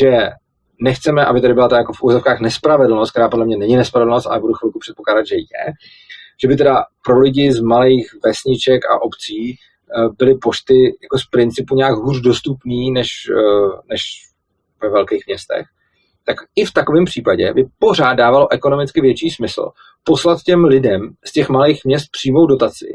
že 0.00 0.28
nechceme, 0.80 1.24
aby 1.24 1.40
tady 1.40 1.54
byla 1.54 1.68
ta 1.68 1.76
jako 1.76 1.92
v 1.92 2.02
úzovkách 2.02 2.40
nespravedlnost, 2.40 3.10
která 3.10 3.28
podle 3.28 3.46
mě 3.46 3.56
není 3.56 3.76
nespravedlnost, 3.76 4.26
ale 4.26 4.40
budu 4.40 4.54
chvilku 4.54 4.78
předpokládat, 4.78 5.26
že 5.26 5.34
je, 5.36 5.72
že 6.42 6.48
by 6.48 6.56
teda 6.56 6.84
pro 7.04 7.20
lidi 7.20 7.52
z 7.52 7.60
malých 7.60 8.10
vesniček 8.24 8.84
a 8.90 9.02
obcí 9.02 9.56
byly 10.18 10.34
pošty 10.34 10.74
jako 11.02 11.18
z 11.18 11.26
principu 11.30 11.74
nějak 11.74 11.94
hůř 11.94 12.20
dostupný 12.20 12.90
než, 12.90 13.08
eh, 13.30 13.80
než 13.90 14.00
ve 14.82 14.88
velkých 14.90 15.24
městech, 15.26 15.66
tak 16.26 16.36
i 16.56 16.64
v 16.64 16.72
takovém 16.72 17.04
případě 17.04 17.52
by 17.54 17.66
pořád 17.78 18.14
dávalo 18.14 18.52
ekonomicky 18.52 19.00
větší 19.00 19.30
smysl 19.30 19.68
poslat 20.04 20.42
těm 20.42 20.64
lidem 20.64 21.10
z 21.24 21.32
těch 21.32 21.48
malých 21.48 21.84
měst 21.84 22.06
přímou 22.10 22.46
dotaci, 22.46 22.86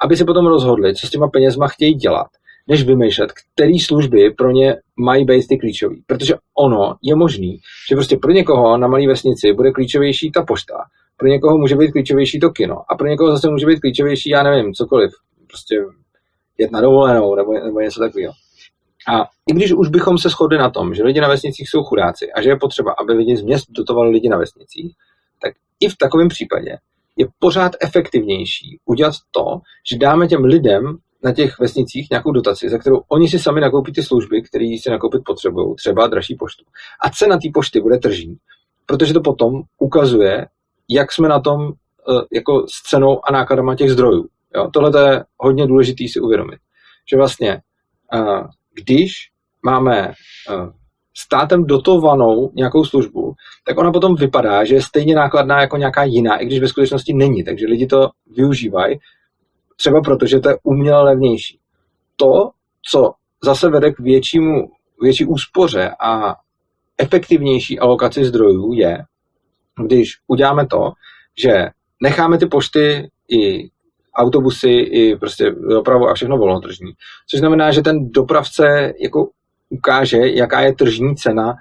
aby 0.00 0.16
se 0.16 0.24
potom 0.24 0.46
rozhodli, 0.46 0.94
co 0.94 1.06
s 1.06 1.10
těma 1.10 1.28
penězma 1.28 1.68
chtějí 1.68 1.94
dělat, 1.94 2.26
než 2.68 2.84
vymýšlet, 2.84 3.32
které 3.32 3.72
služby 3.84 4.30
pro 4.30 4.50
ně 4.50 4.76
mají 4.96 5.24
být 5.24 5.46
ty 5.48 5.58
klíčové. 5.58 5.96
Protože 6.06 6.34
ono 6.58 6.96
je 7.02 7.14
možný, 7.16 7.58
že 7.90 7.96
prostě 7.96 8.16
pro 8.16 8.32
někoho 8.32 8.78
na 8.78 8.88
malé 8.88 9.06
vesnici 9.06 9.52
bude 9.52 9.72
klíčovější 9.72 10.30
ta 10.30 10.42
pošta, 10.42 10.74
pro 11.16 11.28
někoho 11.28 11.58
může 11.58 11.76
být 11.76 11.92
klíčovější 11.92 12.40
to 12.40 12.50
kino 12.50 12.76
a 12.92 12.96
pro 12.96 13.06
někoho 13.06 13.30
zase 13.30 13.50
může 13.50 13.66
být 13.66 13.80
klíčovější, 13.80 14.30
já 14.30 14.42
nevím, 14.42 14.74
cokoliv. 14.74 15.10
Prostě 15.46 15.76
jet 16.58 16.70
na 16.70 16.80
dovolenou 16.80 17.34
nebo, 17.34 17.52
nebo 17.52 17.80
něco 17.80 18.00
takového. 18.00 18.32
A 19.08 19.24
i 19.50 19.52
když 19.52 19.72
už 19.72 19.88
bychom 19.88 20.18
se 20.18 20.28
shodli 20.28 20.58
na 20.58 20.70
tom, 20.70 20.94
že 20.94 21.02
lidi 21.02 21.20
na 21.20 21.28
vesnicích 21.28 21.68
jsou 21.68 21.82
chudáci 21.82 22.32
a 22.32 22.42
že 22.42 22.48
je 22.48 22.56
potřeba, 22.56 22.94
aby 22.98 23.12
lidi 23.12 23.36
z 23.36 23.42
měst 23.42 23.66
dotovali 23.70 24.10
lidi 24.10 24.28
na 24.28 24.38
vesnicích, 24.38 24.94
tak 25.42 25.52
i 25.80 25.88
v 25.88 25.96
takovém 25.96 26.28
případě 26.28 26.78
je 27.16 27.26
pořád 27.38 27.72
efektivnější 27.80 28.78
udělat 28.84 29.14
to, 29.30 29.60
že 29.90 29.98
dáme 29.98 30.28
těm 30.28 30.44
lidem 30.44 30.96
na 31.24 31.32
těch 31.32 31.58
vesnicích 31.58 32.10
nějakou 32.10 32.32
dotaci, 32.32 32.68
za 32.68 32.78
kterou 32.78 33.00
oni 33.08 33.28
si 33.28 33.38
sami 33.38 33.60
nakoupí 33.60 33.92
ty 33.92 34.02
služby, 34.02 34.42
které 34.42 34.76
si 34.82 34.90
nakoupit 34.90 35.22
potřebují, 35.24 35.74
třeba 35.74 36.06
dražší 36.06 36.34
poštu. 36.34 36.64
A 37.00 37.10
cena 37.10 37.36
té 37.36 37.48
pošty 37.54 37.80
bude 37.80 37.98
tržní, 37.98 38.36
protože 38.86 39.14
to 39.14 39.20
potom 39.20 39.62
ukazuje, 39.78 40.46
jak 40.88 41.12
jsme 41.12 41.28
na 41.28 41.40
tom 41.40 41.68
eh, 41.68 42.24
jako 42.32 42.66
s 42.68 42.90
cenou 42.90 43.28
a 43.28 43.32
nákladama 43.32 43.76
těch 43.76 43.90
zdrojů. 43.90 44.28
Tohle 44.72 45.10
je 45.10 45.24
hodně 45.38 45.66
důležité 45.66 46.04
si 46.08 46.20
uvědomit. 46.20 46.58
Že 47.10 47.16
vlastně, 47.16 47.60
uh, 48.14 48.46
když 48.74 49.12
máme 49.62 50.08
uh, 50.08 50.70
státem 51.16 51.64
dotovanou 51.64 52.50
nějakou 52.54 52.84
službu, 52.84 53.34
tak 53.66 53.78
ona 53.78 53.92
potom 53.92 54.14
vypadá, 54.14 54.64
že 54.64 54.74
je 54.74 54.82
stejně 54.82 55.14
nákladná 55.14 55.60
jako 55.60 55.76
nějaká 55.76 56.04
jiná, 56.04 56.36
i 56.36 56.46
když 56.46 56.60
ve 56.60 56.68
skutečnosti 56.68 57.12
není. 57.14 57.44
Takže 57.44 57.66
lidi 57.66 57.86
to 57.86 58.10
využívají, 58.36 58.98
třeba 59.76 60.00
proto, 60.00 60.26
že 60.26 60.40
to 60.40 60.48
je 60.48 60.58
uměle 60.62 61.02
levnější. 61.02 61.58
To, 62.16 62.50
co 62.90 63.12
zase 63.44 63.70
vede 63.70 63.92
k 63.92 63.98
většímu, 63.98 64.70
větší 65.02 65.24
úspoře 65.24 65.90
a 66.00 66.34
efektivnější 66.98 67.78
alokaci 67.78 68.24
zdrojů, 68.24 68.72
je, 68.72 68.98
když 69.86 70.08
uděláme 70.26 70.66
to, 70.66 70.92
že 71.42 71.66
necháme 72.02 72.38
ty 72.38 72.46
pošty 72.46 73.10
i 73.28 73.68
autobusy 74.16 74.70
i 74.70 75.16
prostě 75.16 75.50
dopravu 75.50 76.08
a 76.08 76.14
všechno 76.14 76.36
volnotržní. 76.36 76.92
Což 77.30 77.40
znamená, 77.40 77.72
že 77.72 77.82
ten 77.82 78.10
dopravce 78.10 78.92
jako 79.02 79.28
ukáže, 79.70 80.18
jaká 80.18 80.60
je 80.60 80.74
tržní 80.74 81.16
cena 81.16 81.54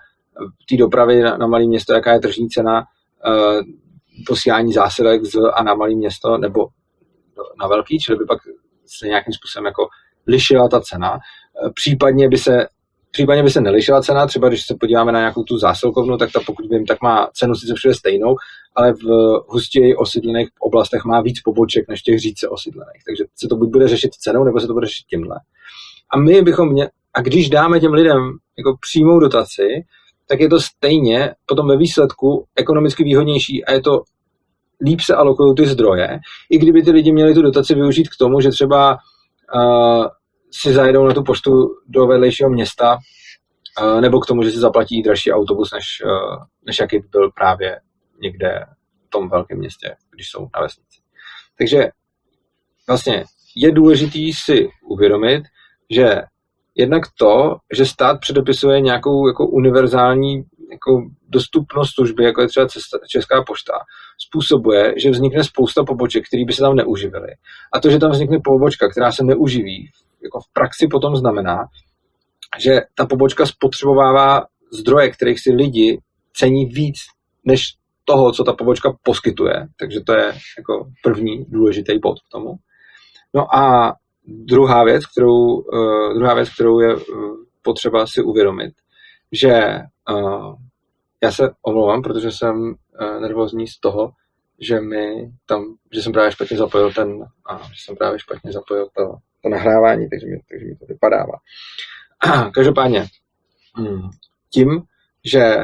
té 0.70 0.78
dopravy 0.78 1.22
na, 1.22 1.38
na 1.38 1.48
malé 1.48 1.66
město, 1.66 1.94
jaká 1.94 2.14
je 2.14 2.20
tržní 2.20 2.50
cena 2.50 2.84
uh, 3.28 3.62
posílání 4.28 4.74
zásilek 4.74 5.26
z 5.26 5.36
a 5.54 5.64
na 5.64 5.76
malé 5.76 5.96
město 5.96 6.38
nebo 6.38 6.68
na 7.62 7.68
velký, 7.68 8.00
čili 8.00 8.18
by 8.18 8.26
pak 8.26 8.40
se 8.86 9.08
nějakým 9.08 9.34
způsobem 9.34 9.66
jako 9.66 9.88
lišila 10.28 10.68
ta 10.68 10.82
cena. 10.82 11.14
Eh, 11.14 11.70
případně 11.74 12.30
by 12.30 12.38
se 12.38 12.68
Případně 13.16 13.44
by 13.44 13.50
se 13.50 13.62
nelišila 13.62 14.02
cena, 14.02 14.28
třeba 14.28 14.48
když 14.48 14.66
se 14.66 14.76
podíváme 14.80 15.12
na 15.12 15.20
nějakou 15.20 15.44
tu 15.44 15.58
zásilkovnu, 15.58 16.18
tak 16.18 16.32
ta 16.32 16.40
pokud 16.46 16.66
vím, 16.70 16.86
tak 16.86 17.02
má 17.02 17.30
cenu 17.34 17.56
sice 17.56 17.74
všude 17.76 17.94
stejnou, 17.94 18.36
ale 18.76 18.94
v 18.94 19.04
hustěji 19.48 19.96
osídlených 19.96 20.48
oblastech 20.60 21.06
má 21.06 21.22
víc 21.22 21.42
poboček 21.42 21.86
než 21.90 22.02
těch 22.02 22.20
říce 22.20 22.48
osídlených. 22.50 23.02
Takže 23.08 23.24
se 23.36 23.48
to 23.48 23.56
buď 23.56 23.70
bude 23.70 23.88
řešit 23.88 24.14
cenou, 24.14 24.44
nebo 24.44 24.60
se 24.60 24.68
to 24.68 24.74
bude 24.74 24.88
řešit 24.88 25.06
tímhle. 25.10 25.36
A 26.10 26.20
my 26.20 26.42
bychom 26.42 26.70
mě, 26.70 26.90
a 27.14 27.22
když 27.22 27.50
dáme 27.50 27.80
těm 27.80 27.94
lidem 27.94 28.20
jako 28.58 28.78
přímou 28.82 29.20
dotaci, 29.20 29.68
tak 30.28 30.40
je 30.40 30.50
to 30.50 30.60
stejně 30.60 31.34
potom 31.46 31.68
ve 31.68 31.78
výsledku 31.78 32.46
ekonomicky 32.56 33.04
výhodnější 33.04 33.66
a 33.66 33.74
je 33.74 33.82
to 33.82 34.02
líp 34.86 35.00
se 35.00 35.16
alokují 35.16 35.56
ty 35.56 35.68
zdroje, 35.68 36.20
i 36.50 36.58
kdyby 36.58 36.84
ty 36.84 36.92
lidi 36.92 37.12
měli 37.12 37.34
tu 37.34 37.42
dotaci 37.42 37.76
využít 37.76 38.10
k 38.10 38.18
tomu, 38.20 38.42
že 38.42 38.50
třeba 38.50 38.98
uh, 39.56 40.06
si 40.62 40.74
zajedou 40.74 41.06
na 41.08 41.14
tu 41.14 41.24
poštu 41.24 41.52
do 41.88 42.08
vedlejšího 42.08 42.50
města, 42.50 42.98
nebo 44.02 44.20
k 44.20 44.26
tomu, 44.26 44.44
že 44.44 44.52
si 44.52 44.60
zaplatí 44.60 45.02
dražší 45.02 45.32
autobus, 45.32 45.72
než, 45.74 45.86
než 46.66 46.80
jaký 46.80 47.00
byl 47.12 47.32
právě 47.32 47.80
někde 48.22 48.66
v 49.08 49.10
tom 49.10 49.30
velkém 49.30 49.58
městě, 49.58 49.96
když 50.14 50.30
jsou 50.30 50.40
na 50.56 50.62
vesnici. 50.62 51.00
Takže 51.58 51.90
vlastně 52.88 53.24
je 53.56 53.72
důležitý 53.72 54.34
si 54.34 54.70
uvědomit, 54.84 55.44
že 55.90 56.22
jednak 56.76 57.04
to, 57.20 57.56
že 57.74 57.86
stát 57.86 58.20
předepisuje 58.20 58.82
nějakou 58.82 59.28
jako 59.28 59.48
univerzální 59.48 60.44
jako 60.72 61.02
dostupnost 61.30 61.90
služby, 61.94 62.24
jako 62.24 62.42
je 62.42 62.48
třeba 62.48 62.68
Česká 63.10 63.44
pošta, 63.44 63.74
způsobuje, 64.28 64.94
že 64.98 65.10
vznikne 65.10 65.44
spousta 65.44 65.84
poboček, 65.84 66.24
které 66.28 66.46
by 66.46 66.54
se 66.54 66.62
tam 66.62 66.76
neuživily. 66.76 67.28
A 67.74 67.80
to, 67.80 67.90
že 67.90 68.00
tam 68.00 68.12
vznikne 68.12 68.40
pobočka, 68.44 68.90
která 68.90 69.12
se 69.12 69.24
neuživí, 69.24 69.92
jako 70.26 70.40
v 70.40 70.54
praxi 70.54 70.88
potom 70.88 71.16
znamená, 71.16 71.58
že 72.60 72.82
ta 72.96 73.06
pobočka 73.06 73.46
spotřebovává 73.46 74.46
zdroje, 74.74 75.10
kterých 75.10 75.40
si 75.40 75.52
lidi 75.52 76.02
cení 76.34 76.66
víc 76.66 76.96
než 77.46 77.62
toho, 78.06 78.32
co 78.32 78.44
ta 78.44 78.54
pobočka 78.54 78.98
poskytuje. 79.04 79.68
Takže 79.80 80.02
to 80.02 80.14
je 80.14 80.34
jako 80.58 80.90
první 81.04 81.46
důležitý 81.48 82.00
bod 82.00 82.20
k 82.20 82.32
tomu. 82.32 82.56
No 83.34 83.56
a 83.56 83.94
druhá 84.28 84.84
věc, 84.84 85.06
kterou, 85.06 85.56
uh, 85.56 86.14
druhá 86.18 86.34
věc, 86.34 86.54
kterou 86.54 86.80
je 86.80 86.96
uh, 86.96 87.36
potřeba 87.62 88.08
si 88.08 88.22
uvědomit, 88.22 88.74
že 89.32 89.80
uh, 90.10 90.56
já 91.24 91.32
se 91.32 91.50
omlouvám, 91.62 92.02
protože 92.02 92.32
jsem 92.32 92.56
uh, 92.58 93.22
nervózní 93.22 93.68
z 93.68 93.80
toho, 93.80 94.12
že 94.60 94.82
mi 94.82 95.32
tam, 95.46 95.76
že 95.94 96.02
jsem 96.02 96.14
právě 96.14 96.32
špatně 96.32 96.58
zapojil 96.58 96.94
ten, 96.94 97.08
uh, 97.52 97.62
že 97.62 97.82
jsem 97.86 97.96
právě 97.96 98.20
špatně 98.20 98.52
zapojil 98.52 98.88
to, 98.98 99.04
to 99.46 99.50
nahrávání, 99.50 100.10
takže 100.10 100.28
mi, 100.28 100.38
takže 100.50 100.66
mi 100.66 100.76
to 100.76 100.86
vypadává. 100.86 101.38
Každopádně, 102.54 103.06
hm, 103.80 104.10
tím, 104.54 104.82
že 105.26 105.58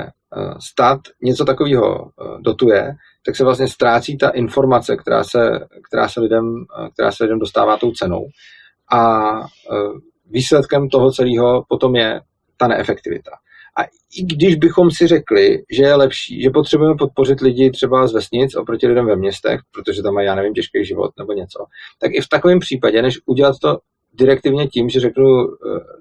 stát 0.72 1.00
něco 1.24 1.46
takového 1.46 2.12
dotuje, 2.40 2.96
tak 3.26 3.36
se 3.36 3.44
vlastně 3.44 3.68
ztrácí 3.68 4.18
ta 4.18 4.30
informace, 4.30 4.98
která 4.98 5.24
se, 5.24 5.40
která 5.88 6.08
se, 6.08 6.20
lidem, 6.20 6.44
která 6.94 7.12
se 7.12 7.24
lidem 7.24 7.40
dostává 7.40 7.78
tou 7.78 7.92
cenou. 7.92 8.26
A 8.92 9.20
výsledkem 10.30 10.90
toho 10.90 11.12
celého 11.12 11.64
potom 11.70 11.96
je 11.96 12.22
ta 12.58 12.68
neefektivita. 12.68 13.32
A 13.78 13.84
i 14.18 14.24
když 14.24 14.56
bychom 14.56 14.92
si 14.92 15.08
řekli, 15.08 15.64
že 15.72 15.84
je 15.84 15.96
lepší, 15.96 16.42
že 16.42 16.50
potřebujeme 16.50 16.96
podpořit 17.00 17.42
lidi 17.42 17.72
třeba 17.72 18.08
z 18.08 18.14
vesnic 18.14 18.56
oproti 18.56 18.88
lidem 18.88 19.06
ve 19.06 19.16
městech, 19.16 19.60
protože 19.72 20.04
tam 20.04 20.14
mají, 20.14 20.28
já 20.28 20.36
nevím, 20.36 20.54
těžký 20.54 20.86
život 20.86 21.12
nebo 21.18 21.34
něco, 21.34 21.66
tak 22.00 22.12
i 22.14 22.22
v 22.22 22.30
takovém 22.30 22.60
případě, 22.60 23.02
než 23.02 23.20
udělat 23.26 23.56
to 23.62 23.78
direktivně 24.14 24.68
tím, 24.68 24.90
že 24.90 25.00
řeknu, 25.00 25.44
e, 25.44 25.48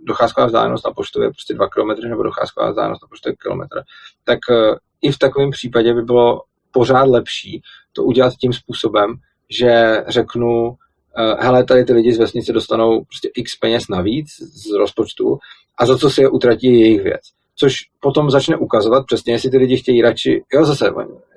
docházková 0.02 0.46
vzdálenost 0.46 0.86
na 0.86 0.92
poštu 0.92 1.22
je 1.22 1.30
prostě 1.30 1.54
2 1.54 1.68
km 1.68 2.08
nebo 2.08 2.22
docházková 2.22 2.70
vzdálenost 2.70 3.02
na 3.02 3.08
poštu 3.08 3.28
je 3.28 3.36
kilometr, 3.36 3.82
tak 4.24 4.38
e, 4.50 4.74
i 5.02 5.12
v 5.12 5.18
takovém 5.18 5.50
případě 5.50 5.94
by 5.94 6.02
bylo 6.02 6.40
pořád 6.70 7.08
lepší 7.08 7.62
to 7.92 8.04
udělat 8.04 8.34
tím 8.34 8.52
způsobem, 8.52 9.14
že 9.50 10.04
řeknu, 10.08 10.74
eh, 11.18 11.44
hele, 11.44 11.64
tady 11.64 11.84
ty 11.84 11.92
lidi 11.92 12.12
z 12.12 12.18
vesnice 12.18 12.52
dostanou 12.52 13.04
prostě 13.04 13.30
x 13.36 13.56
peněz 13.56 13.88
navíc 13.88 14.26
z 14.38 14.72
rozpočtu 14.78 15.38
a 15.78 15.86
za 15.86 15.98
co 15.98 16.10
si 16.10 16.20
je 16.20 16.28
utratí 16.28 16.80
jejich 16.80 17.02
věc. 17.02 17.20
Což 17.60 17.74
potom 18.00 18.30
začne 18.30 18.56
ukazovat 18.56 19.06
přesně, 19.06 19.32
jestli 19.32 19.50
ty 19.50 19.56
lidi 19.56 19.76
chtějí 19.76 20.02
radši, 20.02 20.44
jo 20.54 20.64
zase, 20.64 20.84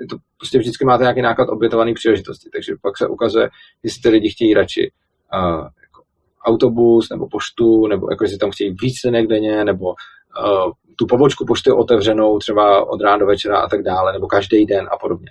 to 0.09 0.17
prostě 0.37 0.59
vždycky 0.59 0.85
máte 0.85 1.03
nějaký 1.03 1.21
náklad 1.21 1.49
obětovaný 1.49 1.93
příležitosti, 1.93 2.49
takže 2.49 2.73
pak 2.81 2.97
se 2.97 3.07
ukazuje, 3.07 3.49
jestli 3.83 4.01
ty 4.01 4.09
lidi 4.09 4.29
chtějí 4.29 4.53
radši 4.53 4.91
uh, 5.33 5.59
jako 5.59 6.03
autobus 6.45 7.09
nebo 7.09 7.27
poštu, 7.27 7.87
nebo 7.87 8.07
jako 8.11 8.23
jestli 8.23 8.37
tam 8.37 8.51
chtějí 8.51 8.75
víc 8.81 8.95
denně, 9.29 9.65
nebo 9.65 9.85
uh, 9.85 10.71
tu 10.95 11.05
pobočku 11.05 11.45
pošty 11.45 11.71
otevřenou 11.71 12.39
třeba 12.39 12.89
od 12.89 13.01
rána 13.01 13.17
do 13.17 13.25
večera 13.25 13.59
a 13.59 13.69
tak 13.69 13.83
dále, 13.83 14.13
nebo 14.13 14.27
každý 14.27 14.65
den 14.65 14.89
a 14.91 14.97
podobně. 14.97 15.27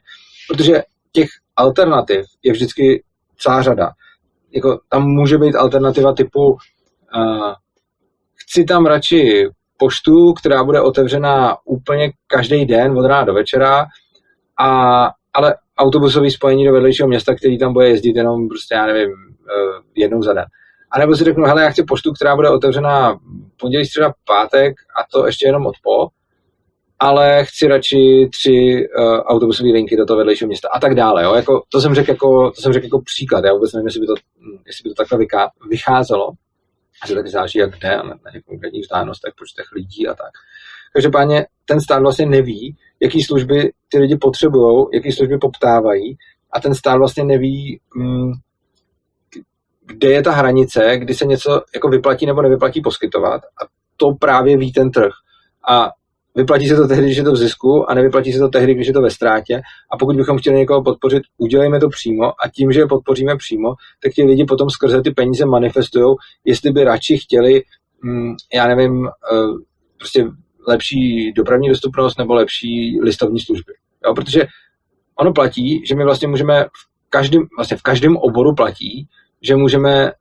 Protože 0.49 0.83
těch 1.13 1.29
alternativ 1.57 2.25
je 2.43 2.53
vždycky 2.53 3.05
celá 3.39 3.63
řada. 3.63 3.91
Jako, 4.55 4.81
tam 4.89 5.07
může 5.07 5.39
být 5.39 5.55
alternativa 5.55 6.13
typu 6.13 6.47
uh, 6.47 7.53
chci 8.35 8.65
tam 8.65 8.87
radši 8.87 9.49
poštu, 9.83 10.33
která 10.33 10.65
bude 10.65 10.81
otevřená 10.81 11.57
úplně 11.65 12.11
každý 12.27 12.67
den 12.67 12.99
od 12.99 13.07
rána 13.07 13.25
do 13.25 13.35
večera, 13.35 13.87
a, 14.61 15.09
ale 15.35 15.55
autobusový 15.79 16.31
spojení 16.31 16.67
do 16.67 16.73
vedlejšího 16.73 17.09
města, 17.09 17.35
který 17.35 17.59
tam 17.59 17.73
bude 17.73 17.89
jezdit 17.89 18.17
jenom 18.17 18.49
prostě, 18.49 18.75
já 18.75 18.87
nevím, 18.87 19.11
uh, 19.11 19.83
jednou 19.97 20.23
za 20.23 20.33
den. 20.33 20.45
A 20.91 20.99
nebo 20.99 21.17
si 21.17 21.25
řeknu, 21.25 21.45
hele, 21.45 21.63
já 21.63 21.71
chci 21.71 21.83
poštu, 21.85 22.13
která 22.13 22.37
bude 22.37 22.51
otevřená 22.51 23.19
pondělí, 23.61 23.85
středa, 23.85 24.13
pátek 24.27 24.75
a 24.99 25.01
to 25.13 25.27
ještě 25.27 25.47
jenom 25.47 25.67
od 25.67 25.75
po, 25.83 26.09
ale 26.99 27.45
chci 27.45 27.69
radši 27.69 28.29
tři 28.33 28.87
uh, 28.99 29.19
autobusové 29.19 29.73
linky 29.73 29.97
do 29.97 30.07
toho 30.07 30.19
vedlejšího 30.19 30.49
města 30.49 30.69
a 30.75 30.81
tak 30.81 30.95
dále. 30.95 31.25
Jo? 31.25 31.35
Jako, 31.35 31.63
to 31.69 31.81
jsem 31.81 31.95
řekl 31.95 32.11
jako, 32.11 32.53
řekl 32.73 32.87
jako 32.87 33.01
příklad. 33.05 33.45
Já 33.45 33.53
vůbec 33.53 33.73
nevím, 33.73 33.87
jestli 33.87 34.01
by 34.01 34.07
to, 34.07 34.15
jestli 34.67 34.83
by 34.85 34.91
to 34.91 34.95
takhle 34.95 35.19
vyká, 35.19 35.51
vycházelo. 36.93 37.09
Že 37.09 37.15
tady 37.15 37.31
záleží 37.31 37.59
jak 37.59 37.79
kde, 37.79 37.97
na, 37.97 38.03
na 38.03 38.33
těch 38.33 38.43
konkrétních 38.43 38.83
vzdálenostech, 38.83 39.35
počtech 39.39 39.67
lidí 39.73 40.09
a 40.09 40.15
tak. 40.15 40.31
Každopádně 40.93 41.47
ten 41.65 41.81
stát 41.81 42.03
vlastně 42.03 42.27
neví, 42.27 42.77
jaký 43.01 43.23
služby 43.23 43.73
ty 43.89 43.99
lidi 43.99 44.17
potřebují, 44.17 44.87
jaký 44.93 45.13
služby 45.13 45.39
poptávají 45.39 46.17
a 46.53 46.61
ten 46.61 46.75
stát 46.75 46.99
vlastně 46.99 47.25
neví, 47.25 47.81
mm, 47.97 48.33
kde 49.87 50.09
je 50.09 50.23
ta 50.23 50.33
hranice, 50.33 50.99
kdy 50.99 51.15
se 51.15 51.25
něco 51.25 51.63
jako 51.75 51.89
vyplatí 51.89 52.27
nebo 52.27 52.43
nevyplatí 52.43 52.81
poskytovat 52.81 53.43
a 53.45 53.67
to 53.97 54.15
právě 54.15 54.57
ví 54.57 54.73
ten 54.73 54.91
trh. 54.91 55.13
A 55.69 55.91
vyplatí 56.35 56.69
se 56.69 56.77
to 56.77 56.89
tehdy, 56.89 57.05
když 57.05 57.17
je 57.17 57.25
to 57.25 57.33
v 57.33 57.37
zisku 57.37 57.91
a 57.91 57.95
nevyplatí 57.95 58.33
se 58.33 58.39
to 58.39 58.49
tehdy, 58.49 58.75
když 58.75 58.87
je 58.87 58.93
to 58.93 59.01
ve 59.01 59.11
ztrátě. 59.11 59.63
A 59.93 59.99
pokud 59.99 60.17
bychom 60.17 60.39
chtěli 60.39 60.59
někoho 60.59 60.83
podpořit, 60.83 61.23
udělejme 61.39 61.81
to 61.81 61.89
přímo 61.89 62.25
a 62.25 62.49
tím, 62.55 62.73
že 62.73 62.81
je 62.81 62.87
podpoříme 62.87 63.37
přímo, 63.37 63.75
tak 64.03 64.13
ti 64.13 64.25
lidi 64.25 64.45
potom 64.45 64.71
skrze 64.71 65.03
ty 65.03 65.11
peníze 65.11 65.47
manifestují, 65.47 66.15
jestli 66.45 66.73
by 66.73 66.85
radši 66.85 67.19
chtěli, 67.19 67.63
mm, 68.03 68.35
já 68.55 68.67
nevím, 68.67 69.07
eh, 69.07 69.37
prostě 69.99 70.27
lepší 70.69 71.33
dopravní 71.33 71.69
dostupnost 71.69 72.19
nebo 72.19 72.35
lepší 72.35 73.01
listovní 73.03 73.41
služby. 73.41 73.73
Jo, 74.07 74.15
protože 74.15 74.47
ono 75.19 75.33
platí, 75.33 75.87
že 75.87 75.95
my 75.95 76.05
vlastně 76.05 76.29
můžeme 76.29 76.65
v 76.65 77.11
každém, 77.11 77.43
vlastně 77.57 77.77
v 77.77 77.83
každém 77.83 78.17
oboru 78.17 78.55
platí, 78.55 79.09
že 79.43 79.57
můžeme 79.57 80.13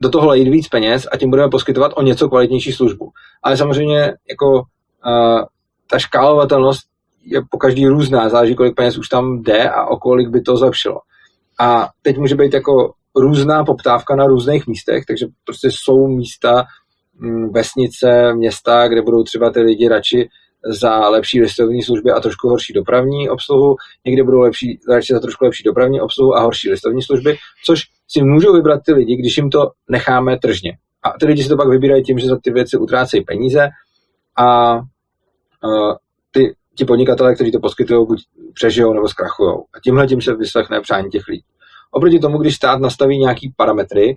do 0.00 0.08
toho 0.08 0.26
lejít 0.26 0.48
víc 0.48 0.68
peněz 0.68 1.06
a 1.12 1.16
tím 1.16 1.30
budeme 1.30 1.50
poskytovat 1.50 1.92
o 1.96 2.02
něco 2.02 2.28
kvalitnější 2.28 2.72
službu. 2.72 3.10
Ale 3.42 3.56
samozřejmě 3.56 4.12
jako 4.30 4.62
ta 5.90 5.98
škálovatelnost 5.98 6.80
je 7.24 7.42
po 7.50 7.58
každý 7.58 7.86
různá, 7.86 8.28
záleží, 8.28 8.54
kolik 8.54 8.76
peněz 8.76 8.98
už 8.98 9.08
tam 9.08 9.42
jde 9.42 9.68
a 9.68 9.86
o 9.86 9.96
kolik 9.96 10.28
by 10.28 10.40
to 10.40 10.56
zlepšilo. 10.56 10.98
A 11.60 11.88
teď 12.02 12.18
může 12.18 12.34
být 12.34 12.54
jako 12.54 12.92
různá 13.16 13.64
poptávka 13.64 14.16
na 14.16 14.26
různých 14.26 14.66
místech, 14.66 15.04
takže 15.06 15.26
prostě 15.44 15.68
jsou 15.70 16.06
místa, 16.06 16.64
mm, 17.14 17.52
vesnice, 17.52 18.34
města, 18.34 18.88
kde 18.88 19.02
budou 19.02 19.22
třeba 19.22 19.50
ty 19.50 19.60
lidi 19.60 19.88
radši 19.88 20.28
za 20.66 21.08
lepší 21.08 21.40
listovní 21.40 21.82
služby 21.82 22.10
a 22.10 22.20
trošku 22.20 22.48
horší 22.48 22.72
dopravní 22.72 23.30
obsluhu, 23.30 23.76
někde 24.06 24.24
budou 24.24 24.38
lepší, 24.38 24.80
radši 24.88 25.12
za 25.12 25.20
trošku 25.20 25.44
lepší 25.44 25.62
dopravní 25.64 26.00
obsluhu 26.00 26.34
a 26.36 26.40
horší 26.40 26.70
listovní 26.70 27.02
služby, 27.02 27.36
což 27.64 27.82
si 28.08 28.22
můžou 28.22 28.52
vybrat 28.52 28.80
ty 28.86 28.92
lidi, 28.92 29.16
když 29.16 29.36
jim 29.36 29.50
to 29.50 29.70
necháme 29.90 30.38
tržně. 30.38 30.72
A 31.02 31.18
ty 31.20 31.26
lidi 31.26 31.42
si 31.42 31.48
to 31.48 31.56
pak 31.56 31.68
vybírají 31.68 32.02
tím, 32.02 32.18
že 32.18 32.26
za 32.26 32.38
ty 32.42 32.50
věci 32.50 32.76
utrácejí 32.76 33.24
peníze 33.24 33.68
a, 34.38 34.44
a 34.44 34.80
ty, 36.30 36.54
ti 36.74 36.84
podnikatelé, 36.84 37.34
kteří 37.34 37.52
to 37.52 37.60
poskytují, 37.60 38.06
buď 38.06 38.18
přežijou 38.54 38.92
nebo 38.92 39.08
zkrachují. 39.08 39.54
A 39.74 39.80
tímhle 39.84 40.06
tím 40.06 40.22
se 40.22 40.34
vyslechne 40.34 40.80
přání 40.80 41.10
těch 41.10 41.28
lidí. 41.28 41.44
Oproti 41.90 42.18
tomu, 42.18 42.38
když 42.38 42.56
stát 42.56 42.80
nastaví 42.80 43.18
nějaký 43.18 43.54
parametry, 43.56 44.14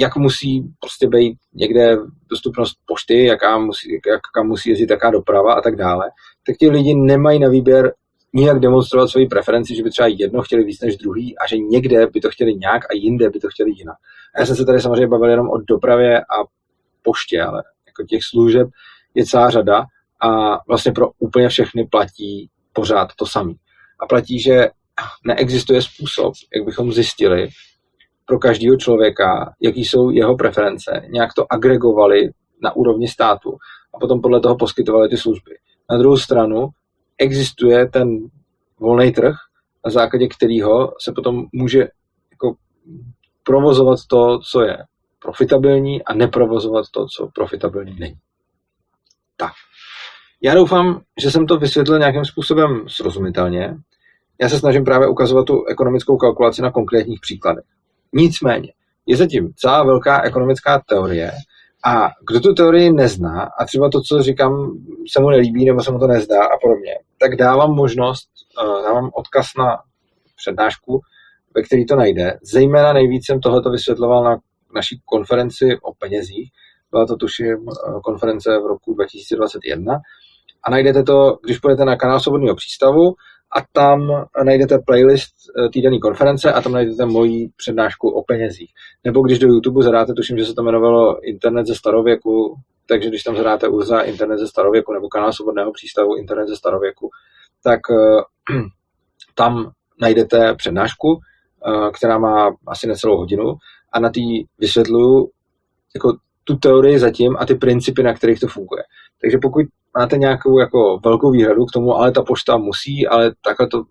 jak 0.00 0.16
musí 0.16 0.62
prostě 0.80 1.08
být 1.08 1.38
někde 1.54 1.96
dostupnost 2.30 2.74
pošty, 2.86 3.24
jaká 3.24 3.58
musí, 3.58 4.00
jaká 4.06 4.42
musí 4.42 4.70
jezdit 4.70 4.90
jaká 4.90 5.10
doprava 5.10 5.54
a 5.54 5.60
tak 5.60 5.76
dále, 5.76 6.10
tak 6.46 6.56
ti 6.56 6.70
lidi 6.70 6.94
nemají 6.94 7.38
na 7.38 7.48
výběr 7.48 7.92
nijak 8.32 8.60
demonstrovat 8.60 9.08
svoji 9.08 9.26
preferenci, 9.26 9.76
že 9.76 9.82
by 9.82 9.90
třeba 9.90 10.08
jedno 10.08 10.42
chtěli 10.42 10.64
víc 10.64 10.80
než 10.80 10.96
druhý 10.96 11.38
a 11.38 11.46
že 11.46 11.58
někde 11.58 12.06
by 12.06 12.20
to 12.20 12.30
chtěli 12.30 12.54
nějak 12.54 12.84
a 12.84 12.94
jinde 12.94 13.30
by 13.30 13.40
to 13.40 13.48
chtěli 13.48 13.70
jinak. 13.70 13.96
A 14.34 14.40
já 14.40 14.46
jsem 14.46 14.56
se 14.56 14.64
tady 14.64 14.80
samozřejmě 14.80 15.06
bavil 15.06 15.30
jenom 15.30 15.48
o 15.48 15.58
dopravě 15.58 16.20
a 16.20 16.44
poště, 17.02 17.42
ale 17.42 17.62
jako 17.86 18.02
těch 18.02 18.20
služeb 18.30 18.68
je 19.14 19.24
celá 19.26 19.50
řada 19.50 19.84
a 20.20 20.58
vlastně 20.68 20.92
pro 20.92 21.10
úplně 21.18 21.48
všechny 21.48 21.86
platí 21.86 22.50
pořád 22.72 23.08
to 23.16 23.26
samé. 23.26 23.52
A 24.00 24.06
platí, 24.06 24.40
že 24.40 24.68
neexistuje 25.24 25.82
způsob, 25.82 26.34
jak 26.54 26.64
bychom 26.64 26.92
zjistili, 26.92 27.48
pro 28.26 28.38
každého 28.38 28.76
člověka, 28.76 29.54
jaký 29.60 29.84
jsou 29.84 30.10
jeho 30.10 30.36
preference, 30.36 31.02
nějak 31.08 31.34
to 31.34 31.52
agregovali 31.52 32.30
na 32.62 32.76
úrovni 32.76 33.08
státu 33.08 33.56
a 33.94 33.98
potom 33.98 34.20
podle 34.20 34.40
toho 34.40 34.56
poskytovali 34.56 35.08
ty 35.08 35.16
služby. 35.16 35.56
Na 35.90 35.98
druhou 35.98 36.16
stranu 36.16 36.68
existuje 37.18 37.88
ten 37.88 38.18
volný 38.80 39.12
trh, 39.12 39.34
na 39.84 39.90
základě 39.90 40.28
kterého 40.28 40.94
se 41.00 41.12
potom 41.12 41.46
může 41.52 41.88
jako 42.30 42.56
provozovat 43.42 43.98
to, 44.08 44.38
co 44.38 44.62
je. 44.62 44.78
profitabilní 45.18 46.04
a 46.04 46.14
neprovozovat 46.14 46.86
to, 46.90 47.06
co 47.06 47.28
profitabilní 47.34 47.96
není. 47.98 48.16
Tak. 49.36 49.52
Já 50.46 50.54
doufám, 50.54 51.00
že 51.20 51.30
jsem 51.30 51.46
to 51.46 51.56
vysvětlil 51.56 51.98
nějakým 51.98 52.24
způsobem 52.24 52.84
srozumitelně. 52.88 53.76
Já 54.40 54.48
se 54.48 54.58
snažím 54.58 54.84
právě 54.84 55.08
ukazovat 55.08 55.46
tu 55.46 55.64
ekonomickou 55.64 56.16
kalkulaci 56.16 56.62
na 56.62 56.70
konkrétních 56.70 57.20
příkladech. 57.20 57.64
Nicméně, 58.12 58.72
je 59.06 59.16
zatím 59.16 59.52
celá 59.56 59.84
velká 59.84 60.22
ekonomická 60.22 60.82
teorie 60.88 61.32
a 61.86 62.08
kdo 62.28 62.40
tu 62.40 62.54
teorii 62.54 62.92
nezná 62.92 63.48
a 63.60 63.64
třeba 63.64 63.90
to, 63.90 64.00
co 64.00 64.22
říkám, 64.22 64.78
se 65.12 65.20
mu 65.20 65.30
nelíbí 65.30 65.64
nebo 65.64 65.82
se 65.82 65.92
mu 65.92 65.98
to 65.98 66.06
nezdá 66.06 66.44
a 66.44 66.58
podobně, 66.62 66.92
tak 67.20 67.36
dávám 67.36 67.70
možnost, 67.70 68.28
eh, 68.62 68.82
dávám 68.82 69.10
odkaz 69.14 69.46
na 69.58 69.78
přednášku, 70.36 71.00
ve 71.54 71.62
který 71.62 71.86
to 71.86 71.96
najde. 71.96 72.38
Zejména 72.42 72.92
nejvíc 72.92 73.26
jsem 73.26 73.40
tohleto 73.40 73.70
vysvětloval 73.70 74.24
na 74.24 74.36
naší 74.74 75.00
konferenci 75.04 75.78
o 75.82 75.94
penězích. 75.94 76.50
Byla 76.90 77.06
to 77.06 77.16
tuším 77.16 77.46
eh, 77.46 78.00
konference 78.04 78.58
v 78.58 78.66
roku 78.66 78.94
2021. 78.94 79.98
A 80.66 80.70
najdete 80.70 81.02
to, 81.02 81.38
když 81.44 81.58
půjdete 81.58 81.84
na 81.84 81.96
kanál 81.96 82.20
Svobodného 82.20 82.56
přístavu 82.56 83.14
a 83.56 83.60
tam 83.72 84.26
najdete 84.44 84.78
playlist 84.78 85.34
eh, 85.58 85.68
týdenní 85.68 86.00
konference 86.00 86.52
a 86.52 86.60
tam 86.60 86.72
najdete 86.72 87.06
moji 87.06 87.48
přednášku 87.56 88.10
o 88.10 88.22
penězích. 88.22 88.70
Nebo 89.04 89.22
když 89.22 89.38
do 89.38 89.46
YouTube 89.48 89.82
zadáte, 89.82 90.12
tuším, 90.12 90.38
že 90.38 90.46
se 90.46 90.54
to 90.54 90.62
jmenovalo 90.62 91.26
Internet 91.26 91.66
ze 91.66 91.74
starověku, 91.74 92.54
takže 92.88 93.08
když 93.08 93.22
tam 93.22 93.36
zadáte 93.36 93.68
Urza 93.68 94.00
Internet 94.00 94.38
ze 94.38 94.48
starověku 94.48 94.92
nebo 94.92 95.08
kanál 95.08 95.32
Svobodného 95.32 95.72
přístavu 95.72 96.16
Internet 96.16 96.48
ze 96.48 96.56
starověku, 96.56 97.10
tak 97.64 97.80
uh, 97.90 98.20
tam 99.34 99.70
najdete 100.00 100.54
přednášku, 100.54 101.08
uh, 101.08 101.90
která 101.90 102.18
má 102.18 102.56
asi 102.66 102.86
necelou 102.86 103.16
hodinu 103.16 103.54
a 103.92 104.00
na 104.00 104.10
té 104.10 104.20
vysvětluju 104.58 105.30
jako 105.94 106.16
tu 106.44 106.56
teorii 106.56 106.98
zatím 106.98 107.36
a 107.38 107.46
ty 107.46 107.54
principy, 107.54 108.02
na 108.02 108.14
kterých 108.14 108.40
to 108.40 108.48
funguje. 108.48 108.82
Takže 109.20 109.38
pokud 109.42 109.62
máte 109.98 110.16
nějakou 110.18 110.58
jako 110.58 110.98
velkou 111.04 111.30
výhradu 111.30 111.64
k 111.64 111.72
tomu, 111.72 111.94
ale 111.94 112.12
ta 112.12 112.22
pošta 112.22 112.56
musí, 112.56 113.06
ale 113.06 113.34
takhle 113.44 113.66
to 113.66 113.82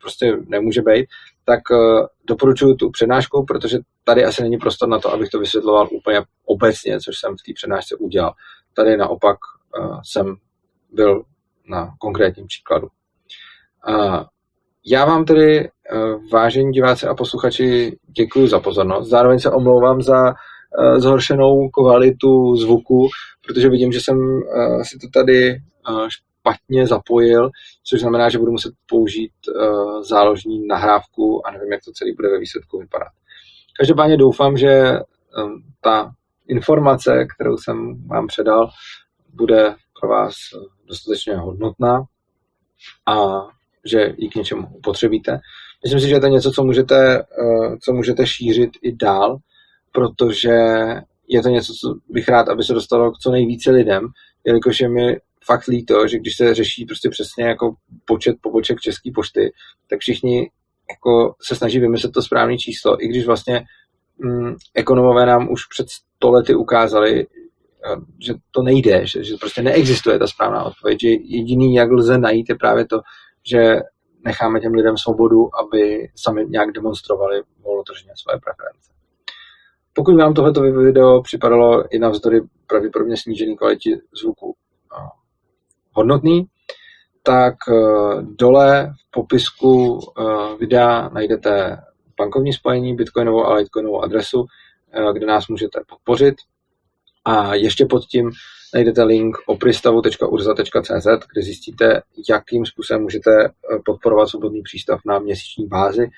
prostě 0.00 0.36
nemůže 0.46 0.82
být, 0.82 1.06
tak 1.44 1.60
uh, 1.70 2.06
doporučuji 2.26 2.74
tu 2.74 2.90
přednášku, 2.90 3.44
protože 3.44 3.78
tady 4.04 4.24
asi 4.24 4.42
není 4.42 4.56
prostor 4.56 4.88
na 4.88 4.98
to, 4.98 5.12
abych 5.12 5.28
to 5.28 5.38
vysvětloval 5.38 5.88
úplně 5.92 6.20
obecně, 6.46 7.00
což 7.00 7.18
jsem 7.18 7.32
v 7.32 7.42
té 7.46 7.52
přednášce 7.54 7.96
udělal. 7.96 8.32
Tady 8.74 8.96
naopak 8.96 9.36
uh, 9.80 10.00
jsem 10.04 10.36
byl 10.92 11.22
na 11.70 11.94
konkrétním 11.98 12.46
příkladu. 12.46 12.88
Já 14.86 15.04
vám 15.04 15.24
tedy, 15.24 15.70
vážení 16.32 16.72
diváci 16.72 17.06
a 17.06 17.14
posluchači, 17.14 17.98
děkuji 18.06 18.48
za 18.48 18.60
pozornost. 18.60 19.08
Zároveň 19.08 19.38
se 19.38 19.50
omlouvám 19.50 20.02
za 20.02 20.34
zhoršenou 20.96 21.68
kvalitu 21.68 22.56
zvuku, 22.56 23.08
protože 23.46 23.68
vidím, 23.68 23.92
že 23.92 24.00
jsem 24.00 24.16
si 24.82 24.98
to 24.98 25.08
tady 25.12 25.56
špatně 26.08 26.86
zapojil, 26.86 27.50
což 27.84 28.00
znamená, 28.00 28.28
že 28.28 28.38
budu 28.38 28.52
muset 28.52 28.74
použít 28.86 29.32
záložní 30.08 30.66
nahrávku 30.66 31.46
a 31.46 31.50
nevím, 31.50 31.72
jak 31.72 31.84
to 31.84 31.92
celý 31.92 32.12
bude 32.14 32.28
ve 32.28 32.38
výsledku 32.38 32.78
vypadat. 32.78 33.08
Každopádně 33.78 34.16
doufám, 34.16 34.56
že 34.56 34.92
ta 35.80 36.10
informace, 36.48 37.26
kterou 37.34 37.56
jsem 37.56 38.06
vám 38.06 38.26
předal, 38.26 38.68
bude 39.34 39.74
pro 40.00 40.08
vás 40.08 40.34
dostatečně 40.88 41.36
hodnotná 41.36 42.04
a 43.06 43.16
že 43.84 44.14
ji 44.18 44.28
k 44.28 44.34
něčemu 44.34 44.66
potřebíte. 44.82 45.38
Myslím 45.84 46.00
si, 46.00 46.08
že 46.08 46.20
to 46.20 46.26
je 46.26 46.32
něco, 46.32 46.50
co 46.52 46.64
můžete, 46.64 47.18
eh, 47.18 47.76
co 47.82 47.92
můžete 47.92 48.26
šířit 48.26 48.70
i 48.82 48.96
dál, 48.96 49.36
protože 49.92 50.58
je 51.28 51.42
to 51.42 51.48
něco, 51.48 51.72
co 51.72 51.94
bych 52.08 52.28
rád, 52.28 52.48
aby 52.48 52.64
se 52.64 52.74
dostalo 52.74 53.12
k 53.12 53.18
co 53.18 53.30
nejvíce 53.30 53.70
lidem, 53.70 54.08
jelikož 54.44 54.80
je 54.80 54.88
mi 54.88 55.16
fakt 55.44 55.66
líto, 55.66 56.08
že 56.08 56.18
když 56.18 56.36
se 56.36 56.54
řeší 56.54 56.84
prostě 56.84 57.10
přesně 57.10 57.44
jako 57.44 57.74
počet 58.04 58.36
poboček 58.40 58.80
České 58.80 59.10
pošty, 59.14 59.52
tak 59.90 60.00
všichni 60.00 60.50
jako 60.90 61.34
se 61.42 61.56
snaží 61.56 61.78
vymyslet 61.78 62.12
to 62.12 62.22
správné 62.22 62.56
číslo, 62.56 63.04
i 63.04 63.08
když 63.08 63.26
vlastně 63.26 63.64
mm, 64.18 64.54
ekonomové 64.74 65.26
nám 65.26 65.52
už 65.52 65.66
před 65.66 65.86
sto 65.90 66.30
lety 66.30 66.54
ukázali, 66.54 67.20
eh, 67.20 67.96
že 68.18 68.34
to 68.50 68.62
nejde, 68.62 69.06
že, 69.06 69.24
že 69.24 69.34
prostě 69.40 69.62
neexistuje 69.62 70.18
ta 70.18 70.26
správná 70.26 70.64
odpověď, 70.64 71.00
že 71.00 71.08
jediný, 71.08 71.74
jak 71.74 71.90
lze 71.90 72.18
najít, 72.18 72.48
je 72.48 72.54
právě 72.54 72.86
to, 72.86 73.00
že 73.46 73.76
necháme 74.24 74.60
těm 74.60 74.74
lidem 74.74 74.96
svobodu, 74.96 75.56
aby 75.56 76.08
sami 76.16 76.46
nějak 76.48 76.72
demonstrovali 76.72 77.42
volnotržně 77.62 78.12
svoje 78.16 78.38
preference. 78.44 78.97
Pokud 79.98 80.16
vám 80.16 80.34
tohleto 80.34 80.60
video 80.60 81.22
připadalo 81.22 81.94
i 81.94 81.98
navzdory 81.98 82.40
pravděpodobně 82.66 83.16
snížené 83.16 83.54
kvalitě 83.54 83.98
zvuku 84.20 84.56
hodnotný, 85.92 86.46
tak 87.22 87.54
eh, 87.68 88.22
dole 88.22 88.92
v 89.06 89.10
popisku 89.10 90.00
eh, 90.00 90.22
videa 90.60 91.08
najdete 91.08 91.76
bankovní 92.18 92.52
spojení, 92.52 92.94
bitcoinovou 92.94 93.44
a 93.44 93.54
litecoinovou 93.54 94.02
adresu, 94.02 94.46
eh, 94.92 95.12
kde 95.12 95.26
nás 95.26 95.48
můžete 95.48 95.80
podpořit. 95.88 96.34
A 97.24 97.54
ještě 97.54 97.86
pod 97.86 98.04
tím 98.04 98.30
najdete 98.74 99.02
link 99.02 99.36
opristavu.urza.cz, 99.46 101.06
kde 101.32 101.42
zjistíte, 101.42 102.02
jakým 102.30 102.66
způsobem 102.66 103.02
můžete 103.02 103.30
podporovat 103.84 104.28
svobodný 104.28 104.62
přístav 104.62 105.00
na 105.06 105.18
měsíční 105.18 105.66
bázi, 105.66 106.08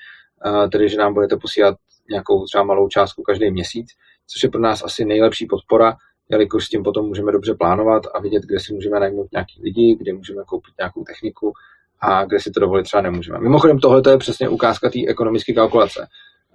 tedy 0.71 0.89
že 0.89 0.97
nám 0.97 1.13
budete 1.13 1.37
posílat 1.37 1.75
nějakou 2.09 2.45
třeba 2.45 2.63
malou 2.63 2.87
částku 2.87 3.23
každý 3.23 3.51
měsíc, 3.51 3.87
což 4.27 4.43
je 4.43 4.49
pro 4.49 4.61
nás 4.61 4.83
asi 4.83 5.05
nejlepší 5.05 5.45
podpora, 5.45 5.95
jelikož 6.29 6.65
s 6.65 6.69
tím 6.69 6.83
potom 6.83 7.05
můžeme 7.05 7.31
dobře 7.31 7.53
plánovat 7.53 8.03
a 8.13 8.21
vidět, 8.21 8.43
kde 8.43 8.59
si 8.59 8.73
můžeme 8.73 8.99
najmout 8.99 9.31
nějaký 9.31 9.61
lidi, 9.63 9.95
kde 9.99 10.13
můžeme 10.13 10.43
koupit 10.45 10.73
nějakou 10.79 11.03
techniku 11.03 11.53
a 11.99 12.25
kde 12.25 12.39
si 12.39 12.51
to 12.51 12.59
dovolit 12.59 12.83
třeba 12.83 13.01
nemůžeme. 13.01 13.39
Mimochodem, 13.39 13.79
tohle 13.79 14.01
je 14.09 14.17
přesně 14.17 14.49
ukázka 14.49 14.89
té 14.89 14.99
ekonomické 15.07 15.53
kalkulace. 15.53 16.07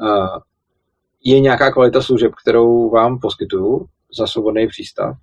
Eh, 0.03 0.41
je 1.25 1.41
nějaká 1.41 1.71
kvalita 1.71 2.03
služeb, 2.03 2.33
kterou 2.43 2.91
vám 2.91 3.19
poskytuju 3.19 3.87
za 4.19 4.27
svobodný 4.27 4.67
přístav 4.67 5.17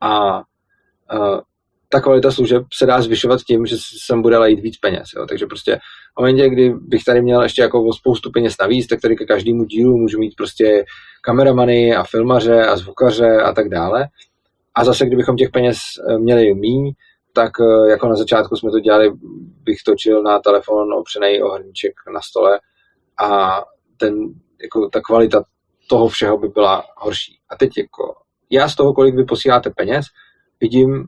a 0.00 0.38
uh, 0.38 1.40
ta 1.88 2.00
kvalita 2.00 2.30
služeb 2.30 2.62
se 2.72 2.86
dá 2.86 3.02
zvyšovat 3.02 3.40
tím, 3.40 3.66
že 3.66 3.76
sem 4.06 4.22
bude 4.22 4.38
lejít 4.38 4.60
víc 4.60 4.78
peněz. 4.78 5.08
Jo. 5.16 5.26
Takže 5.26 5.46
prostě 5.46 5.76
v 6.18 6.20
momentě, 6.20 6.48
kdy 6.48 6.70
bych 6.70 7.04
tady 7.04 7.22
měl 7.22 7.42
ještě 7.42 7.62
jako 7.62 7.92
spoustu 7.92 8.30
peněz 8.30 8.54
navíc, 8.60 8.86
tak 8.86 9.00
tady 9.00 9.16
ke 9.16 9.24
každému 9.24 9.64
dílu 9.64 9.96
můžu 9.96 10.18
mít 10.18 10.34
prostě 10.36 10.84
kameramany 11.22 11.96
a 11.96 12.04
filmaře 12.04 12.66
a 12.66 12.76
zvukaře 12.76 13.36
a 13.36 13.52
tak 13.52 13.68
dále. 13.68 14.06
A 14.74 14.84
zase, 14.84 15.06
kdybychom 15.06 15.36
těch 15.36 15.50
peněz 15.50 15.78
e, 16.08 16.18
měli 16.18 16.54
míň, 16.54 16.92
tak 17.32 17.50
e, 17.60 17.90
jako 17.90 18.08
na 18.08 18.16
začátku 18.16 18.56
jsme 18.56 18.70
to 18.70 18.80
dělali, 18.80 19.12
bych 19.62 19.78
točil 19.86 20.22
na 20.22 20.38
telefon 20.38 20.92
opřený 20.92 21.42
o 21.42 21.48
hrníček 21.48 21.92
na 22.14 22.20
stole 22.20 22.60
a 23.22 23.60
ten, 23.96 24.14
jako 24.62 24.88
ta 24.88 25.00
kvalita 25.00 25.42
toho 25.88 26.08
všeho 26.08 26.38
by 26.38 26.48
byla 26.48 26.84
horší. 26.96 27.38
A 27.50 27.56
teď 27.56 27.70
jako 27.78 28.14
já 28.50 28.68
z 28.68 28.74
toho, 28.74 28.94
kolik 28.94 29.14
vy 29.14 29.24
posíláte 29.24 29.70
peněz, 29.70 30.06
vidím, 30.60 31.06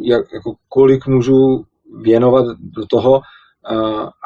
jak, 0.00 0.32
jako 0.34 0.54
kolik 0.68 1.06
můžu 1.06 1.64
věnovat 2.00 2.44
do 2.60 2.86
toho, 2.86 3.20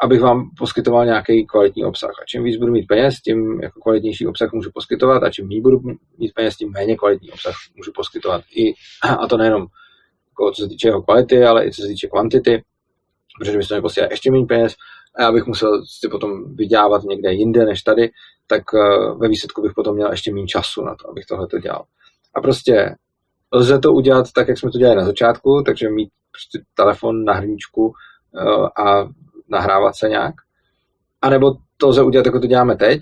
abych 0.03 0.21
vám 0.21 0.49
poskytoval 0.57 1.05
nějaký 1.05 1.45
kvalitní 1.45 1.85
obsah. 1.85 2.09
A 2.09 2.25
čím 2.25 2.43
víc 2.43 2.57
budu 2.57 2.71
mít 2.71 2.87
peněz, 2.87 3.15
tím 3.15 3.59
jako 3.61 3.79
kvalitnější 3.79 4.27
obsah 4.27 4.53
můžu 4.53 4.69
poskytovat 4.73 5.23
a 5.23 5.29
čím 5.29 5.47
méně 5.47 5.61
budu 5.61 5.79
mít 6.17 6.33
peněz, 6.33 6.55
tím 6.55 6.71
méně 6.71 6.95
kvalitní 6.95 7.31
obsah 7.31 7.55
můžu 7.75 7.91
poskytovat. 7.95 8.41
I, 8.55 8.73
a 9.03 9.27
to 9.27 9.37
nejenom 9.37 9.65
jako, 10.29 10.51
co 10.51 10.61
se 10.61 10.69
týče 10.69 10.87
jeho 10.87 11.01
kvality, 11.01 11.43
ale 11.43 11.67
i 11.67 11.71
co 11.71 11.81
se 11.81 11.87
týče 11.87 12.07
kvantity, 12.07 12.63
protože 13.39 13.57
byste 13.57 13.75
mi 13.75 13.81
posílali 13.81 14.13
ještě 14.13 14.31
méně 14.31 14.45
peněz 14.45 14.75
a 15.15 15.21
já 15.21 15.31
bych 15.31 15.45
musel 15.45 15.85
si 15.85 16.09
potom 16.09 16.55
vydělávat 16.55 17.03
někde 17.03 17.33
jinde 17.33 17.65
než 17.65 17.81
tady, 17.81 18.09
tak 18.47 18.63
uh, 18.73 19.19
ve 19.19 19.27
výsledku 19.27 19.61
bych 19.61 19.73
potom 19.75 19.95
měl 19.95 20.11
ještě 20.11 20.33
méně 20.33 20.47
času 20.47 20.81
na 20.81 20.95
to, 20.95 21.09
abych 21.09 21.25
tohle 21.25 21.47
to 21.47 21.59
dělal. 21.59 21.85
A 22.35 22.41
prostě 22.41 22.95
lze 23.51 23.79
to 23.79 23.93
udělat 23.93 24.31
tak, 24.35 24.47
jak 24.47 24.59
jsme 24.59 24.71
to 24.71 24.77
dělali 24.77 24.97
na 24.97 25.05
začátku, 25.05 25.63
takže 25.65 25.89
mít 25.89 26.09
prostě 26.31 26.59
telefon 26.73 27.23
na 27.23 27.33
hrníčku 27.33 27.93
eh, 28.41 28.81
a 28.83 29.09
nahrávat 29.49 29.95
se 29.95 30.09
nějak. 30.09 30.35
A 31.21 31.29
nebo 31.29 31.51
to 31.77 31.87
lze 31.87 32.03
udělat, 32.03 32.25
jako 32.25 32.39
to 32.39 32.47
děláme 32.47 32.75
teď, 32.75 33.01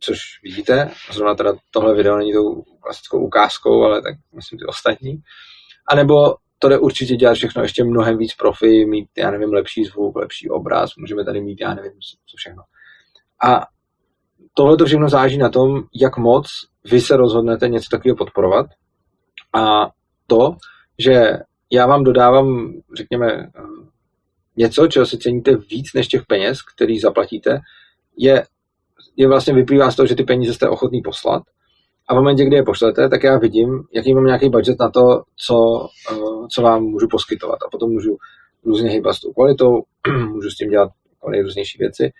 což 0.00 0.18
vidíte, 0.42 0.90
zrovna 1.12 1.34
teda 1.34 1.52
tohle 1.70 1.94
video 1.94 2.16
není 2.16 2.32
tou 2.32 2.62
klasickou 2.80 3.26
ukázkou, 3.26 3.82
ale 3.82 4.02
tak 4.02 4.14
myslím 4.34 4.58
ty 4.58 4.64
ostatní. 4.64 5.16
A 5.88 5.94
nebo 5.94 6.34
to 6.58 6.68
jde 6.68 6.78
určitě 6.78 7.16
dělat 7.16 7.34
všechno 7.34 7.62
ještě 7.62 7.84
mnohem 7.84 8.18
víc 8.18 8.34
profi, 8.34 8.86
mít, 8.86 9.08
já 9.18 9.30
nevím, 9.30 9.52
lepší 9.52 9.84
zvuk, 9.84 10.16
lepší 10.16 10.50
obraz, 10.50 10.90
můžeme 10.98 11.24
tady 11.24 11.40
mít, 11.40 11.60
já 11.60 11.74
nevím, 11.74 11.92
co 12.30 12.36
všechno. 12.36 12.62
A 13.44 13.66
tohle 14.54 14.76
to 14.76 14.84
všechno 14.84 15.08
záží 15.08 15.38
na 15.38 15.48
tom, 15.48 15.82
jak 16.00 16.16
moc 16.16 16.46
vy 16.84 17.00
se 17.00 17.16
rozhodnete 17.16 17.68
něco 17.68 17.88
takového 17.90 18.16
podporovat 18.16 18.66
a 19.54 19.90
to, 20.26 20.56
že 20.98 21.32
já 21.72 21.86
vám 21.86 22.04
dodávám, 22.04 22.72
řekněme, 22.96 23.50
něco, 24.56 24.86
čeho 24.86 25.06
si 25.06 25.18
ceníte 25.18 25.56
víc 25.56 25.94
než 25.94 26.08
těch 26.08 26.22
peněz, 26.26 26.58
který 26.62 27.00
zaplatíte, 27.00 27.58
je, 28.16 28.44
je 29.16 29.28
vlastně 29.28 29.54
vyplývá 29.54 29.90
z 29.90 29.96
toho, 29.96 30.06
že 30.06 30.14
ty 30.14 30.24
peníze 30.24 30.54
jste 30.54 30.68
ochotný 30.68 31.02
poslat 31.02 31.42
A 32.08 32.14
v 32.14 32.16
momentě, 32.16 32.44
kdy 32.44 32.56
je 32.56 32.62
pošlete, 32.62 33.08
tak 33.08 33.22
já 33.22 33.38
vidím, 33.38 33.82
jaký 33.94 34.14
mám 34.14 34.26
nějaký 34.26 34.48
budget 34.48 34.76
na 34.80 34.90
to, 34.90 35.22
co, 35.36 35.56
uh, 36.12 36.46
co 36.48 36.62
vám 36.62 36.82
můžu 36.82 37.08
poskytovat. 37.10 37.58
A 37.66 37.70
potom 37.70 37.90
můžu 37.90 38.16
různě 38.64 38.90
hýbat 38.90 39.14
s 39.14 39.20
tou 39.20 39.32
kvalitou, 39.32 39.82
můžu 40.28 40.50
s 40.50 40.56
tím 40.56 40.70
dělat 40.70 40.90
nejrůznější 41.30 41.78
věci. 41.78 42.12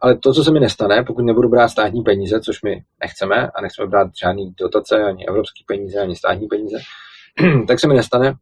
Ale 0.00 0.18
to, 0.18 0.32
co 0.32 0.44
se 0.44 0.50
mi 0.50 0.60
nestane, 0.60 1.04
pokud 1.04 1.22
nebudu 1.22 1.48
brát 1.48 1.68
státní 1.68 2.02
peníze, 2.02 2.40
což 2.40 2.62
my 2.62 2.82
nechceme, 3.02 3.50
a 3.54 3.60
nechceme 3.60 3.88
brát 3.88 4.10
žádný 4.22 4.54
dotace, 4.60 5.02
ani 5.02 5.28
evropské 5.28 5.60
peníze, 5.66 6.00
ani 6.00 6.16
státní 6.16 6.46
peníze, 6.46 6.78
tak 7.68 7.80
se 7.80 7.88
mi 7.88 7.94
nestane, 7.94 8.34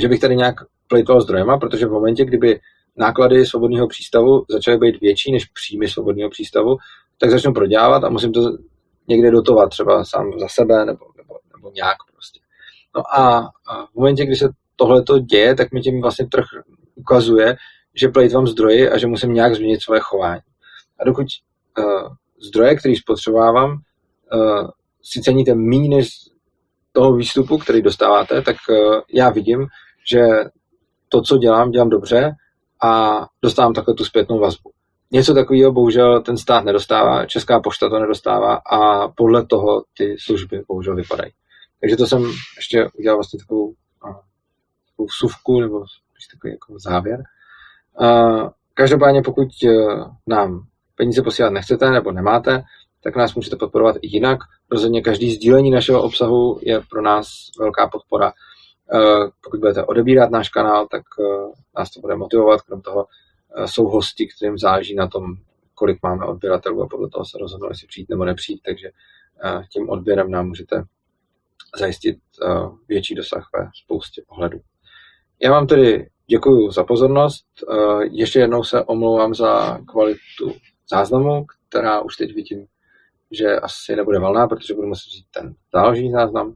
že 0.00 0.08
bych 0.08 0.20
tady 0.20 0.36
nějak 0.36 0.54
plejtoval 0.88 1.20
zdrojema, 1.20 1.58
protože 1.58 1.86
v 1.86 1.90
momentě, 1.90 2.24
kdyby 2.24 2.60
náklady 2.96 3.46
svobodného 3.46 3.88
přístavu 3.88 4.44
začaly 4.50 4.78
být 4.78 5.00
větší 5.00 5.32
než 5.32 5.44
příjmy 5.44 5.88
svobodného 5.88 6.30
přístavu, 6.30 6.76
tak 7.18 7.30
začnu 7.30 7.52
prodělávat 7.52 8.04
a 8.04 8.08
musím 8.08 8.32
to 8.32 8.40
někde 9.08 9.30
dotovat, 9.30 9.70
třeba 9.70 10.04
sám 10.04 10.32
za 10.40 10.48
sebe 10.48 10.84
nebo, 10.84 11.06
nebo, 11.16 11.34
nebo 11.56 11.70
nějak 11.74 11.96
prostě. 12.12 12.40
No 12.96 13.18
a, 13.18 13.50
v 13.92 13.94
momentě, 13.94 14.26
kdy 14.26 14.36
se 14.36 14.48
tohle 14.76 15.02
to 15.02 15.18
děje, 15.18 15.54
tak 15.54 15.72
mi 15.72 15.80
tím 15.80 16.02
vlastně 16.02 16.26
trh 16.26 16.44
ukazuje, 16.94 17.56
že 17.94 18.08
plejtvám 18.08 18.46
zdroji 18.46 18.90
a 18.90 18.98
že 18.98 19.06
musím 19.06 19.34
nějak 19.34 19.54
změnit 19.54 19.82
své 19.82 20.00
chování. 20.00 20.40
A 21.00 21.04
dokud 21.04 21.26
uh, 21.78 22.08
zdroje, 22.48 22.76
který 22.76 22.96
spotřebovávám, 22.96 23.70
uh, 23.70 24.68
si 25.02 25.20
ceníte 25.22 25.54
méně 25.54 25.96
než 25.96 26.08
toho 26.92 27.16
výstupu, 27.16 27.58
který 27.58 27.82
dostáváte, 27.82 28.42
tak 28.42 28.56
uh, 28.70 29.00
já 29.12 29.30
vidím, 29.30 29.66
že 30.10 30.20
to, 31.08 31.22
co 31.22 31.36
dělám, 31.38 31.70
dělám 31.70 31.88
dobře 31.88 32.30
a 32.82 33.20
dostávám 33.42 33.74
takhle 33.74 33.94
tu 33.94 34.04
zpětnou 34.04 34.38
vazbu. 34.38 34.70
Něco 35.10 35.34
takového 35.34 35.72
bohužel 35.72 36.22
ten 36.22 36.36
stát 36.36 36.64
nedostává, 36.64 37.26
Česká 37.26 37.60
pošta 37.60 37.88
to 37.88 37.98
nedostává 37.98 38.54
a 38.54 39.08
podle 39.08 39.46
toho 39.46 39.84
ty 39.96 40.16
služby 40.18 40.62
bohužel 40.68 40.96
vypadají. 40.96 41.32
Takže 41.80 41.96
to 41.96 42.06
jsem 42.06 42.22
ještě 42.56 42.88
udělal 42.98 43.16
vlastně 43.16 43.38
takovou, 43.38 43.72
takovou 44.90 45.08
suvku 45.18 45.60
nebo 45.60 45.84
takový 46.32 46.52
jako 46.52 46.74
závěr. 46.78 47.22
Každopádně 48.74 49.22
pokud 49.22 49.48
nám 50.26 50.66
peníze 50.98 51.22
posílat 51.22 51.52
nechcete 51.52 51.90
nebo 51.90 52.12
nemáte, 52.12 52.64
tak 53.02 53.16
nás 53.16 53.34
můžete 53.34 53.56
podporovat 53.56 53.96
i 54.02 54.16
jinak. 54.16 54.38
Rozhodně 54.70 55.02
každý 55.02 55.34
sdílení 55.34 55.70
našeho 55.70 56.02
obsahu 56.02 56.58
je 56.62 56.80
pro 56.90 57.02
nás 57.02 57.28
velká 57.58 57.88
podpora. 57.88 58.32
Eh, 58.94 59.30
pokud 59.44 59.60
budete 59.60 59.84
odebírat 59.84 60.30
náš 60.30 60.48
kanál, 60.48 60.86
tak 60.86 61.02
eh, 61.20 61.52
nás 61.78 61.90
to 61.90 62.00
bude 62.00 62.16
motivovat. 62.16 62.62
Krom 62.62 62.80
toho 62.82 63.06
eh, 63.56 63.68
jsou 63.68 63.84
hosti, 63.84 64.26
kterým 64.26 64.58
záleží 64.58 64.94
na 64.94 65.08
tom, 65.08 65.34
kolik 65.74 65.98
máme 66.02 66.26
odběratelů 66.26 66.82
a 66.82 66.88
podle 66.88 67.08
toho 67.08 67.24
se 67.24 67.38
rozhodnou, 67.38 67.68
jestli 67.68 67.86
přijít 67.86 68.08
nebo 68.08 68.24
nepřijít, 68.24 68.60
takže 68.64 68.90
tím 69.72 69.90
odběrem 69.90 70.30
nám 70.30 70.48
můžete 70.48 70.82
zajistit 71.78 72.18
větší 72.88 73.14
dosah 73.14 73.48
ve 73.54 73.68
spoustě 73.84 74.22
ohledů. 74.28 74.60
Já 75.42 75.50
vám 75.50 75.66
tedy 75.66 76.08
děkuji 76.26 76.70
za 76.70 76.84
pozornost. 76.84 77.44
Ještě 78.10 78.38
jednou 78.38 78.64
se 78.64 78.84
omlouvám 78.84 79.34
za 79.34 79.78
kvalitu 79.86 80.54
záznamu, 80.90 81.46
která 81.68 82.00
už 82.00 82.16
teď 82.16 82.34
vidím, 82.34 82.66
že 83.30 83.60
asi 83.60 83.96
nebude 83.96 84.18
valná, 84.18 84.46
protože 84.46 84.74
budu 84.74 84.88
muset 84.88 85.10
říct 85.10 85.26
ten 85.30 85.54
záložní 85.74 86.12
záznam. 86.12 86.54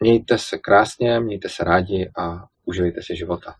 Mějte 0.00 0.38
se 0.38 0.58
krásně, 0.58 1.20
mějte 1.20 1.48
se 1.48 1.64
rádi 1.64 2.10
a 2.18 2.46
užijte 2.64 3.02
si 3.02 3.16
života. 3.16 3.54